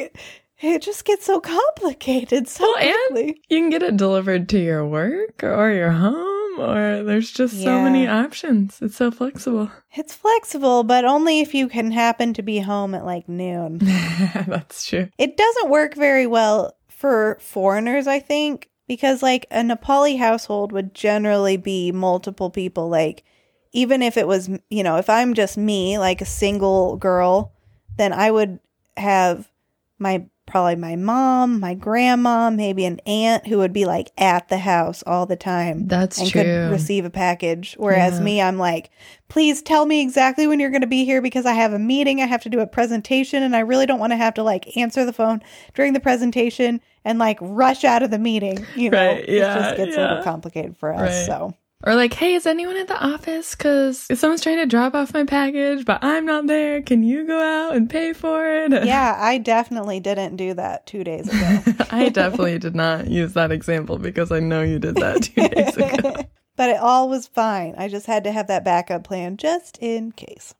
it, 0.61 0.81
just 0.81 1.05
gets 1.05 1.25
so 1.25 1.39
complicated 1.39 2.47
so 2.47 2.63
Well, 2.65 2.77
and- 2.77 2.95
quickly. 3.13 3.41
You 3.49 3.59
can 3.59 3.69
get 3.69 3.83
it 3.83 3.97
delivered 3.97 4.49
to 4.49 4.59
your 4.59 4.85
work 4.85 5.43
or 5.43 5.71
your 5.71 5.91
home, 5.91 6.59
or 6.59 7.03
there's 7.03 7.31
just 7.31 7.61
so 7.63 7.81
many 7.81 8.07
options. 8.07 8.79
It's 8.81 8.95
so 8.97 9.11
flexible. 9.11 9.71
It's 9.95 10.13
flexible, 10.13 10.83
but 10.83 11.03
only 11.03 11.39
if 11.39 11.55
you 11.55 11.67
can 11.67 11.91
happen 11.91 12.33
to 12.35 12.43
be 12.43 12.59
home 12.59 12.93
at 12.93 13.05
like 13.05 13.27
noon. 13.27 13.79
That's 13.79 14.85
true. 14.85 15.09
it 15.17 15.35
doesn't 15.35 15.69
work 15.69 15.95
very 15.95 16.27
well 16.27 16.75
for 16.89 17.37
foreigners, 17.41 18.05
I 18.05 18.19
think, 18.19 18.69
because 18.87 19.23
like 19.23 19.47
a 19.49 19.61
Nepali 19.61 20.19
household 20.19 20.71
would 20.73 20.93
generally 20.93 21.57
be 21.57 21.91
multiple 21.91 22.49
people. 22.51 22.87
Like, 22.89 23.23
even 23.71 24.01
if 24.01 24.17
it 24.17 24.27
was, 24.27 24.49
you 24.69 24.83
know, 24.83 24.97
if 24.97 25.09
I'm 25.09 25.33
just 25.33 25.57
me, 25.57 25.97
like 25.97 26.21
a 26.21 26.25
single 26.25 26.97
girl, 26.97 27.53
then 27.97 28.13
I 28.13 28.31
would 28.31 28.59
have 28.97 29.49
my 29.99 30.25
probably 30.49 30.75
my 30.75 30.95
mom, 30.95 31.59
my 31.59 31.75
grandma, 31.75 32.49
maybe 32.49 32.83
an 32.83 32.99
aunt 33.05 33.45
who 33.45 33.59
would 33.59 33.71
be 33.71 33.85
like 33.85 34.11
at 34.17 34.49
the 34.49 34.57
house 34.57 35.03
all 35.05 35.27
the 35.27 35.35
time. 35.35 35.87
That's 35.87 36.19
and 36.19 36.29
true. 36.29 36.41
could 36.41 36.71
receive 36.71 37.05
a 37.05 37.09
package. 37.11 37.75
Whereas 37.77 38.17
Yeah. 38.17 38.25
me, 38.25 38.41
I'm 38.41 38.57
like, 38.57 38.89
please 39.27 39.61
tell 39.61 39.85
me 39.85 40.01
exactly 40.01 40.47
when 40.47 40.59
you're 40.59 40.71
going 40.71 40.81
to 40.81 40.87
be 40.87 41.05
here 41.05 41.21
because 41.21 41.45
I 41.45 41.53
have 41.53 41.71
a 41.71 41.79
meeting, 41.79 42.19
I 42.19 42.25
have 42.25 42.41
to 42.43 42.49
do 42.49 42.61
a 42.61 42.67
presentation, 42.67 43.43
and 43.43 43.55
I 43.55 43.59
really 43.59 43.85
don't 43.85 43.99
want 43.99 44.11
to 44.11 44.17
have 44.17 44.33
to 44.35 44.43
like 44.43 44.75
answer 44.75 45.05
the 45.05 45.13
phone 45.13 45.41
during 45.75 45.93
the 45.93 45.99
presentation 45.99 46.81
and 47.05 47.19
like 47.19 47.37
rush 47.39 47.83
out 47.83 48.01
of 48.01 48.09
the 48.09 48.19
meeting. 48.19 48.65
You 48.75 48.89
know, 48.89 48.97
Right, 48.97 49.29
it 49.29 49.39
just 49.39 49.77
gets 49.77 49.95
a 49.97 50.01
little 50.01 50.23
complicated 50.23 50.77
for 50.77 50.91
us. 50.93 51.01
Right. 51.01 51.25
So 51.27 51.53
Or 51.85 51.95
like, 51.95 52.13
hey, 52.13 52.33
is 52.33 52.45
anyone 52.45 52.75
at 52.75 52.89
the 52.89 53.01
office? 53.01 53.55
Because 53.55 54.05
if 54.09 54.19
someone's 54.19 54.41
trying 54.41 54.57
to 54.57 54.65
drop 54.65 54.93
off 54.95 55.13
my 55.13 55.23
package, 55.23 55.85
but 55.85 56.03
I'm 56.03 56.25
not 56.25 56.45
there. 56.45 56.81
Can 56.81 57.03
you 57.03 57.25
go 57.25 57.41
out 57.41 57.73
and 57.75 57.89
pay 57.89 58.11
for 58.11 58.45
it? 58.45 58.71
yeah, 58.85 59.15
I 59.17 59.37
definitely 59.37 60.01
didn't 60.01 60.35
do 60.35 60.53
that 60.55 60.85
two 60.85 61.05
days 61.05 61.29
ago. 61.29 61.85
I 61.89 62.09
definitely 62.09 62.59
did 62.59 62.75
not 62.75 63.07
use 63.07 63.31
that 63.33 63.53
example 63.53 63.97
because 63.97 64.29
I 64.29 64.41
know 64.41 64.61
you 64.61 64.77
did 64.77 64.95
that 64.95 65.23
two 65.23 65.47
days 65.47 65.77
ago. 65.77 66.15
but 66.57 66.69
it 66.69 66.79
all 66.81 67.07
was 67.07 67.27
fine. 67.27 67.75
I 67.77 67.87
just 67.87 68.07
had 68.07 68.25
to 68.25 68.31
have 68.33 68.47
that 68.47 68.65
backup 68.65 69.05
plan 69.05 69.37
just 69.37 69.77
in 69.79 70.11
case. 70.11 70.53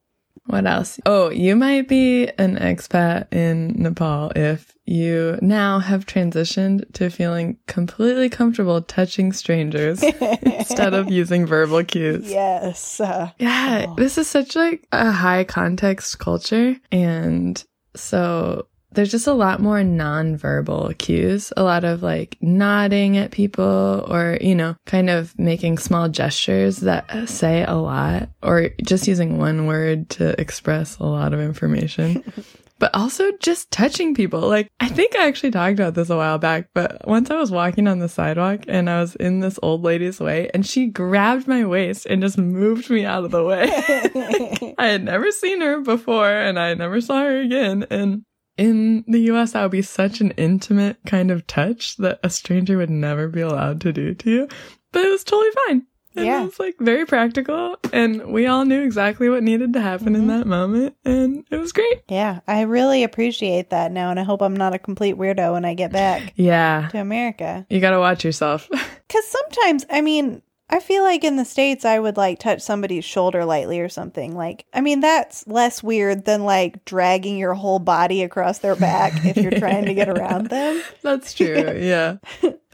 What 0.45 0.65
else? 0.65 0.99
Oh, 1.05 1.29
you 1.29 1.55
might 1.55 1.87
be 1.87 2.27
an 2.37 2.57
expat 2.57 3.31
in 3.33 3.75
Nepal 3.81 4.31
if 4.35 4.73
you 4.85 5.37
now 5.41 5.77
have 5.79 6.05
transitioned 6.07 6.91
to 6.93 7.09
feeling 7.11 7.57
completely 7.67 8.29
comfortable 8.29 8.81
touching 8.81 9.31
strangers 9.33 10.01
instead 10.41 10.93
of 10.95 11.11
using 11.11 11.45
verbal 11.45 11.83
cues. 11.83 12.29
yes. 12.29 12.99
Uh, 12.99 13.29
Yeah, 13.37 13.85
Oh. 13.89 13.95
this 13.95 14.17
is 14.17 14.27
such 14.27 14.55
like 14.55 14.87
a 14.91 15.11
high 15.11 15.43
context 15.43 16.17
culture 16.19 16.75
and 16.91 17.63
so 17.95 18.65
there's 18.91 19.11
just 19.11 19.27
a 19.27 19.33
lot 19.33 19.61
more 19.61 19.79
nonverbal 19.79 20.97
cues, 20.97 21.53
a 21.55 21.63
lot 21.63 21.83
of 21.83 22.01
like 22.01 22.37
nodding 22.41 23.17
at 23.17 23.31
people 23.31 24.05
or, 24.07 24.37
you 24.41 24.55
know, 24.55 24.75
kind 24.85 25.09
of 25.09 25.37
making 25.37 25.77
small 25.77 26.09
gestures 26.09 26.77
that 26.77 27.29
say 27.29 27.63
a 27.63 27.75
lot 27.75 28.29
or 28.41 28.69
just 28.83 29.07
using 29.07 29.37
one 29.37 29.67
word 29.67 30.09
to 30.09 30.39
express 30.39 30.97
a 30.97 31.05
lot 31.05 31.33
of 31.33 31.39
information. 31.39 32.23
But 32.79 32.95
also 32.95 33.29
just 33.41 33.71
touching 33.71 34.15
people. 34.15 34.39
Like, 34.39 34.69
I 34.79 34.87
think 34.87 35.13
I 35.13 35.27
actually 35.27 35.51
talked 35.51 35.77
about 35.77 35.95
this 35.95 36.09
a 36.09 36.15
while 36.15 36.37
back, 36.37 36.69
but 36.73 37.05
once 37.05 37.29
I 37.29 37.35
was 37.35 37.51
walking 37.51 37.89
on 37.89 37.99
the 37.99 38.07
sidewalk 38.07 38.61
and 38.69 38.89
I 38.89 39.01
was 39.01 39.17
in 39.17 39.41
this 39.41 39.59
old 39.61 39.83
lady's 39.83 40.21
way 40.21 40.49
and 40.53 40.65
she 40.65 40.85
grabbed 40.85 41.45
my 41.45 41.65
waist 41.65 42.05
and 42.05 42.21
just 42.21 42.37
moved 42.37 42.89
me 42.89 43.03
out 43.03 43.25
of 43.25 43.31
the 43.31 43.43
way. 43.43 43.65
I 44.77 44.87
had 44.87 45.03
never 45.03 45.29
seen 45.31 45.59
her 45.59 45.81
before 45.81 46.31
and 46.31 46.57
I 46.57 46.73
never 46.73 47.01
saw 47.01 47.19
her 47.19 47.41
again. 47.41 47.85
And 47.89 48.23
in 48.59 49.03
the 49.07 49.21
US, 49.31 49.53
that 49.53 49.61
would 49.63 49.71
be 49.71 49.81
such 49.81 50.19
an 50.21 50.31
intimate 50.31 50.97
kind 51.05 51.31
of 51.31 51.47
touch 51.47 51.95
that 51.97 52.19
a 52.23 52.29
stranger 52.29 52.77
would 52.77 52.89
never 52.89 53.27
be 53.27 53.41
allowed 53.41 53.81
to 53.81 53.93
do 53.93 54.13
to 54.13 54.29
you. 54.29 54.47
But 54.91 55.05
it 55.05 55.09
was 55.09 55.23
totally 55.23 55.51
fine. 55.67 55.85
And 56.15 56.25
Yeah. 56.25 56.41
it 56.41 56.45
was 56.45 56.59
like 56.59 56.75
very 56.79 57.05
practical. 57.05 57.77
And 57.93 58.33
we 58.33 58.47
all 58.47 58.65
knew 58.65 58.81
exactly 58.81 59.29
what 59.29 59.43
needed 59.43 59.73
to 59.73 59.81
happen 59.81 60.15
in 60.15 60.21
mm-hmm. 60.23 60.39
that 60.39 60.47
moment. 60.47 60.95
And 61.05 61.45
it 61.51 61.57
was 61.57 61.71
great. 61.71 62.01
yeah, 62.09 62.39
I 62.47 62.61
really 62.61 63.03
appreciate 63.03 63.69
that 63.69 63.91
now, 63.91 64.09
and 64.09 64.19
I 64.19 64.23
hope 64.23 64.41
I'm 64.41 64.57
not 64.57 64.73
a 64.75 64.79
complete 64.79 65.15
weirdo 65.15 65.53
when 65.53 65.65
I 65.65 65.73
get 65.75 65.91
back 65.91 66.33
Yeah. 66.35 66.89
to 66.91 66.97
America. 66.99 67.65
You 67.69 67.79
gotta 67.79 67.99
watch 67.99 68.25
yourself. 68.25 68.67
Because 69.09 69.25
sometimes, 69.27 69.85
I 69.89 70.01
mean, 70.01 70.43
I 70.71 70.79
feel 70.79 71.01
like 71.03 71.23
in 71.23 71.35
the 71.35 71.45
States, 71.45 71.83
I 71.83 71.97
would 71.97 72.15
like 72.15 72.37
touch 72.39 72.61
somebody's 72.61 73.03
shoulder 73.03 73.43
lightly 73.43 73.79
or 73.79 73.89
something. 73.89 74.35
Like, 74.35 74.65
I 74.71 74.81
mean, 74.81 74.99
that's 74.99 75.47
less 75.47 75.81
weird 75.81 76.25
than 76.25 76.43
like 76.43 76.85
dragging 76.85 77.37
your 77.37 77.55
whole 77.55 77.79
body 77.79 78.21
across 78.21 78.59
their 78.59 78.75
back 78.75 79.25
if 79.25 79.35
you're 79.37 79.59
trying 79.59 79.85
to 79.85 79.95
get 79.95 80.09
around 80.17 80.49
them. 80.49 80.81
That's 81.01 81.33
true. 81.35 81.75
Yeah. 81.79 82.17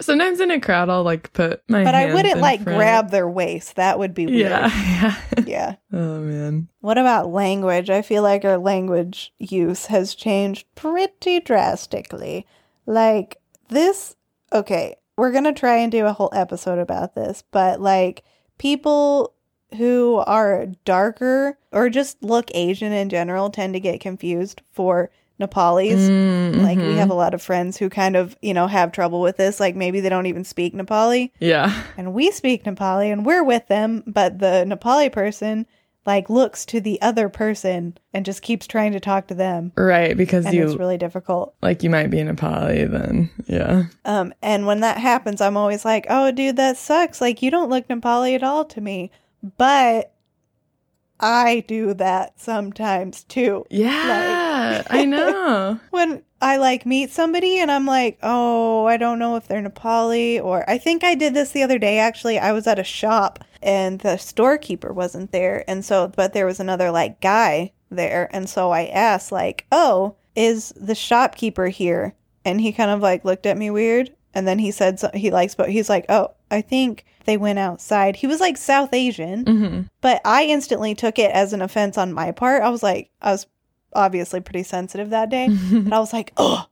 Sometimes 0.01 0.41
in 0.41 0.51
a 0.51 0.59
crowd, 0.59 0.89
I'll 0.89 1.03
like 1.03 1.31
put 1.31 1.61
my 1.69 1.85
But 1.85 1.95
I 1.95 2.13
wouldn't 2.13 2.41
like 2.41 2.63
front. 2.63 2.77
grab 2.77 3.11
their 3.11 3.29
waist. 3.29 3.77
That 3.77 3.97
would 3.97 4.13
be 4.13 4.25
weird. 4.25 4.49
Yeah. 4.51 4.69
Yeah. 5.37 5.45
Yeah. 5.45 5.75
oh 5.93 6.19
man. 6.19 6.67
What 6.81 6.97
about 6.97 7.29
language? 7.29 7.89
I 7.89 8.01
feel 8.01 8.23
like 8.23 8.43
our 8.43 8.57
language 8.57 9.33
use 9.39 9.85
has 9.85 10.15
changed 10.15 10.67
pretty 10.75 11.39
drastically. 11.39 12.45
Like 12.85 13.37
this, 13.69 14.15
okay, 14.51 14.95
we're 15.17 15.31
going 15.31 15.43
to 15.45 15.53
try 15.53 15.77
and 15.77 15.91
do 15.91 16.05
a 16.05 16.13
whole 16.13 16.29
episode 16.33 16.79
about 16.79 17.15
this, 17.15 17.43
but 17.51 17.79
like 17.81 18.23
people 18.57 19.33
who 19.77 20.23
are 20.27 20.67
darker 20.85 21.57
or 21.71 21.89
just 21.89 22.21
look 22.23 22.49
Asian 22.53 22.91
in 22.93 23.09
general 23.09 23.49
tend 23.49 23.73
to 23.73 23.79
get 23.79 23.99
confused 23.99 24.61
for 24.71 25.09
Nepalis. 25.39 25.99
Mm, 26.09 26.63
Like 26.63 26.77
we 26.77 26.95
have 26.95 27.09
a 27.09 27.13
lot 27.15 27.33
of 27.33 27.41
friends 27.41 27.75
who 27.75 27.89
kind 27.89 28.15
of, 28.15 28.37
you 28.41 28.53
know, 28.53 28.67
have 28.67 28.93
trouble 28.93 29.19
with 29.21 29.35
this. 29.35 29.59
Like 29.59 29.75
maybe 29.75 29.99
they 29.99 30.07
don't 30.09 30.27
even 30.27 30.45
speak 30.45 30.73
Nepali 30.73 31.31
Yeah. 31.39 31.73
and 31.97 32.13
we 32.13 32.31
speak 32.31 32.63
Nepali 32.63 33.11
and 33.11 33.25
we're 33.25 33.43
with 33.43 33.67
them, 33.67 34.03
but 34.07 34.39
the 34.39 34.63
Nepali 34.65 35.11
person 35.11 35.65
like 36.05 36.29
looks 36.29 36.65
to 36.67 36.79
the 36.79 37.01
other 37.01 37.29
person 37.29 37.97
and 38.13 38.25
just 38.25 38.41
keeps 38.41 38.67
trying 38.67 38.91
to 38.91 38.99
talk 38.99 39.27
to 39.27 39.33
them. 39.35 39.71
Right. 39.75 40.15
Because 40.15 40.45
And 40.45 40.53
you 40.53 40.65
it's 40.65 40.75
really 40.75 40.97
difficult. 40.97 41.55
like 41.61 41.81
you 41.83 41.89
might 41.89 42.11
be 42.11 42.19
in 42.19 42.27
a 42.27 42.35
poly 42.35 42.85
then. 42.85 43.29
Yeah. 43.47 43.85
Um, 44.05 44.33
and 44.41 44.65
when 44.67 44.81
that 44.81 44.97
happens, 44.97 45.41
I'm 45.41 45.57
always 45.57 45.83
like, 45.83 46.05
oh, 46.09 46.31
dude, 46.31 46.57
that 46.57 46.77
sucks. 46.77 47.21
Like, 47.21 47.41
you 47.41 47.49
don't 47.51 47.69
look 47.69 47.87
Nepali 47.87 48.35
at 48.35 48.43
all 48.43 48.65
to 48.65 48.81
me. 48.81 49.09
But 49.57 50.11
I 51.19 51.63
do 51.67 51.93
that 51.95 52.39
sometimes 52.39 53.23
too. 53.23 53.65
Yeah. 53.69 54.83
I 54.89 55.05
know. 55.05 55.79
When 55.91 56.21
I 56.41 56.57
like 56.57 56.85
meet 56.85 57.09
somebody 57.11 57.57
and 57.59 57.71
I'm 57.71 57.85
like, 57.85 58.19
oh, 58.21 58.85
I 58.85 58.97
don't 58.97 59.17
know 59.19 59.35
if 59.37 59.47
they're 59.47 59.63
Nepali 59.63 60.43
or 60.43 60.69
I 60.69 60.77
think 60.77 61.03
I 61.03 61.15
did 61.15 61.33
this 61.33 61.51
the 61.51 61.63
other 61.63 61.79
day 61.79 61.97
actually. 61.99 62.37
I 62.37 62.51
was 62.51 62.67
at 62.67 62.77
a 62.79 62.83
shop 62.83 63.43
and 63.65 63.99
the 63.99 64.17
storekeeper 64.17 64.93
wasn't 64.93 65.31
there. 65.31 65.69
And 65.69 65.83
so, 65.83 66.07
but 66.07 66.33
there 66.33 66.45
was 66.45 66.59
another 66.59 66.91
like 66.91 67.19
guy 67.19 67.73
there. 67.89 68.29
And 68.31 68.47
so 68.47 68.71
I 68.71 68.85
asked, 68.85 69.31
like, 69.31 69.65
oh, 69.71 70.15
is 70.35 70.71
the 70.77 70.95
shopkeeper 70.95 71.67
here? 71.67 72.13
And 72.45 72.61
he 72.61 72.71
kind 72.71 72.91
of 72.91 73.01
like 73.01 73.25
looked 73.25 73.47
at 73.47 73.57
me 73.57 73.71
weird. 73.71 74.13
And 74.35 74.47
then 74.47 74.59
he 74.59 74.69
said, 74.71 74.99
so, 74.99 75.09
he 75.13 75.31
likes, 75.31 75.55
but 75.55 75.69
he's 75.69 75.89
like, 75.89 76.05
oh, 76.09 76.31
I 76.51 76.61
think 76.61 77.05
they 77.25 77.37
went 77.37 77.57
outside. 77.57 78.17
He 78.17 78.27
was 78.27 78.39
like 78.39 78.57
South 78.57 78.93
Asian. 78.93 79.45
hmm 79.45 79.81
But 80.01 80.21
I 80.23 80.43
instantly 80.43 80.93
took 80.93 81.17
it 81.17 81.31
as 81.31 81.51
an 81.51 81.61
offense 81.61 81.97
on 81.97 82.13
my 82.13 82.31
part. 82.31 82.61
I 82.61 82.69
was 82.69 82.83
like, 82.83 83.09
I 83.21 83.31
was 83.31 83.47
obviously 83.93 84.41
pretty 84.41 84.63
sensitive 84.63 85.09
that 85.09 85.29
day. 85.29 85.45
and 85.71 85.93
I 85.93 85.99
was 85.99 86.13
like, 86.13 86.33
oh, 86.37 86.65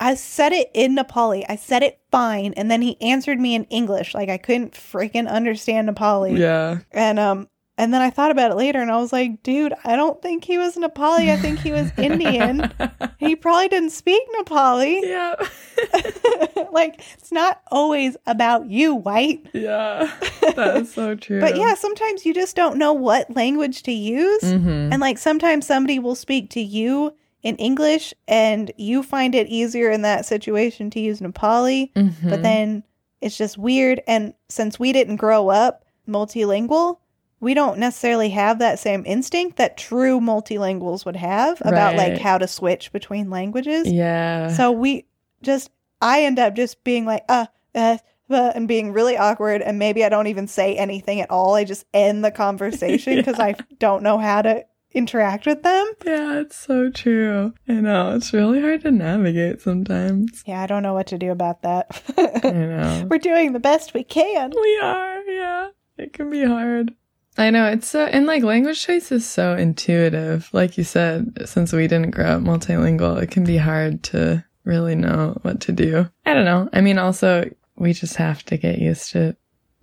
I 0.00 0.14
said 0.14 0.52
it 0.52 0.70
in 0.72 0.96
Nepali. 0.96 1.44
I 1.48 1.56
said 1.56 1.82
it 1.82 2.00
fine. 2.10 2.54
And 2.56 2.70
then 2.70 2.80
he 2.80 3.00
answered 3.02 3.38
me 3.38 3.54
in 3.54 3.64
English. 3.64 4.14
Like 4.14 4.30
I 4.30 4.38
couldn't 4.38 4.72
freaking 4.72 5.28
understand 5.28 5.88
Nepali. 5.88 6.38
Yeah. 6.38 6.78
And 6.90 7.18
um 7.18 7.48
and 7.76 7.94
then 7.94 8.02
I 8.02 8.10
thought 8.10 8.30
about 8.30 8.50
it 8.50 8.56
later 8.56 8.80
and 8.82 8.90
I 8.90 8.96
was 8.98 9.10
like, 9.12 9.42
dude, 9.42 9.72
I 9.84 9.96
don't 9.96 10.20
think 10.20 10.44
he 10.44 10.58
was 10.58 10.76
Nepali. 10.76 11.30
I 11.30 11.36
think 11.38 11.60
he 11.60 11.72
was 11.72 11.90
Indian. 11.96 12.70
he 13.18 13.36
probably 13.36 13.68
didn't 13.68 13.90
speak 13.90 14.22
Nepali. 14.38 15.00
yeah. 15.02 15.34
like 16.72 17.02
it's 17.14 17.32
not 17.32 17.60
always 17.70 18.16
about 18.26 18.66
you, 18.68 18.94
white. 18.94 19.46
yeah. 19.52 20.10
That's 20.54 20.92
so 20.92 21.14
true. 21.14 21.40
But 21.40 21.56
yeah, 21.56 21.74
sometimes 21.74 22.26
you 22.26 22.34
just 22.34 22.54
don't 22.56 22.76
know 22.76 22.92
what 22.92 23.34
language 23.34 23.82
to 23.84 23.92
use. 23.92 24.42
hmm 24.42 24.88
And 24.92 25.00
like 25.00 25.18
sometimes 25.18 25.66
somebody 25.66 25.98
will 25.98 26.14
speak 26.14 26.50
to 26.50 26.60
you 26.60 27.14
in 27.42 27.56
English 27.56 28.12
and 28.28 28.70
you 28.76 29.02
find 29.02 29.34
it 29.34 29.46
easier 29.48 29.90
in 29.90 30.02
that 30.02 30.26
situation 30.26 30.90
to 30.90 31.00
use 31.00 31.20
Nepali, 31.20 31.92
Mm-hmm. 31.94 32.28
but 32.30 32.42
then 32.42 32.84
it's 33.20 33.36
just 33.36 33.56
weird. 33.58 34.00
And 34.06 34.34
since 34.48 34.78
we 34.78 34.92
didn't 34.92 35.16
grow 35.16 35.48
up 35.48 35.84
multilingual, 36.08 36.98
we 37.40 37.54
don't 37.54 37.78
necessarily 37.78 38.28
have 38.30 38.58
that 38.58 38.78
same 38.78 39.02
instinct 39.06 39.56
that 39.56 39.76
true 39.78 40.20
multilinguals 40.20 41.06
would 41.06 41.16
have 41.16 41.60
about 41.64 41.96
like 41.96 42.18
how 42.18 42.36
to 42.36 42.46
switch 42.46 42.92
between 42.92 43.30
languages. 43.30 43.90
Yeah. 43.90 44.48
So 44.48 44.70
we 44.72 45.06
just, 45.42 45.70
I 46.02 46.24
end 46.24 46.38
up 46.38 46.54
just 46.54 46.82
being 46.84 47.06
like, 47.06 47.24
uh, 47.30 47.46
uh, 47.74 47.96
uh, 48.28 48.52
and 48.54 48.68
being 48.68 48.92
really 48.92 49.16
awkward. 49.16 49.62
And 49.62 49.78
maybe 49.78 50.04
I 50.04 50.08
don't 50.10 50.26
even 50.26 50.46
say 50.46 50.76
anything 50.76 51.20
at 51.20 51.30
all. 51.30 51.54
I 51.54 51.64
just 51.64 51.84
end 51.94 52.24
the 52.24 52.30
conversation 52.30 53.16
because 53.16 53.40
I 53.40 53.54
don't 53.78 54.02
know 54.02 54.18
how 54.18 54.42
to 54.42 54.64
interact 54.92 55.46
with 55.46 55.62
them. 55.62 55.92
yeah, 56.04 56.40
it's 56.40 56.56
so 56.56 56.90
true. 56.90 57.54
I 57.68 57.74
know. 57.74 58.14
It's 58.14 58.32
really 58.32 58.60
hard 58.60 58.82
to 58.82 58.90
navigate 58.90 59.60
sometimes. 59.60 60.42
Yeah, 60.46 60.62
I 60.62 60.66
don't 60.66 60.82
know 60.82 60.94
what 60.94 61.06
to 61.08 61.18
do 61.18 61.30
about 61.30 61.62
that. 61.62 62.02
I 62.44 62.50
know. 62.50 63.06
We're 63.10 63.18
doing 63.18 63.52
the 63.52 63.60
best 63.60 63.94
we 63.94 64.04
can. 64.04 64.50
We 64.54 64.78
are, 64.82 65.20
yeah. 65.22 65.68
It 65.98 66.12
can 66.12 66.30
be 66.30 66.44
hard. 66.44 66.94
I 67.38 67.50
know 67.50 67.66
it's 67.66 67.86
so, 67.88 68.04
and 68.06 68.26
like 68.26 68.42
language 68.42 68.82
choice 68.84 69.12
is 69.12 69.24
so 69.26 69.54
intuitive. 69.56 70.50
Like 70.52 70.76
you 70.76 70.84
said, 70.84 71.46
since 71.48 71.72
we 71.72 71.86
didn't 71.86 72.10
grow 72.10 72.26
up 72.26 72.42
multilingual, 72.42 73.22
it 73.22 73.30
can 73.30 73.44
be 73.44 73.56
hard 73.56 74.02
to 74.04 74.44
really 74.64 74.94
know 74.96 75.38
what 75.42 75.60
to 75.62 75.72
do. 75.72 76.08
I 76.26 76.34
don't 76.34 76.44
know. 76.44 76.68
I 76.72 76.80
mean, 76.80 76.98
also, 76.98 77.48
we 77.76 77.92
just 77.92 78.16
have 78.16 78.44
to 78.46 78.56
get 78.56 78.78
used 78.78 79.12
to 79.12 79.36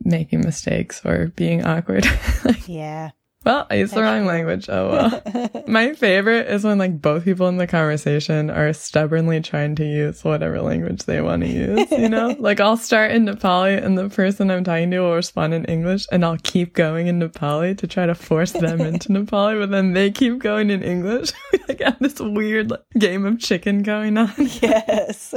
making 0.03 0.41
mistakes 0.41 1.01
or 1.05 1.28
being 1.36 1.66
awkward. 1.66 2.05
like, 2.43 2.68
Yeah. 2.68 3.12
Well, 3.45 3.67
I 3.69 3.75
used 3.75 3.93
the 3.93 4.01
wrong 4.01 4.25
language. 4.25 4.67
Oh 4.67 4.89
well. 4.89 5.63
My 5.67 5.93
favorite 5.93 6.47
is 6.47 6.63
when 6.63 6.77
like 6.77 7.01
both 7.01 7.23
people 7.23 7.47
in 7.47 7.57
the 7.57 7.67
conversation 7.67 8.49
are 8.49 8.73
stubbornly 8.73 9.41
trying 9.41 9.75
to 9.75 9.85
use 9.85 10.23
whatever 10.23 10.61
language 10.61 11.03
they 11.03 11.21
want 11.21 11.43
to 11.43 11.49
use, 11.49 11.91
you 11.91 12.09
know? 12.09 12.35
like 12.39 12.59
I'll 12.59 12.77
start 12.77 13.11
in 13.11 13.25
Nepali 13.25 13.81
and 13.81 13.97
the 13.97 14.09
person 14.09 14.51
I'm 14.51 14.63
talking 14.63 14.91
to 14.91 14.99
will 14.99 15.15
respond 15.15 15.53
in 15.53 15.65
English 15.65 16.07
and 16.11 16.25
I'll 16.25 16.38
keep 16.43 16.73
going 16.73 17.07
in 17.07 17.19
Nepali 17.19 17.77
to 17.77 17.88
try 17.88 18.05
to 18.05 18.15
force 18.15 18.51
them 18.51 18.81
into 18.81 19.09
Nepali, 19.09 19.59
but 19.59 19.71
then 19.71 19.93
they 19.93 20.11
keep 20.11 20.39
going 20.39 20.69
in 20.69 20.83
English. 20.83 21.31
we 21.53 21.59
like 21.67 21.81
have 21.81 21.99
this 21.99 22.19
weird 22.19 22.71
like, 22.71 22.83
game 22.97 23.25
of 23.25 23.39
chicken 23.39 23.83
going 23.83 24.17
on. 24.17 24.33
yes. 24.38 25.33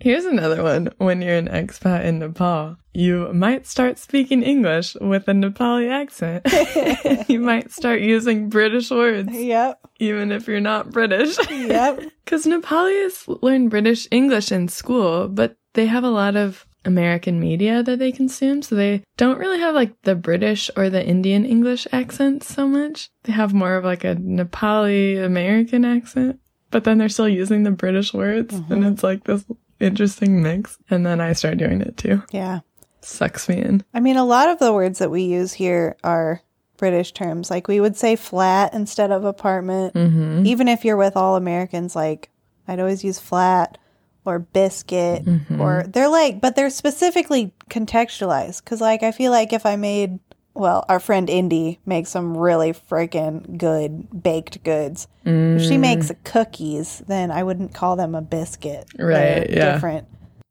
Here's 0.00 0.24
another 0.24 0.62
one. 0.62 0.90
When 0.98 1.22
you're 1.22 1.36
an 1.36 1.48
expat 1.48 2.04
in 2.04 2.18
Nepal, 2.18 2.76
you 2.92 3.32
might 3.32 3.66
start 3.66 3.98
speaking 3.98 4.42
English 4.42 4.96
with 5.00 5.28
a 5.28 5.32
Nepali 5.32 5.90
accent. 5.90 7.28
you 7.28 7.40
might 7.40 7.70
start 7.70 8.00
using 8.00 8.48
British 8.48 8.90
words, 8.90 9.32
Yep. 9.32 9.78
even 10.00 10.32
if 10.32 10.48
you're 10.48 10.60
not 10.60 10.90
British. 10.90 11.36
Yep. 11.50 12.00
Because 12.24 12.46
Nepalis 12.46 13.28
learn 13.42 13.68
British 13.68 14.08
English 14.10 14.50
in 14.50 14.68
school, 14.68 15.28
but 15.28 15.56
they 15.74 15.86
have 15.86 16.04
a 16.04 16.10
lot 16.10 16.36
of 16.36 16.66
American 16.86 17.38
media 17.38 17.82
that 17.82 17.98
they 17.98 18.12
consume. 18.12 18.62
So 18.62 18.74
they 18.74 19.02
don't 19.16 19.38
really 19.38 19.58
have 19.60 19.74
like 19.74 19.92
the 20.02 20.14
British 20.14 20.70
or 20.76 20.88
the 20.88 21.04
Indian 21.04 21.44
English 21.44 21.86
accents 21.92 22.52
so 22.52 22.66
much. 22.66 23.10
They 23.24 23.32
have 23.32 23.52
more 23.52 23.76
of 23.76 23.84
like 23.84 24.04
a 24.04 24.16
Nepali 24.16 25.22
American 25.22 25.84
accent, 25.84 26.40
but 26.70 26.84
then 26.84 26.98
they're 26.98 27.08
still 27.08 27.28
using 27.28 27.62
the 27.62 27.70
British 27.70 28.14
words 28.14 28.54
and 28.54 28.68
mm-hmm. 28.68 28.84
it's 28.84 29.02
like 29.02 29.24
this 29.24 29.44
interesting 29.84 30.42
mix. 30.42 30.78
And 30.90 31.04
then 31.06 31.20
I 31.20 31.32
start 31.32 31.58
doing 31.58 31.80
it 31.80 31.96
too. 31.96 32.22
Yeah. 32.32 32.60
Sucks 33.00 33.48
me 33.48 33.58
in. 33.60 33.84
I 33.92 34.00
mean, 34.00 34.16
a 34.16 34.24
lot 34.24 34.48
of 34.48 34.58
the 34.58 34.72
words 34.72 34.98
that 34.98 35.10
we 35.10 35.22
use 35.22 35.52
here 35.52 35.96
are 36.02 36.40
British 36.78 37.12
terms. 37.12 37.50
Like 37.50 37.68
we 37.68 37.80
would 37.80 37.96
say 37.96 38.16
flat 38.16 38.72
instead 38.74 39.10
of 39.12 39.24
apartment. 39.24 39.94
Mm-hmm. 39.94 40.46
Even 40.46 40.68
if 40.68 40.84
you're 40.84 40.96
with 40.96 41.16
all 41.16 41.36
Americans, 41.36 41.94
like 41.94 42.30
I'd 42.66 42.80
always 42.80 43.04
use 43.04 43.18
flat 43.18 43.78
or 44.24 44.38
biscuit 44.38 45.24
Mm-hmm. 45.24 45.60
or 45.60 45.84
they're 45.86 46.08
like, 46.08 46.40
but 46.40 46.56
they're 46.56 46.70
specifically 46.70 47.52
contextualized. 47.68 48.64
Cause 48.64 48.80
like 48.80 49.02
I 49.02 49.12
feel 49.12 49.30
like 49.30 49.52
if 49.52 49.66
I 49.66 49.76
made, 49.76 50.18
well, 50.54 50.84
our 50.88 51.00
friend 51.00 51.28
Indy 51.28 51.80
makes 51.84 52.10
some 52.10 52.36
really 52.36 52.72
freaking 52.72 53.58
good 53.58 54.22
baked 54.22 54.62
goods. 54.62 55.08
If 55.24 55.62
she 55.62 55.76
mm. 55.76 55.80
makes 55.80 56.12
cookies, 56.22 57.02
then 57.08 57.30
I 57.30 57.42
wouldn't 57.42 57.74
call 57.74 57.96
them 57.96 58.14
a 58.14 58.22
biscuit. 58.22 58.86
Right, 58.98 59.48
a 59.48 59.52
yeah. 59.52 59.72
Different 59.74 60.06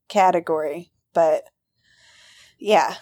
category. 0.09 0.91
But 1.13 1.43
yeah, 2.59 2.95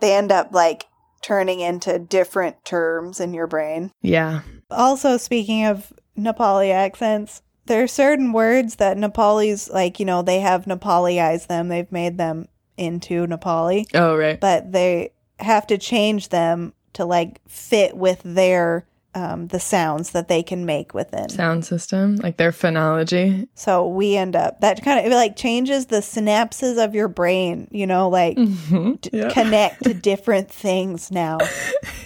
they 0.00 0.14
end 0.14 0.30
up 0.30 0.52
like 0.52 0.86
turning 1.22 1.60
into 1.60 1.98
different 1.98 2.64
terms 2.64 3.20
in 3.20 3.34
your 3.34 3.46
brain. 3.46 3.92
Yeah. 4.02 4.42
Also, 4.70 5.16
speaking 5.16 5.64
of 5.64 5.92
Nepali 6.18 6.70
accents, 6.70 7.42
there 7.66 7.82
are 7.82 7.88
certain 7.88 8.32
words 8.32 8.76
that 8.76 8.96
Nepalis, 8.96 9.70
like, 9.72 10.00
you 10.00 10.06
know, 10.06 10.22
they 10.22 10.40
have 10.40 10.64
Nepaliized 10.64 11.46
them, 11.46 11.68
they've 11.68 11.90
made 11.92 12.18
them 12.18 12.46
into 12.76 13.26
Nepali, 13.26 13.84
Oh, 13.94 14.16
right. 14.16 14.40
but 14.40 14.72
they 14.72 15.12
have 15.40 15.66
to 15.68 15.78
change 15.78 16.28
them 16.30 16.72
to 16.94 17.04
like 17.04 17.40
fit 17.48 17.96
with 17.96 18.20
their, 18.24 18.86
um, 19.14 19.48
the 19.48 19.58
sounds 19.60 20.10
that 20.10 20.28
they 20.28 20.42
can 20.42 20.64
make 20.66 20.94
within. 20.94 21.28
Sound 21.28 21.64
system, 21.64 22.16
like 22.16 22.36
their 22.36 22.52
phonology. 22.52 23.48
So 23.54 23.86
we 23.88 24.16
end 24.16 24.36
up, 24.36 24.60
that 24.60 24.82
kind 24.84 24.98
of, 25.04 25.10
it 25.10 25.14
like 25.14 25.36
changes 25.36 25.86
the 25.86 25.96
synapses 25.96 26.82
of 26.82 26.94
your 26.94 27.08
brain, 27.08 27.68
you 27.70 27.86
know, 27.86 28.08
like 28.08 28.36
Mm-hmm. 28.38 28.92
d- 29.00 29.10
Yeah. 29.12 29.30
connect 29.30 29.84
to 29.84 29.94
different 30.10 30.50
things 30.50 31.10
now. 31.10 31.38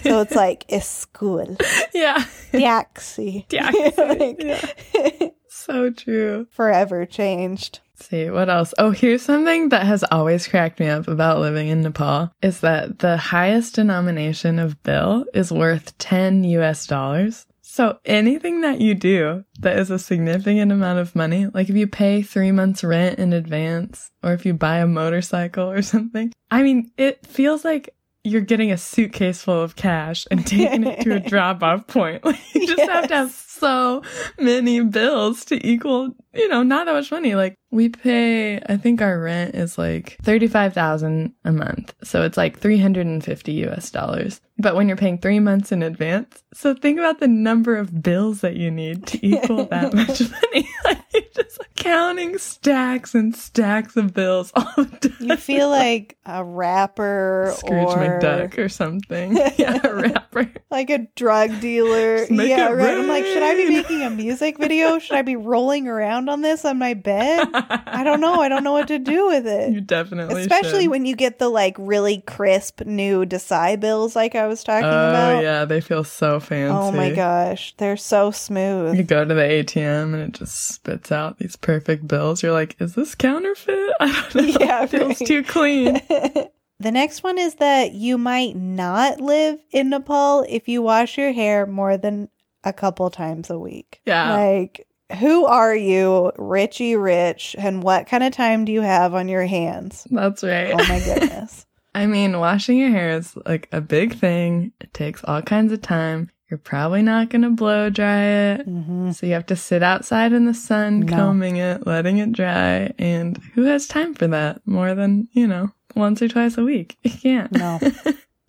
So 0.03 0.21
it's 0.21 0.35
like, 0.35 0.65
is 0.69 0.85
school, 0.85 1.57
Yeah. 1.93 2.23
Taxi, 2.51 3.45
Like, 3.97 5.35
So 5.47 5.89
true. 5.89 6.47
forever 6.51 7.05
changed. 7.05 7.79
Let's 7.97 8.09
see 8.09 8.29
what 8.29 8.49
else. 8.49 8.73
Oh, 8.77 8.91
here's 8.91 9.21
something 9.21 9.69
that 9.69 9.85
has 9.85 10.03
always 10.11 10.49
cracked 10.49 10.81
me 10.81 10.87
up 10.87 11.07
about 11.07 11.39
living 11.39 11.69
in 11.69 11.81
Nepal 11.81 12.29
is 12.41 12.59
that 12.59 12.99
the 12.99 13.15
highest 13.15 13.75
denomination 13.75 14.59
of 14.59 14.81
bill 14.83 15.23
is 15.33 15.49
worth 15.49 15.97
10 15.97 16.43
US 16.43 16.87
dollars. 16.87 17.45
So 17.61 17.99
anything 18.03 18.61
that 18.61 18.81
you 18.81 18.95
do 18.95 19.45
that 19.59 19.79
is 19.79 19.91
a 19.91 19.99
significant 19.99 20.73
amount 20.73 20.99
of 20.99 21.15
money, 21.15 21.47
like 21.47 21.69
if 21.69 21.75
you 21.77 21.87
pay 21.87 22.21
three 22.21 22.51
months 22.51 22.83
rent 22.83 23.17
in 23.17 23.31
advance 23.31 24.11
or 24.21 24.33
if 24.33 24.45
you 24.45 24.53
buy 24.53 24.79
a 24.79 24.87
motorcycle 24.87 25.71
or 25.71 25.81
something, 25.93 26.33
I 26.51 26.63
mean, 26.63 26.91
it 26.97 27.25
feels 27.25 27.63
like 27.63 27.95
you're 28.25 28.41
getting 28.41 28.71
a 28.71 28.77
suitcase 28.77 29.41
full 29.41 29.61
of 29.61 29.75
cash 29.75 30.27
and 30.31 30.45
taking 30.45 30.83
it 30.83 31.01
to 31.01 31.15
a 31.15 31.19
drop 31.29 31.63
off 31.63 31.87
point. 31.87 32.25
Like 32.25 32.55
you 32.55 32.67
just 32.67 32.89
have 32.89 33.07
to 33.07 33.15
have 33.15 33.31
so 33.59 34.01
many 34.39 34.81
bills 34.81 35.45
to 35.45 35.67
equal, 35.67 36.11
you 36.33 36.47
know, 36.47 36.63
not 36.63 36.85
that 36.85 36.93
much 36.93 37.11
money. 37.11 37.35
Like 37.35 37.55
we 37.71 37.89
pay, 37.89 38.59
I 38.59 38.77
think 38.77 39.01
our 39.01 39.19
rent 39.19 39.55
is 39.55 39.77
like 39.77 40.17
35,000 40.23 41.33
a 41.43 41.51
month. 41.51 41.93
So 42.03 42.23
it's 42.23 42.37
like 42.37 42.59
350 42.59 43.51
US 43.67 43.91
dollars. 43.91 44.41
But 44.57 44.75
when 44.75 44.87
you're 44.87 44.97
paying 44.97 45.17
three 45.17 45.39
months 45.39 45.71
in 45.71 45.83
advance, 45.83 46.43
so 46.53 46.73
think 46.73 46.97
about 46.97 47.19
the 47.19 47.27
number 47.27 47.75
of 47.75 48.01
bills 48.01 48.41
that 48.41 48.55
you 48.55 48.71
need 48.71 49.05
to 49.07 49.25
equal 49.25 49.65
that 49.69 49.93
much 49.93 50.21
money. 50.21 50.69
like 50.85 50.99
you're 51.13 51.23
just 51.33 51.59
counting 51.75 52.37
stacks 52.37 53.13
and 53.13 53.35
stacks 53.35 53.97
of 53.97 54.13
bills 54.13 54.51
all 54.55 54.71
the 54.77 55.09
time. 55.09 55.29
You 55.29 55.35
feel 55.35 55.69
like 55.69 56.17
a 56.25 56.43
rapper 56.43 57.53
Scrooge 57.57 57.87
or 57.87 57.97
McDuck 57.97 58.57
or 58.57 58.69
something. 58.69 59.35
yeah, 59.57 59.79
a 59.83 59.93
rapper. 59.93 60.51
like 60.71 60.89
a 60.89 61.07
drug 61.15 61.59
dealer. 61.59 62.23
Yeah, 62.25 62.69
right. 62.69 62.97
I'm 62.97 63.07
like, 63.07 63.25
should 63.25 63.43
I 63.45 63.55
be 63.55 63.69
making 63.69 64.01
a 64.03 64.09
music 64.09 64.57
video? 64.57 64.99
Should 64.99 65.15
I 65.17 65.21
be 65.21 65.35
rolling 65.35 65.87
around 65.87 66.29
on 66.29 66.41
this 66.41 66.65
on 66.65 66.77
my 66.77 66.93
bed? 66.93 67.47
I 67.53 68.03
don't 68.03 68.19
know. 68.21 68.35
I 68.41 68.49
don't 68.49 68.63
know 68.63 68.71
what 68.73 68.87
to 68.89 68.99
do 68.99 69.27
with 69.27 69.47
it. 69.47 69.71
You 69.73 69.81
definitely 69.81 70.41
Especially 70.41 70.83
should. 70.83 70.91
when 70.91 71.05
you 71.05 71.15
get 71.15 71.39
the 71.39 71.49
like 71.49 71.75
really 71.77 72.21
crisp 72.27 72.81
new 72.85 73.25
Dashain 73.25 73.79
bills 73.79 74.15
like 74.15 74.35
I 74.35 74.47
was 74.47 74.63
talking 74.63 74.85
Oh 74.85 75.09
about. 75.09 75.43
yeah, 75.43 75.65
they 75.65 75.81
feel 75.81 76.03
so 76.03 76.39
fancy. 76.39 76.75
Oh 76.75 76.91
my 76.91 77.11
gosh, 77.11 77.73
they're 77.77 77.97
so 77.97 78.31
smooth. 78.31 78.95
You 78.95 79.03
go 79.03 79.23
to 79.25 79.33
the 79.33 79.41
ATM 79.41 80.13
and 80.13 80.21
it 80.23 80.31
just 80.33 80.67
spits 80.67 81.11
out 81.11 81.39
these 81.39 81.55
perfect 81.55 82.07
bills. 82.07 82.43
You're 82.43 82.53
like, 82.53 82.75
is 82.79 82.95
this 82.95 83.15
counterfeit? 83.15 83.91
I 83.99 84.27
don't 84.33 84.35
know. 84.35 84.55
Yeah, 84.65 84.83
it 84.83 84.89
feels 84.89 85.19
right. 85.21 85.27
too 85.27 85.43
clean. 85.43 86.01
The 86.77 86.91
next 86.91 87.23
one 87.23 87.37
is 87.37 87.55
that 87.55 87.93
you 87.93 88.17
might 88.17 88.53
not 88.57 89.21
live 89.21 89.59
in 89.71 89.89
Nepal 89.89 90.45
if 90.49 90.67
you 90.67 90.81
wash 90.81 91.17
your 91.17 91.31
hair 91.31 91.65
more 91.65 91.95
than 91.95 92.27
a 92.65 92.73
couple 92.73 93.09
times 93.09 93.49
a 93.49 93.57
week. 93.59 94.01
Yeah. 94.05 94.33
Like, 94.35 94.87
who 95.19 95.45
are 95.45 95.75
you, 95.75 96.31
Richie 96.37 96.95
Rich, 96.95 97.55
and 97.59 97.83
what 97.83 98.07
kind 98.07 98.23
of 98.23 98.33
time 98.33 98.65
do 98.65 98.71
you 98.71 98.81
have 98.81 99.13
on 99.13 99.27
your 99.27 99.45
hands? 99.45 100.07
That's 100.11 100.43
right. 100.43 100.71
Oh 100.73 100.77
my 100.87 100.99
goodness. 101.05 101.65
I 101.93 102.07
mean, 102.07 102.39
washing 102.39 102.77
your 102.77 102.89
hair 102.89 103.11
is 103.11 103.37
like 103.45 103.69
a 103.71 103.79
big 103.81 104.15
thing. 104.15 104.73
It 104.81 104.93
takes 104.93 105.23
all 105.23 105.41
kinds 105.41 105.71
of 105.71 105.81
time. 105.81 106.31
You're 106.49 106.57
probably 106.57 107.01
not 107.01 107.29
going 107.29 107.41
to 107.43 107.49
blow 107.51 107.89
dry 107.89 108.23
it. 108.23 108.65
hmm 108.65 109.11
So 109.11 109.25
you 109.25 109.33
have 109.33 109.45
to 109.47 109.55
sit 109.55 109.81
outside 109.81 110.33
in 110.33 110.45
the 110.45 110.53
sun, 110.53 111.01
No. 111.01 111.15
combing 111.15 111.57
it, 111.57 111.87
letting 111.87 112.17
it 112.19 112.33
dry. 112.33 112.91
And 112.99 113.37
who 113.53 113.63
has 113.63 113.87
time 113.87 114.13
for 114.13 114.27
that 114.27 114.61
more 114.65 114.93
than, 114.93 115.27
you 115.31 115.47
know, 115.47 115.71
once 115.95 116.21
or 116.21 116.27
twice 116.27 116.57
a 116.57 116.63
week? 116.63 116.97
You 117.03 117.11
can't. 117.11 117.51
No. 117.51 117.79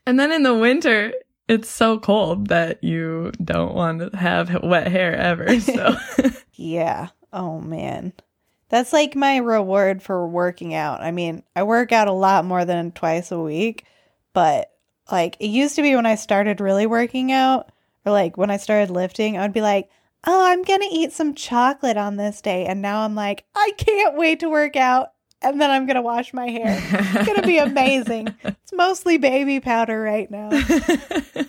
And 0.09 0.21
then 0.21 0.31
in 0.31 0.45
the 0.45 0.55
winter, 0.55 1.13
it's 1.49 1.69
so 1.71 1.99
cold 1.99 2.49
that 2.49 2.83
you 2.83 3.33
don't 3.43 3.75
want 3.75 4.13
to 4.13 4.17
have 4.17 4.63
wet 4.63 4.89
hair 4.89 5.15
ever. 5.15 5.47
So 5.61 5.97
Yeah. 6.55 7.09
Oh 7.33 7.61
man. 7.61 8.13
That's 8.69 8.93
like 8.93 9.15
my 9.15 9.37
reward 9.37 10.03
for 10.03 10.27
working 10.27 10.75
out. 10.75 11.01
I 11.01 11.13
mean, 11.13 11.45
I 11.55 11.63
work 11.63 11.93
out 11.93 12.09
a 12.09 12.13
lot 12.13 12.45
more 12.45 12.65
than 12.65 12.91
twice 12.91 13.31
a 13.31 13.39
week, 13.39 13.85
but 14.33 14.73
like 15.11 15.37
it 15.39 15.49
used 15.49 15.77
to 15.77 15.83
be 15.83 15.95
when 15.95 16.07
I 16.07 16.17
started 16.17 16.61
really 16.61 16.87
working 16.87 17.31
out 17.31 17.71
or 18.05 18.13
like 18.13 18.37
when 18.37 18.51
I 18.51 18.57
started 18.57 18.91
lifting, 18.91 19.39
I'd 19.39 19.53
be 19.53 19.61
like, 19.61 19.89
"Oh, 20.27 20.47
I'm 20.47 20.63
going 20.63 20.81
to 20.81 20.87
eat 20.87 21.13
some 21.13 21.35
chocolate 21.35 21.97
on 21.97 22.17
this 22.17 22.41
day." 22.41 22.67
And 22.67 22.83
now 22.83 23.01
I'm 23.03 23.15
like, 23.15 23.45
"I 23.55 23.73
can't 23.77 24.17
wait 24.17 24.41
to 24.41 24.49
work 24.49 24.77
out." 24.77 25.13
And 25.43 25.61
then 25.61 25.71
I'm 25.71 25.87
going 25.87 25.97
to 25.97 26.03
wash 26.03 26.33
my 26.33 26.49
hair. 26.49 26.83
It's 26.91 27.27
going 27.27 27.41
to 27.41 27.47
be 27.47 27.59
amazing. 27.59 28.35
It's 28.67 28.73
mostly 28.73 29.17
baby 29.17 29.61
powder 29.61 30.01
right 30.03 30.29
now. 30.29 30.49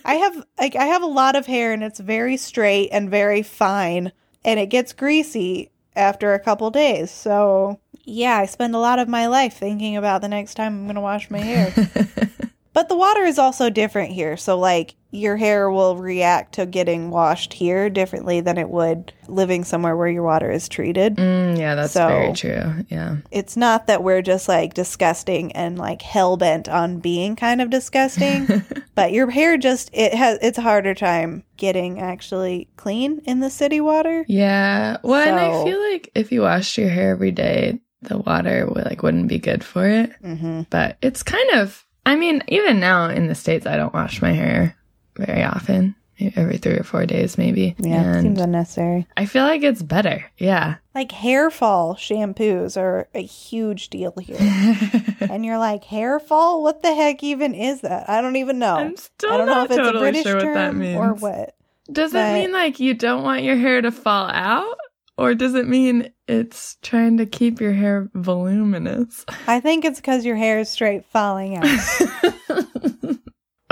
I 0.06 0.14
have 0.22 0.46
like 0.60 0.76
I 0.76 0.86
have 0.86 1.02
a 1.02 1.08
lot 1.08 1.36
of 1.36 1.48
hair 1.48 1.74
and 1.74 1.84
it's 1.84 2.00
very 2.00 2.38
straight 2.38 2.90
and 2.92 3.10
very 3.10 3.42
fine 3.42 4.12
and 4.46 4.60
it 4.60 4.68
gets 4.68 4.94
greasy 4.94 5.72
after 5.96 6.34
a 6.34 6.40
couple 6.40 6.70
days. 6.70 7.10
So, 7.10 7.80
yeah, 8.04 8.38
I 8.38 8.46
spend 8.46 8.76
a 8.76 8.80
lot 8.80 9.00
of 9.00 9.08
my 9.08 9.26
life 9.28 9.56
thinking 9.56 9.98
about 9.98 10.22
the 10.22 10.28
next 10.30 10.54
time 10.54 10.74
I'm 10.74 10.84
going 10.84 10.96
to 10.96 11.02
wash 11.02 11.32
my 11.32 11.40
hair. 11.40 11.74
but 12.78 12.90
the 12.90 12.96
water 12.96 13.24
is 13.24 13.40
also 13.40 13.72
different 13.72 14.12
here. 14.12 14.38
So, 14.38 14.56
like 14.60 14.94
your 15.10 15.36
hair 15.36 15.72
will 15.72 15.98
react 15.98 16.54
to 16.54 16.68
getting 16.68 17.10
washed 17.10 17.52
here 17.54 17.90
differently 17.90 18.40
than 18.40 18.60
it 18.60 18.70
would 18.70 19.12
living 19.28 19.64
somewhere 19.64 19.98
where 19.98 20.08
your 20.08 20.22
water 20.22 20.52
is 20.52 20.70
treated. 20.70 21.16
Mm, 21.16 21.58
yeah, 21.58 21.74
that's 21.74 21.94
So- 21.94 22.08
very 22.08 22.34
true. 22.34 22.86
Yeah. 22.90 23.16
It's 23.32 23.58
not 23.58 23.88
that 23.88 24.04
we're 24.04 24.22
just 24.22 24.48
like 24.48 24.76
disgusting 24.76 25.52
and 25.54 25.80
like 25.80 26.04
hell 26.04 26.38
bent 26.38 26.70
on 26.70 27.00
being 27.00 27.36
kind 27.36 27.64
of 27.64 27.72
disgusting. 27.72 28.62
but 28.94 29.12
your 29.12 29.32
hair 29.32 29.58
just 29.58 29.90
it 29.92 30.14
has 30.14 30.38
it's 30.44 30.60
a 30.60 30.62
harder 30.62 30.94
time 30.94 31.44
getting 31.56 32.00
actually 32.00 32.70
clean 32.78 33.22
in 33.26 33.40
the 33.40 33.50
city 33.50 33.82
water 33.82 34.24
Yeah. 34.28 34.98
Well, 35.02 35.28
and 35.28 35.40
I 35.40 35.64
feel 35.64 35.82
like 35.92 36.12
if 36.14 36.32
you 36.32 36.42
washed 36.42 36.78
your 36.78 36.90
hair 36.90 37.10
every 37.10 37.32
day, 37.32 37.80
the 38.04 38.20
water 38.20 38.68
would, 38.68 38.86
like 38.86 39.02
wouldn't 39.02 39.30
be 39.30 39.40
good 39.40 39.64
for 39.64 39.88
it. 39.88 40.12
mm-hmm. 40.24 40.62
But 40.70 40.98
it's 41.02 41.24
kind 41.24 41.50
of. 41.56 41.84
I 42.08 42.16
mean, 42.16 42.42
even 42.48 42.80
now 42.80 43.10
in 43.10 43.28
the 43.28 43.36
states, 43.36 43.66
I 43.66 43.76
don't 43.76 43.94
wash 43.94 44.22
my 44.22 44.32
hair 44.32 44.76
very 45.18 45.44
often. 45.44 45.96
Every 46.36 46.58
three 46.58 46.74
or 46.80 46.84
four 46.84 47.06
days, 47.06 47.38
maybe. 47.38 47.76
yeah 47.78 48.02
it 48.02 48.06
and 48.16 48.22
seems 48.24 48.42
unnecessary 48.42 49.06
I 49.16 49.26
feel 49.28 49.44
like 49.44 49.62
it's 49.62 49.84
better. 49.84 50.26
Yeah. 50.40 50.78
like 50.96 51.12
hair 51.12 51.52
fall 51.52 51.94
shampoos 51.94 52.76
are 52.76 53.08
a 53.14 53.22
huge 53.22 53.90
deal 53.92 54.14
here 54.20 54.38
and 55.20 55.46
you're 55.46 55.60
like 55.60 55.84
hair 55.84 56.20
fall 56.20 56.64
what 56.64 56.82
the 56.82 56.96
heck 56.96 57.24
even 57.24 57.54
is 57.54 57.82
that 57.82 58.10
i 58.10 58.20
don't 58.20 58.36
even 58.38 58.58
know 58.58 58.78
I'm 58.78 58.98
still 58.98 59.32
i 59.32 59.38
don't 59.38 59.46
know 59.46 59.54
not 59.54 59.66
if 59.66 59.72
it's 59.72 59.78
totally 59.78 59.98
a 59.98 60.12
british 60.12 60.24
sure 60.24 60.36
what 60.38 60.42
term 60.42 60.56
that 60.56 60.76
means. 60.76 60.98
or 60.98 61.14
what 61.14 61.56
Does 61.92 62.14
but- 62.14 62.32
it 62.32 62.34
mean 62.42 62.52
like 62.52 62.80
you 62.80 62.96
don't 62.96 63.22
want 63.22 63.44
your 63.44 63.56
hair 63.58 63.84
to 63.84 63.92
fall 63.92 64.28
out? 64.28 64.76
Or 65.18 65.34
does 65.34 65.56
it 65.56 65.68
mean 65.68 66.12
it's 66.28 66.78
trying 66.84 67.18
to 67.18 67.26
keep 67.26 67.60
your 67.60 67.74
hair 67.74 68.10
voluminous? 68.14 69.26
I 69.48 69.60
think 69.60 69.84
it's 69.84 70.00
because 70.00 70.26
your 70.26 70.36
hair 70.36 70.60
is 70.60 70.70
straight 70.70 71.06
falling 71.06 71.58
out. 71.58 73.18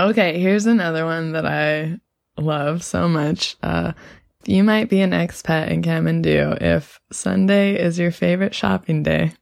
okay, 0.00 0.40
here's 0.40 0.66
another 0.66 1.04
one 1.04 1.32
that 1.32 1.46
I 1.46 2.00
love 2.36 2.82
so 2.82 3.08
much. 3.08 3.56
Uh, 3.62 3.92
you 4.44 4.64
might 4.64 4.88
be 4.88 5.00
an 5.00 5.12
expat 5.12 5.68
in 5.70 5.82
Kathmandu 5.82 6.60
if 6.60 7.00
Sunday 7.12 7.80
is 7.80 7.98
your 7.98 8.10
favorite 8.10 8.54
shopping 8.54 9.02
day 9.02 9.32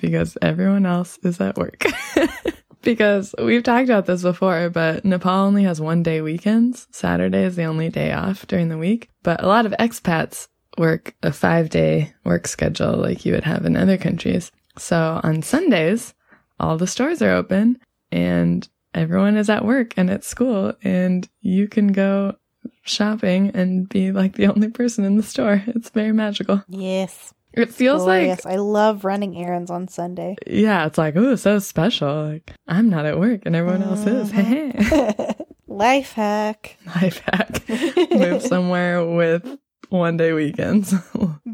because 0.00 0.36
everyone 0.42 0.84
else 0.84 1.18
is 1.22 1.40
at 1.40 1.56
work. 1.56 1.84
because 2.82 3.34
we've 3.42 3.62
talked 3.62 3.88
about 3.88 4.06
this 4.06 4.22
before, 4.22 4.68
but 4.70 5.04
Nepal 5.04 5.46
only 5.46 5.64
has 5.64 5.80
one 5.80 6.02
day 6.02 6.20
weekends. 6.20 6.86
Saturday 6.90 7.44
is 7.44 7.56
the 7.56 7.64
only 7.64 7.88
day 7.88 8.12
off 8.12 8.46
during 8.46 8.68
the 8.68 8.78
week. 8.78 9.08
But 9.22 9.42
a 9.42 9.48
lot 9.48 9.66
of 9.66 9.72
expats 9.72 10.48
work 10.78 11.14
a 11.22 11.32
five 11.32 11.70
day 11.70 12.12
work 12.24 12.46
schedule 12.46 12.96
like 12.96 13.24
you 13.24 13.32
would 13.32 13.44
have 13.44 13.64
in 13.64 13.76
other 13.76 13.96
countries. 13.96 14.50
So 14.78 15.20
on 15.22 15.42
Sundays, 15.42 16.14
all 16.60 16.76
the 16.76 16.86
stores 16.86 17.22
are 17.22 17.30
open 17.32 17.78
and 18.12 18.68
everyone 18.94 19.36
is 19.36 19.50
at 19.50 19.64
work 19.64 19.94
and 19.96 20.10
at 20.10 20.24
school 20.24 20.74
and 20.82 21.28
you 21.40 21.68
can 21.68 21.88
go 21.88 22.36
shopping 22.82 23.50
and 23.54 23.88
be 23.88 24.12
like 24.12 24.34
the 24.34 24.46
only 24.46 24.68
person 24.68 25.04
in 25.04 25.16
the 25.16 25.22
store. 25.22 25.62
It's 25.68 25.90
very 25.90 26.12
magical. 26.12 26.62
Yes. 26.68 27.32
It 27.52 27.72
feels 27.72 28.02
Glorious. 28.02 28.44
like 28.44 28.52
I 28.54 28.58
love 28.58 29.04
running 29.04 29.34
errands 29.36 29.70
on 29.70 29.88
Sunday. 29.88 30.36
yeah, 30.46 30.84
it's 30.86 30.98
like, 30.98 31.16
oh, 31.16 31.36
so 31.36 31.58
special. 31.58 32.24
Like 32.28 32.52
I'm 32.68 32.90
not 32.90 33.06
at 33.06 33.18
work 33.18 33.42
and 33.46 33.56
everyone 33.56 33.82
else 33.82 34.04
is. 34.06 34.30
Mm-hmm. 34.30 34.78
Hey. 34.82 35.34
Life 35.66 36.12
hack. 36.12 36.76
Life 36.86 37.20
hack. 37.24 37.62
Move 38.10 38.42
somewhere 38.42 39.04
with 39.06 39.58
one 39.88 40.16
day 40.16 40.32
weekends. 40.32 40.94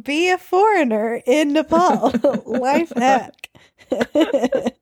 Be 0.02 0.30
a 0.30 0.38
foreigner 0.38 1.22
in 1.26 1.52
Nepal. 1.52 2.12
Life 2.46 2.92
hack. 2.96 3.50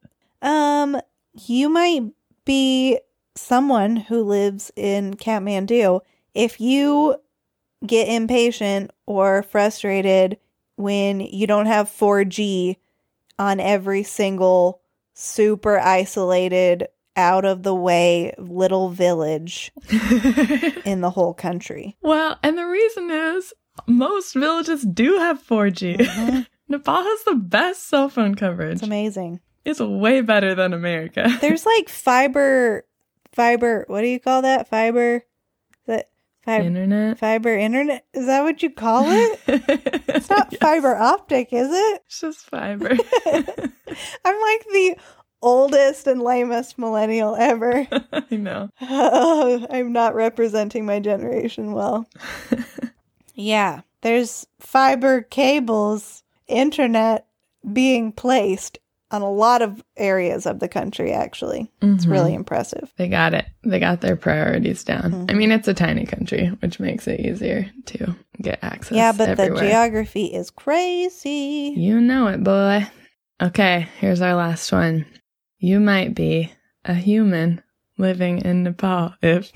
um, 0.43 1.01
you 1.47 1.69
might 1.69 2.03
be 2.45 2.99
someone 3.35 3.97
who 3.97 4.23
lives 4.23 4.71
in 4.77 5.15
Kathmandu. 5.15 6.01
If 6.35 6.61
you 6.61 7.17
get 7.87 8.09
impatient 8.09 8.91
or 9.07 9.43
frustrated 9.43 10.39
when 10.77 11.21
you 11.21 11.47
don't 11.47 11.67
have 11.67 11.89
4G 11.89 12.77
on 13.39 13.61
every 13.61 14.03
single 14.03 14.81
super 15.15 15.79
isolated, 15.79 16.89
out 17.17 17.45
of 17.45 17.63
the 17.63 17.75
way 17.75 18.35
little 18.39 18.89
village 18.91 19.73
in 20.85 21.01
the 21.01 21.11
whole 21.11 21.35
country. 21.35 21.97
well, 22.03 22.39
and 22.43 22.57
the 22.57 22.67
reason 22.67 23.11
is 23.11 23.53
most 23.87 24.35
villages 24.35 24.83
do 24.83 25.19
have 25.19 25.43
4G. 25.43 25.97
Mhm. 25.99 26.47
Nepal 26.69 27.03
has 27.03 27.25
the 27.25 27.35
best 27.35 27.89
cell 27.89 28.09
phone 28.09 28.35
coverage. 28.37 28.75
It's 28.75 28.83
amazing. 28.83 29.41
It's 29.65 29.81
way 29.81 30.21
better 30.21 30.55
than 30.55 30.73
America. 30.73 31.29
There's 31.41 31.67
like 31.67 31.89
fiber, 31.89 32.85
fiber. 33.33 33.85
What 33.89 34.03
do 34.03 34.07
you 34.07 34.21
call 34.21 34.43
that? 34.43 34.69
Fiber. 34.69 35.17
Is 35.17 35.23
That 35.87 36.11
fiber, 36.45 36.65
Internet. 36.67 37.19
fiber 37.19 37.57
internet. 37.59 38.07
Is 38.15 38.27
that 38.27 38.43
what 38.45 38.63
you 38.63 38.71
call 38.71 39.05
it? 39.09 39.41
It's 39.49 40.31
not 40.31 40.57
fiber 40.59 40.95
optic, 40.95 41.53
is 41.53 41.69
it? 41.71 42.03
It's 42.07 42.21
just 42.21 42.39
fiber. 42.49 42.91
I'm 42.91 44.41
like 44.41 44.65
the 44.73 44.97
oldest 45.43 46.07
and 46.07 46.23
lamest 46.23 46.79
millennial 46.79 47.35
ever. 47.37 47.87
I 48.13 48.37
know. 48.37 48.71
Oh, 48.81 49.67
I'm 49.71 49.93
not 49.93 50.15
representing 50.15 50.85
my 50.87 51.01
generation 51.01 51.73
well. 51.73 52.07
yeah, 53.35 53.81
there's 54.03 54.47
fiber 54.59 55.23
cables, 55.23 56.23
internet 56.49 57.27
being 57.73 58.13
placed 58.13 58.79
on 59.13 59.23
a 59.23 59.31
lot 59.31 59.61
of 59.61 59.83
areas 59.97 60.47
of 60.47 60.61
the 60.61 60.69
country, 60.69 61.13
actually. 61.13 61.71
It's 61.83 62.07
Mhm. 62.07 62.11
really 62.13 62.33
impressive. 62.35 62.93
They 62.97 63.09
got 63.09 63.35
it. 63.35 63.45
They 63.65 63.81
got 63.81 64.01
their 64.03 64.15
priorities 64.15 64.85
down. 64.85 65.11
Mhm. 65.27 65.31
I 65.31 65.35
mean, 65.35 65.51
it's 65.51 65.67
a 65.67 65.75
tiny 65.75 66.07
country, 66.07 66.47
which 66.61 66.79
makes 66.79 67.09
it 67.09 67.19
easier 67.19 67.69
to 67.87 68.15
get 68.41 68.61
access. 68.63 68.93
yeah, 68.97 69.11
but 69.13 69.37
the 69.37 69.57
geography 69.59 70.27
is 70.27 70.51
crazy. 70.51 71.75
You 71.77 72.01
know 72.01 72.29
it, 72.29 72.45
boy. 72.45 72.87
Okay, 73.43 73.89
here's 73.99 74.21
our 74.21 74.35
last 74.35 74.71
one. 74.71 75.07
You 75.63 75.79
might 75.79 76.15
be 76.15 76.55
a 76.87 76.95
human 76.95 77.63
living 77.99 78.39
in 78.39 78.63
Nepal 78.63 79.13
if 79.21 79.53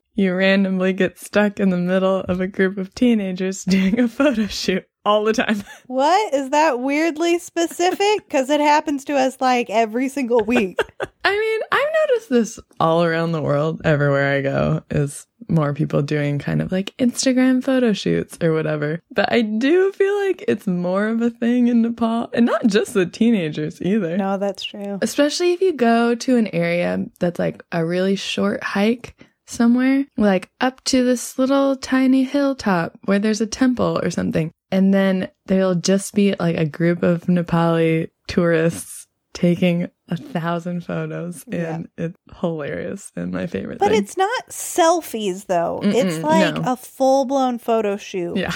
you 0.14 0.34
randomly 0.34 0.94
get 0.94 1.18
stuck 1.18 1.60
in 1.60 1.68
the 1.68 1.76
middle 1.76 2.20
of 2.20 2.40
a 2.40 2.46
group 2.46 2.78
of 2.78 2.94
teenagers 2.94 3.62
doing 3.64 4.00
a 4.00 4.08
photo 4.08 4.46
shoot 4.46 4.88
all 5.06 5.24
the 5.24 5.32
time. 5.32 5.62
what? 5.86 6.34
Is 6.34 6.50
that 6.50 6.80
weirdly 6.80 7.38
specific? 7.38 8.26
Because 8.26 8.50
it 8.50 8.60
happens 8.60 9.04
to 9.06 9.14
us 9.14 9.40
like 9.40 9.70
every 9.70 10.08
single 10.08 10.44
week. 10.44 10.78
I 11.24 11.30
mean, 11.30 11.60
I've 11.72 12.08
noticed 12.08 12.30
this 12.30 12.60
all 12.78 13.02
around 13.02 13.32
the 13.32 13.42
world, 13.42 13.80
everywhere 13.84 14.36
I 14.36 14.42
go, 14.42 14.82
is 14.90 15.26
more 15.48 15.72
people 15.74 16.02
doing 16.02 16.38
kind 16.38 16.60
of 16.60 16.72
like 16.72 16.96
Instagram 16.98 17.62
photo 17.62 17.92
shoots 17.92 18.36
or 18.42 18.52
whatever. 18.52 19.00
But 19.12 19.32
I 19.32 19.42
do 19.42 19.92
feel 19.92 20.26
like 20.26 20.44
it's 20.48 20.66
more 20.66 21.08
of 21.08 21.22
a 21.22 21.30
thing 21.30 21.68
in 21.68 21.82
Nepal, 21.82 22.28
and 22.32 22.46
not 22.46 22.66
just 22.66 22.94
the 22.94 23.06
teenagers 23.06 23.80
either. 23.80 24.16
no, 24.16 24.38
that's 24.38 24.64
true. 24.64 24.98
Especially 25.02 25.52
if 25.52 25.60
you 25.60 25.72
go 25.72 26.14
to 26.16 26.36
an 26.36 26.48
area 26.48 27.04
that's 27.20 27.38
like 27.38 27.62
a 27.72 27.84
really 27.84 28.16
short 28.16 28.62
hike 28.62 29.16
somewhere, 29.46 30.04
like 30.16 30.50
up 30.60 30.82
to 30.84 31.04
this 31.04 31.38
little 31.38 31.76
tiny 31.76 32.24
hilltop 32.24 32.98
where 33.04 33.18
there's 33.18 33.40
a 33.40 33.46
temple 33.46 34.00
or 34.02 34.10
something. 34.10 34.52
And 34.72 34.92
then 34.92 35.28
there'll 35.46 35.74
just 35.76 36.14
be 36.14 36.34
like 36.40 36.56
a 36.56 36.64
group 36.66 37.02
of 37.02 37.22
Nepali 37.24 38.10
tourists 38.26 39.06
taking 39.32 39.88
a 40.08 40.16
thousand 40.16 40.84
photos 40.84 41.44
Yeah. 41.46 41.74
and 41.74 41.88
it's 41.98 42.16
hilarious 42.40 43.12
and 43.16 43.32
my 43.32 43.46
favorite 43.46 43.78
But 43.78 43.90
thing. 43.90 44.02
it's 44.02 44.16
not 44.16 44.48
selfies, 44.48 45.46
though. 45.46 45.80
it's 45.82 46.18
Mm-mm, 46.18 46.22
like 46.22 46.54
no. 46.54 46.72
a 46.72 46.76
full 46.76 47.26
blown 47.26 47.58
photo 47.58 47.96
shoot. 47.96 48.36
yeah. 48.36 48.52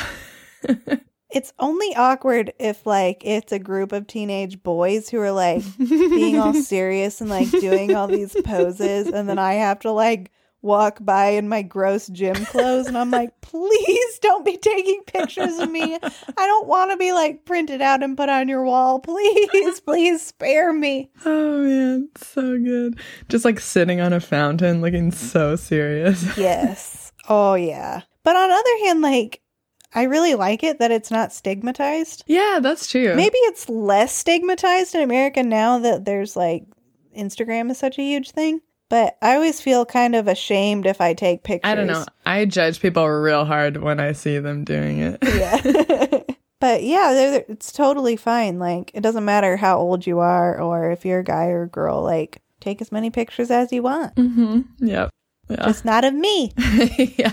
It's 1.33 1.53
only 1.61 1.95
awkward 1.95 2.53
if, 2.59 2.85
like, 2.87 3.23
it's 3.25 3.53
a 3.53 3.61
group 3.61 3.93
of 3.93 4.09
teenage 4.09 4.65
boys 4.65 5.09
who 5.09 5.21
are, 5.21 5.31
like, 5.31 5.63
being 5.79 6.41
all 6.41 6.53
serious 6.61 7.21
and, 7.21 7.31
like, 7.31 7.49
doing 7.53 7.95
all 7.95 8.09
these 8.09 8.35
poses. 8.45 9.07
And 9.07 9.29
then 9.29 9.39
I 9.39 9.53
have 9.55 9.79
to, 9.81 9.93
like, 9.93 10.33
walk 10.63 10.99
by 11.01 11.29
in 11.31 11.49
my 11.49 11.63
gross 11.63 12.07
gym 12.09 12.35
clothes. 12.35 12.87
And 12.87 12.97
I'm 12.99 13.11
like, 13.11 13.41
please 13.41 14.19
don't 14.21 14.45
be 14.45 14.57
taking 14.57 15.03
pictures 15.07 15.59
of 15.59 15.71
me. 15.71 15.95
I 16.03 16.47
don't 16.47 16.67
want 16.69 16.91
to 16.91 16.97
be, 16.97 17.13
like, 17.13 17.45
printed 17.45 17.81
out 17.81 18.03
and 18.03 18.17
put 18.17 18.29
on 18.29 18.49
your 18.49 18.65
wall. 18.65 19.01
Please, 19.01 19.81
please 19.81 20.23
spare 20.23 20.73
me. 20.73 21.11
oh 21.25 21.59
man, 21.63 22.09
so 22.17 22.59
good. 22.59 22.99
Just 23.29 23.45
like 23.45 23.59
sitting 23.61 24.01
on 24.01 24.13
a 24.13 24.21
fountain 24.21 24.81
looking 24.81 25.11
so 25.13 25.57
serious. 25.57 26.25
Yes. 26.37 27.13
Oh, 27.29 27.55
yeah. 27.55 28.03
But 28.23 28.37
on 28.37 28.49
the 28.49 28.55
other 28.55 28.85
hand, 28.87 29.01
like, 29.03 29.41
I 29.95 30.05
really 30.05 30.35
like 30.35 30.63
it 30.63 30.79
that 30.79 30.91
it's 30.91 31.11
not 31.11 31.33
stigmatized. 31.33 32.25
yeah, 32.27 32.61
that's 32.63 32.87
true. 32.87 33.15
Maybe 33.15 33.37
it's 33.39 33.69
less 33.69 34.15
stigmatized 34.15 34.95
in 34.95 35.01
America 35.03 35.43
now 35.43 35.79
that 35.81 36.05
there's 36.05 36.37
like 36.37 36.65
Instagram 37.17 37.71
is 37.71 37.79
such 37.79 37.99
a 37.99 38.03
huge 38.03 38.31
thing. 38.31 38.61
But 38.91 39.17
I 39.23 39.37
always 39.37 39.61
feel 39.61 39.87
kind 39.87 40.17
of 40.17 40.27
ashamed 40.27 40.85
if 40.85 41.01
I 41.01 41.15
take 41.15 41.45
pictures. 41.45 41.71
I 41.71 41.77
don't 41.77 41.87
know. 41.87 42.05
I 42.27 42.45
judge 42.45 42.81
people 42.81 43.09
real 43.09 43.45
hard 43.45 43.77
when 43.79 44.01
I 44.01 44.13
see 44.13 44.39
them 44.39 44.65
doing 44.65 44.99
it. 44.99 45.19
Yeah. 45.31 46.23
but 46.61 46.83
yeah, 46.83 47.41
it's 47.49 47.73
totally 47.73 48.17
fine. 48.17 48.59
Like, 48.59 48.91
it 48.93 49.01
doesn't 49.01 49.25
matter 49.25 49.57
how 49.57 49.79
old 49.79 50.07
you 50.07 50.19
are 50.19 50.61
or 50.61 50.91
if 50.91 51.07
you're 51.07 51.21
a 51.21 51.25
guy 51.25 51.47
or 51.47 51.63
a 51.63 51.69
girl. 51.69 52.03
Like, 52.03 52.43
take 52.61 52.83
as 52.83 52.91
many 52.93 53.11
pictures 53.11 53.51
as 53.51 53.73
you 53.73 53.83
want. 53.83 54.17
mm-hmm. 54.17 54.63
Yep. 54.85 55.11
Yeah. 55.49 55.67
Just 55.67 55.85
not 55.85 56.05
of 56.05 56.13
me. 56.13 56.53
yeah. 57.17 57.33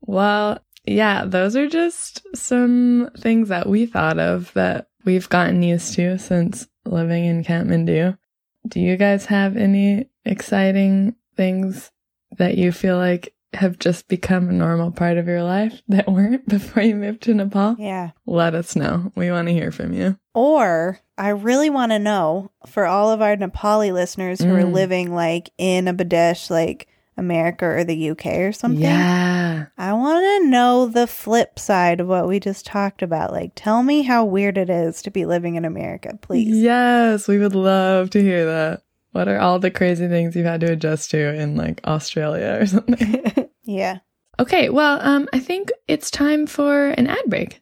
Well, 0.00 0.58
yeah, 0.84 1.24
those 1.26 1.54
are 1.54 1.68
just 1.68 2.22
some 2.34 3.10
things 3.18 3.48
that 3.50 3.68
we 3.68 3.86
thought 3.86 4.18
of 4.18 4.52
that 4.54 4.88
we've 5.04 5.28
gotten 5.28 5.62
used 5.62 5.94
to 5.94 6.18
since 6.18 6.66
living 6.84 7.24
in 7.26 7.44
Kathmandu. 7.44 8.18
Do 8.66 8.80
you 8.80 8.96
guys 8.96 9.26
have 9.26 9.56
any 9.56 10.08
exciting 10.24 11.14
things 11.36 11.90
that 12.38 12.56
you 12.56 12.72
feel 12.72 12.96
like 12.96 13.34
have 13.54 13.78
just 13.78 14.08
become 14.08 14.48
a 14.48 14.52
normal 14.52 14.90
part 14.90 15.18
of 15.18 15.26
your 15.28 15.42
life 15.42 15.82
that 15.88 16.10
weren't 16.10 16.48
before 16.48 16.82
you 16.82 16.94
moved 16.96 17.22
to 17.22 17.34
Nepal? 17.34 17.76
Yeah. 17.78 18.10
Let 18.26 18.54
us 18.54 18.74
know. 18.76 19.12
We 19.14 19.30
want 19.30 19.48
to 19.48 19.54
hear 19.54 19.70
from 19.70 19.92
you. 19.92 20.18
Or 20.34 20.98
I 21.18 21.28
really 21.30 21.68
want 21.70 21.92
to 21.92 21.98
know 21.98 22.50
for 22.66 22.86
all 22.86 23.10
of 23.10 23.20
our 23.20 23.36
Nepali 23.36 23.92
listeners 23.92 24.40
who 24.40 24.54
are 24.54 24.62
Mm. 24.62 24.72
living 24.72 25.14
like 25.14 25.50
in 25.58 25.86
a 25.88 25.94
Bangladesh, 25.94 26.48
like 26.50 26.88
America 27.16 27.66
or 27.66 27.84
the 27.84 28.10
UK 28.10 28.26
or 28.38 28.52
something. 28.52 28.80
Yeah. 28.80 29.66
I 29.76 29.92
want 29.92 30.24
to 30.24 30.48
know 30.48 30.86
the 30.86 31.06
flip 31.06 31.58
side 31.58 32.00
of 32.00 32.08
what 32.08 32.26
we 32.26 32.40
just 32.40 32.64
talked 32.64 33.02
about. 33.02 33.32
Like, 33.32 33.52
tell 33.54 33.82
me 33.82 34.02
how 34.02 34.24
weird 34.24 34.56
it 34.56 34.70
is 34.70 35.02
to 35.02 35.10
be 35.10 35.26
living 35.26 35.56
in 35.56 35.64
America, 35.64 36.18
please. 36.20 36.56
Yes, 36.56 37.28
we 37.28 37.38
would 37.38 37.54
love 37.54 38.10
to 38.10 38.22
hear 38.22 38.46
that. 38.46 38.82
What 39.12 39.28
are 39.28 39.38
all 39.38 39.58
the 39.58 39.70
crazy 39.70 40.08
things 40.08 40.34
you've 40.34 40.46
had 40.46 40.62
to 40.62 40.72
adjust 40.72 41.10
to 41.10 41.34
in 41.34 41.56
like 41.56 41.80
Australia 41.84 42.58
or 42.60 42.66
something? 42.66 43.48
yeah. 43.64 43.98
Okay, 44.40 44.70
well, 44.70 44.98
um, 45.02 45.28
I 45.34 45.38
think 45.38 45.70
it's 45.86 46.10
time 46.10 46.46
for 46.46 46.88
an 46.88 47.06
ad 47.06 47.24
break. 47.26 47.60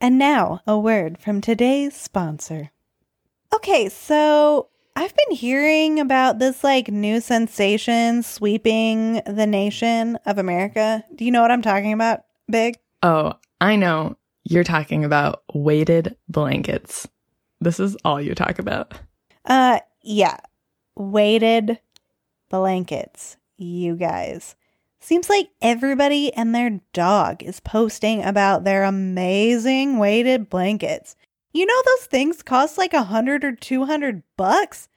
And 0.00 0.18
now, 0.18 0.60
a 0.66 0.78
word 0.78 1.18
from 1.18 1.40
today's 1.40 1.96
sponsor. 1.96 2.70
Okay, 3.54 3.88
so 3.88 4.68
I've 4.96 5.14
been 5.14 5.36
hearing 5.36 5.98
about 5.98 6.38
this 6.38 6.62
like 6.62 6.88
new 6.88 7.20
sensation 7.20 8.22
sweeping 8.22 9.22
the 9.26 9.46
nation 9.46 10.16
of 10.24 10.38
America. 10.38 11.04
Do 11.14 11.24
you 11.24 11.32
know 11.32 11.42
what 11.42 11.50
I'm 11.50 11.62
talking 11.62 11.92
about, 11.92 12.20
Big? 12.48 12.78
Oh, 13.02 13.34
I 13.60 13.74
know. 13.76 14.16
You're 14.44 14.62
talking 14.62 15.04
about 15.04 15.42
weighted 15.52 16.16
blankets. 16.28 17.08
This 17.60 17.80
is 17.80 17.96
all 18.04 18.20
you 18.20 18.34
talk 18.34 18.58
about. 18.58 18.94
Uh, 19.44 19.80
yeah. 20.02 20.36
Weighted 20.96 21.80
blankets, 22.48 23.36
you 23.56 23.96
guys. 23.96 24.54
Seems 25.00 25.28
like 25.28 25.50
everybody 25.60 26.32
and 26.32 26.54
their 26.54 26.80
dog 26.92 27.42
is 27.42 27.58
posting 27.60 28.22
about 28.22 28.64
their 28.64 28.84
amazing 28.84 29.98
weighted 29.98 30.48
blankets. 30.48 31.16
You 31.56 31.66
know 31.66 31.82
those 31.86 32.06
things 32.06 32.42
cost 32.42 32.76
like 32.76 32.92
a 32.94 33.04
hundred 33.04 33.44
or 33.44 33.52
two 33.52 33.84
hundred 33.84 34.24
bucks? 34.36 34.88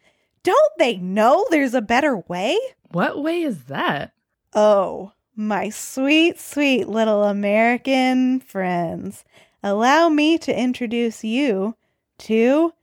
Don't 0.42 0.74
they 0.80 0.98
know 0.98 1.46
there's 1.52 1.76
a 1.76 1.84
better 1.84 2.18
way? 2.28 2.58
What 2.90 3.22
way 3.22 3.44
is 3.44 3.66
that? 3.66 4.14
Oh, 4.56 5.12
my 5.36 5.70
sweet, 5.70 6.40
sweet 6.40 6.88
little 6.88 7.26
American 7.26 8.40
friends. 8.40 9.24
Allow 9.62 10.10
me 10.10 10.40
to 10.40 10.60
introduce 10.60 11.24
you 11.24 11.76
to 12.20 12.74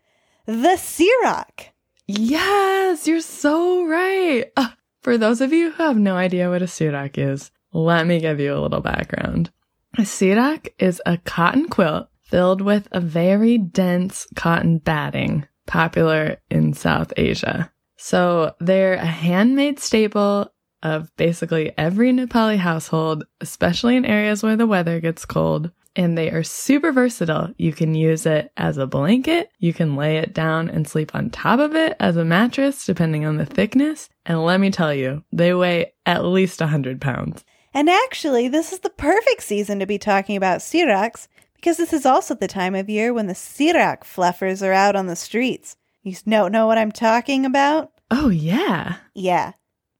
the 0.47 0.77
Sirak. 0.77 1.71
Yes, 2.07 3.09
you're 3.09 3.21
so 3.21 3.85
right. 3.85 4.53
Uh, 4.57 4.69
for 5.03 5.19
those 5.19 5.41
of 5.41 5.53
you 5.53 5.73
who 5.73 5.83
have 5.83 5.99
no 5.99 6.17
idea 6.17 6.49
what 6.49 6.63
a 6.63 6.67
Sirak 6.67 7.19
is, 7.19 7.51
let 7.73 8.07
me 8.07 8.21
give 8.21 8.39
you 8.39 8.55
a 8.55 8.61
little 8.61 8.81
background. 8.81 9.51
A 9.99 10.03
Sirak 10.03 10.69
is 10.79 11.03
a 11.05 11.19
cotton 11.19 11.69
quilt 11.69 12.09
filled 12.25 12.61
with 12.61 12.89
a 12.93 13.01
very 13.01 13.59
dense 13.59 14.27
cotton 14.35 14.79
batting 14.79 15.47
popular 15.67 16.39
in 16.51 16.73
South 16.75 17.13
Asia. 17.17 17.71
So 17.97 18.55
they're 18.61 18.95
a 18.95 19.07
handmade 19.07 19.79
staple 19.79 20.53
of 20.83 21.15
basically 21.17 21.73
every 21.79 22.13
Nepali 22.13 22.59
household, 22.59 23.25
especially 23.41 23.97
in 23.97 24.05
areas 24.05 24.43
where 24.43 24.57
the 24.57 24.67
weather 24.67 25.01
gets 25.01 25.25
cold. 25.25 25.71
And 25.97 26.19
they 26.19 26.31
are 26.31 26.43
super 26.43 26.91
versatile. 26.91 27.55
You 27.57 27.73
can 27.73 27.95
use 27.95 28.27
it 28.27 28.51
as 28.57 28.79
a 28.79 28.87
blanket. 28.87 29.51
You 29.59 29.73
can 29.73 29.95
lay 29.95 30.17
it 30.19 30.35
down 30.35 30.69
and 30.69 30.89
sleep 30.89 31.15
on 31.15 31.31
top 31.31 31.61
of 31.61 31.77
it 31.77 31.97
as 32.01 32.17
a 32.17 32.25
mattress, 32.25 32.85
depending 32.85 33.25
on 33.25 33.37
the 33.37 33.47
thickness. 33.47 34.09
And 34.27 34.45
let 34.45 34.59
me 34.59 34.73
tell 34.73 34.93
you, 34.93 35.23
they 35.33 35.55
weigh 35.55 35.93
at 36.05 36.25
least 36.25 36.59
100 36.59 37.01
pounds. 37.01 37.45
And 37.73 37.89
actually, 37.89 38.49
this 38.49 38.73
is 38.73 38.81
the 38.81 38.91
perfect 38.91 39.45
season 39.45 39.79
to 39.79 39.87
be 39.87 39.99
talking 39.99 40.37
about 40.37 40.61
Siraks 40.61 41.29
because 41.65 41.79
this 41.79 41.95
is 41.95 42.05
also 42.05 42.35
the 42.35 42.47
time 42.47 42.75
of 42.75 42.91
year 42.91 43.15
when 43.15 43.27
the 43.27 43.33
Sirak 43.33 44.01
fluffers 44.01 44.61
are 44.61 44.75
out 44.75 44.95
on 44.95 45.07
the 45.07 45.17
streets. 45.17 45.79
You 46.03 46.15
don't 46.29 46.53
know 46.53 46.67
what 46.67 46.77
I'm 46.77 46.93
talking 46.93 47.47
about? 47.47 47.91
Oh, 48.11 48.29
yeah. 48.29 48.97
Yeah. 49.15 49.53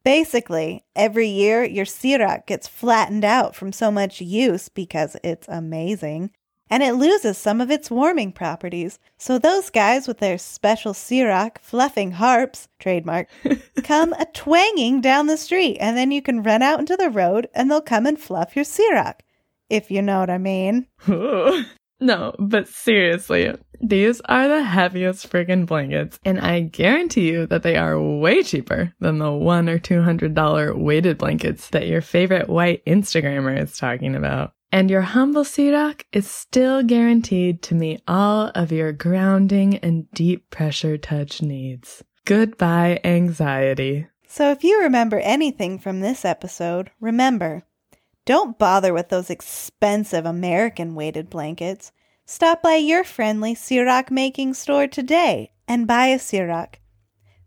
Basically, 0.05 0.85
every 0.95 1.27
year 1.27 1.65
your 1.65 1.87
Sirak 1.87 2.45
gets 2.45 2.69
flattened 2.69 3.25
out 3.25 3.57
from 3.57 3.73
so 3.73 3.91
much 3.91 4.21
use 4.21 4.69
because 4.69 5.17
it's 5.25 5.49
amazing, 5.49 6.33
and 6.69 6.83
it 6.83 6.97
loses 6.97 7.39
some 7.39 7.63
of 7.63 7.71
its 7.71 7.91
warming 7.91 8.33
properties. 8.33 8.99
So 9.17 9.39
those 9.39 9.71
guys 9.71 10.07
with 10.07 10.19
their 10.19 10.37
special 10.37 10.93
Sirak 10.93 11.57
fluffing 11.63 12.11
harps, 12.11 12.69
trademark, 12.79 13.27
come 13.83 14.13
a 14.13 14.27
twanging 14.27 15.01
down 15.01 15.29
the 15.29 15.39
street, 15.39 15.79
and 15.81 15.97
then 15.97 16.11
you 16.11 16.21
can 16.21 16.43
run 16.43 16.61
out 16.61 16.79
into 16.81 16.99
the 16.99 17.09
road 17.09 17.49
and 17.55 17.71
they'll 17.71 17.81
come 17.81 18.05
and 18.05 18.21
fluff 18.21 18.55
your 18.55 18.67
Sirak, 18.67 19.21
if 19.75 19.91
you 19.91 20.03
know 20.03 20.21
what 20.21 20.31
I 20.31 20.39
mean. 20.39 20.87
no, 22.01 22.35
but 22.39 22.69
seriously, 22.69 23.53
these 23.81 24.21
are 24.23 24.49
the 24.49 24.63
heaviest 24.63 25.31
friggin' 25.31 25.67
blankets, 25.67 26.19
and 26.25 26.41
I 26.41 26.61
guarantee 26.61 27.31
you 27.31 27.47
that 27.47 27.63
they 27.63 27.77
are 27.77 28.01
way 28.01 28.43
cheaper 28.43 28.95
than 29.01 29.19
the 29.19 29.33
one 29.33 29.69
or 29.69 29.79
two 29.79 30.03
hundred 30.03 30.35
dollar 30.35 30.77
weighted 30.77 31.19
blankets 31.19 31.69
that 31.71 31.87
your 31.87 32.01
favorite 32.01 32.49
white 32.49 32.85
Instagrammer 32.87 33.61
is 33.61 33.77
talking 33.77 34.15
about. 34.15 34.53
And 34.73 34.91
your 34.91 35.03
humble 35.03 35.45
Sirak 35.45 36.03
is 36.13 36.29
still 36.29 36.83
guaranteed 36.83 37.63
to 37.63 37.77
meet 37.77 38.03
all 38.09 38.51
of 38.55 38.73
your 38.73 38.93
grounding 38.93 39.77
and 39.77 40.11
deep 40.11 40.51
pressure 40.51 40.99
touch 40.99 41.43
needs. 41.43 42.03
Goodbye, 42.25 43.01
anxiety. 43.05 44.09
So, 44.27 44.51
if 44.51 44.65
you 44.65 44.81
remember 44.83 45.19
anything 45.21 45.79
from 45.79 46.01
this 46.01 46.25
episode, 46.25 46.91
remember 47.01 47.63
don't 48.25 48.59
bother 48.59 48.95
with 48.95 49.11
those 49.11 49.31
expensive 49.31 50.27
American 50.27 50.95
weighted 50.95 51.29
blankets. 51.31 51.93
Stop 52.27 52.63
by 52.63 52.77
your 52.77 53.05
friendly 53.05 53.55
Sirak 53.55 54.11
making 54.11 54.55
store 54.55 54.87
today 54.87 55.53
and 55.69 55.87
buy 55.87 56.07
a 56.07 56.19
Sirak. 56.19 56.77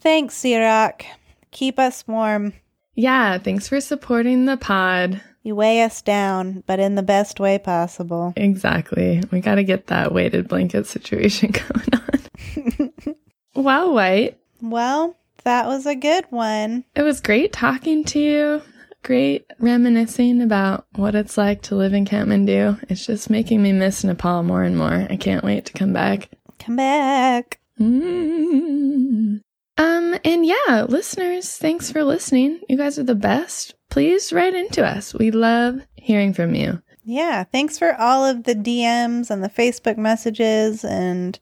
Thanks, 0.00 0.34
Sirak. 0.34 1.04
Keep 1.50 1.78
us 1.78 2.06
warm. 2.06 2.54
Yeah, 2.94 3.38
thanks 3.38 3.68
for 3.68 3.80
supporting 3.80 4.46
the 4.46 4.56
pod. 4.56 5.20
You 5.42 5.56
weigh 5.56 5.82
us 5.82 6.02
down, 6.02 6.62
but 6.66 6.80
in 6.80 6.96
the 6.96 7.02
best 7.02 7.40
way 7.40 7.58
possible. 7.58 8.34
Exactly. 8.36 9.22
We 9.30 9.40
got 9.40 9.54
to 9.54 9.64
get 9.64 9.86
that 9.86 10.12
weighted 10.12 10.48
blanket 10.48 10.86
situation 10.86 11.50
going 12.54 12.92
on. 12.94 13.14
wow, 13.54 13.90
White. 13.92 14.38
Well, 14.60 15.16
that 15.44 15.66
was 15.66 15.86
a 15.86 15.94
good 15.94 16.26
one. 16.30 16.84
It 16.94 17.02
was 17.02 17.20
great 17.20 17.52
talking 17.52 18.04
to 18.04 18.18
you. 18.18 18.62
Great 19.02 19.50
reminiscing 19.58 20.42
about 20.42 20.84
what 20.94 21.14
it's 21.14 21.38
like 21.38 21.62
to 21.62 21.74
live 21.74 21.94
in 21.94 22.04
Kathmandu. 22.04 22.84
It's 22.90 23.06
just 23.06 23.30
making 23.30 23.62
me 23.62 23.72
miss 23.72 24.04
Nepal 24.04 24.42
more 24.42 24.62
and 24.62 24.76
more. 24.76 25.06
I 25.08 25.16
can't 25.16 25.42
wait 25.42 25.64
to 25.66 25.72
come 25.72 25.94
back. 25.94 26.28
Come 26.58 26.76
back. 26.76 27.58
Mm. 27.80 29.40
Um, 29.80 30.14
and 30.26 30.44
yeah, 30.44 30.84
listeners, 30.86 31.56
thanks 31.56 31.90
for 31.90 32.04
listening. 32.04 32.60
You 32.68 32.76
guys 32.76 32.98
are 32.98 33.02
the 33.02 33.14
best. 33.14 33.74
Please 33.88 34.30
write 34.30 34.54
into 34.54 34.84
us. 34.86 35.14
We 35.14 35.30
love 35.30 35.80
hearing 35.94 36.34
from 36.34 36.54
you. 36.54 36.82
Yeah, 37.02 37.44
thanks 37.44 37.78
for 37.78 37.98
all 37.98 38.26
of 38.26 38.44
the 38.44 38.54
DMs 38.54 39.30
and 39.30 39.42
the 39.42 39.48
Facebook 39.48 39.96
messages 39.96 40.84
and 40.84 41.38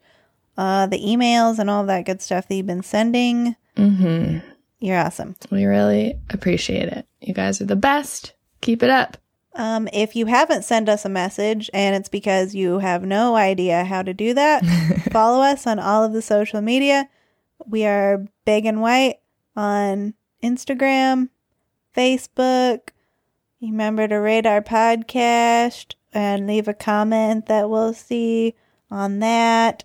uh, 0.57 0.87
the 0.87 1.01
emails 1.01 1.59
and 1.59 1.69
all 1.69 1.85
that 1.87 2.07
good 2.07 2.23
stuff 2.23 2.47
that 2.47 2.55
you've 2.55 2.67
been 2.67 2.85
sending. 2.85 3.57
Mm-hmm. 3.77 4.39
You're 4.79 4.99
awesome. 4.99 5.35
We 5.51 5.65
really 5.65 6.15
appreciate 6.31 6.89
it. 6.91 7.09
You 7.21 7.35
guys 7.35 7.61
are 7.61 7.67
the 7.67 7.75
best. 7.75 8.35
Keep 8.61 8.85
it 8.85 8.91
up. 8.91 9.17
Um, 9.57 9.89
if 9.93 10.15
you 10.15 10.27
haven't 10.27 10.63
sent 10.63 10.89
us 10.89 11.05
a 11.05 11.09
message 11.09 11.69
and 11.75 11.97
it's 11.97 12.09
because 12.09 12.55
you 12.55 12.79
have 12.79 13.03
no 13.03 13.35
idea 13.35 13.85
how 13.85 14.03
to 14.03 14.15
do 14.15 14.33
that, 14.35 14.65
follow 15.11 15.43
us 15.43 15.67
on 15.67 15.81
all 15.81 16.05
of 16.05 16.13
the 16.13 16.23
social 16.23 16.61
media. 16.61 17.09
We 17.67 17.85
are 17.85 18.25
big 18.45 18.67
and 18.67 18.81
white 18.81 19.17
on 19.57 20.15
Instagram, 20.43 21.29
Facebook. 21.97 22.91
Remember 23.61 24.07
to 24.07 24.17
rate 24.17 24.47
our 24.47 24.63
podcast 24.63 25.95
and 26.13 26.47
leave 26.47 26.69
a 26.69 26.75
comment 26.75 27.47
that 27.47 27.69
we'll 27.69 27.95
see 27.95 28.55
on 28.91 29.19
that. 29.19 29.85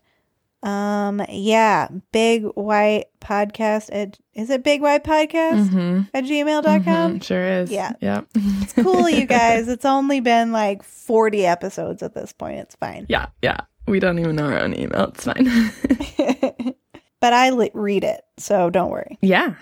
Um, 0.61 1.21
yeah, 1.27 1.89
big 2.13 2.45
white 2.55 3.07
podcast 3.19 3.89
at 3.91 4.17
is 4.33 4.49
it 4.49 4.63
big 4.63 4.81
white 4.81 5.03
podcast 5.03 5.67
mm-hmm. 5.67 6.01
at 6.13 6.23
gmail.com? 6.23 6.83
Mm-hmm, 6.83 7.17
sure 7.19 7.43
is. 7.43 7.69
Yeah. 7.69 7.91
Yep. 7.99 8.27
it's 8.35 8.73
cool, 8.73 9.09
you 9.09 9.25
guys. 9.27 9.67
It's 9.67 9.83
only 9.83 10.21
been 10.21 10.53
like 10.53 10.83
40 10.83 11.45
episodes 11.45 12.01
at 12.01 12.13
this 12.13 12.31
point. 12.31 12.59
It's 12.59 12.75
fine. 12.75 13.07
Yeah, 13.09 13.27
yeah. 13.41 13.57
We 13.87 13.99
don't 13.99 14.19
even 14.19 14.37
know 14.37 14.45
our 14.45 14.59
own 14.59 14.73
email. 14.73 15.11
It's 15.13 15.25
fine. 15.25 16.73
but 17.23 17.31
I 17.31 17.51
li- 17.51 17.71
read 17.73 18.03
it, 18.03 18.19
so 18.37 18.69
don't 18.69 18.91
worry. 18.91 19.17
Yeah, 19.21 19.55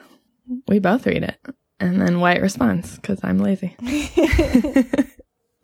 we 0.68 0.80
both 0.80 1.06
read 1.06 1.22
it. 1.22 1.38
And 1.80 2.02
then 2.02 2.20
White 2.20 2.42
responds 2.42 2.96
because 2.96 3.20
I'm 3.22 3.38
lazy. 3.38 3.76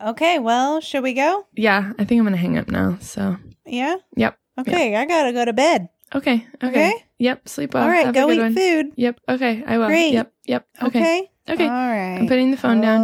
okay, 0.00 0.38
well, 0.38 0.80
should 0.80 1.02
we 1.02 1.12
go? 1.12 1.44
Yeah, 1.56 1.92
I 1.98 2.04
think 2.04 2.20
I'm 2.20 2.24
going 2.24 2.34
to 2.34 2.38
hang 2.38 2.56
up 2.56 2.68
now. 2.68 2.98
So, 3.00 3.36
yeah. 3.66 3.96
Yep. 4.14 4.38
Okay, 4.60 4.92
yep. 4.92 5.00
I 5.00 5.06
got 5.06 5.24
to 5.24 5.32
go 5.32 5.44
to 5.44 5.52
bed. 5.52 5.88
Okay, 6.14 6.46
okay. 6.62 6.68
Okay. 6.68 6.92
Yep. 7.18 7.48
Sleep 7.48 7.74
well. 7.74 7.82
All 7.82 7.88
right, 7.90 8.06
Have 8.06 8.14
go 8.14 8.30
eat 8.30 8.38
one. 8.38 8.54
food. 8.54 8.92
Yep. 8.94 9.20
Okay, 9.28 9.64
I 9.66 9.78
will. 9.78 9.88
Great. 9.88 10.12
Yep. 10.12 10.32
Yep. 10.46 10.68
Okay. 10.84 11.00
Okay. 11.00 11.28
Okay. 11.48 11.64
All 11.64 11.68
right. 11.68 12.18
I'm 12.20 12.28
putting 12.28 12.52
the 12.52 12.56
phone 12.56 12.80
down. 12.80 13.02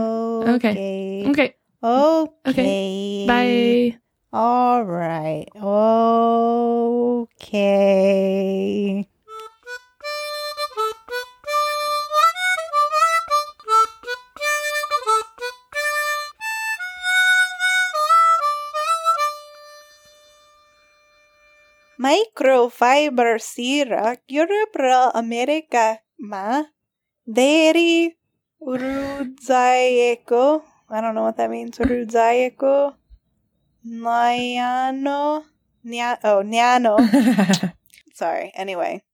Okay. 0.55 1.24
Okay. 1.26 1.57
Okay. 1.82 2.30
Okay. 2.47 3.26
Bye. 3.26 3.99
All 4.35 4.82
right. 4.82 5.47
Okay. 5.55 6.26
Microfiber 21.95 23.39
syrup 23.39 24.18
Europe 24.26 25.14
America 25.14 26.03
ma 26.18 26.66
deri 27.22 28.11
uruzayeko. 28.59 30.66
I 30.91 31.01
don't 31.01 31.14
know 31.14 31.22
what 31.22 31.37
that 31.37 31.51
means. 31.51 31.78
Uruzayeko. 31.78 33.03
Nyano. 33.85 35.45
Nya- 35.85 36.18
oh, 36.24 36.43
nyano. 36.43 36.97
Sorry. 38.14 38.53
Anyway, 38.57 39.05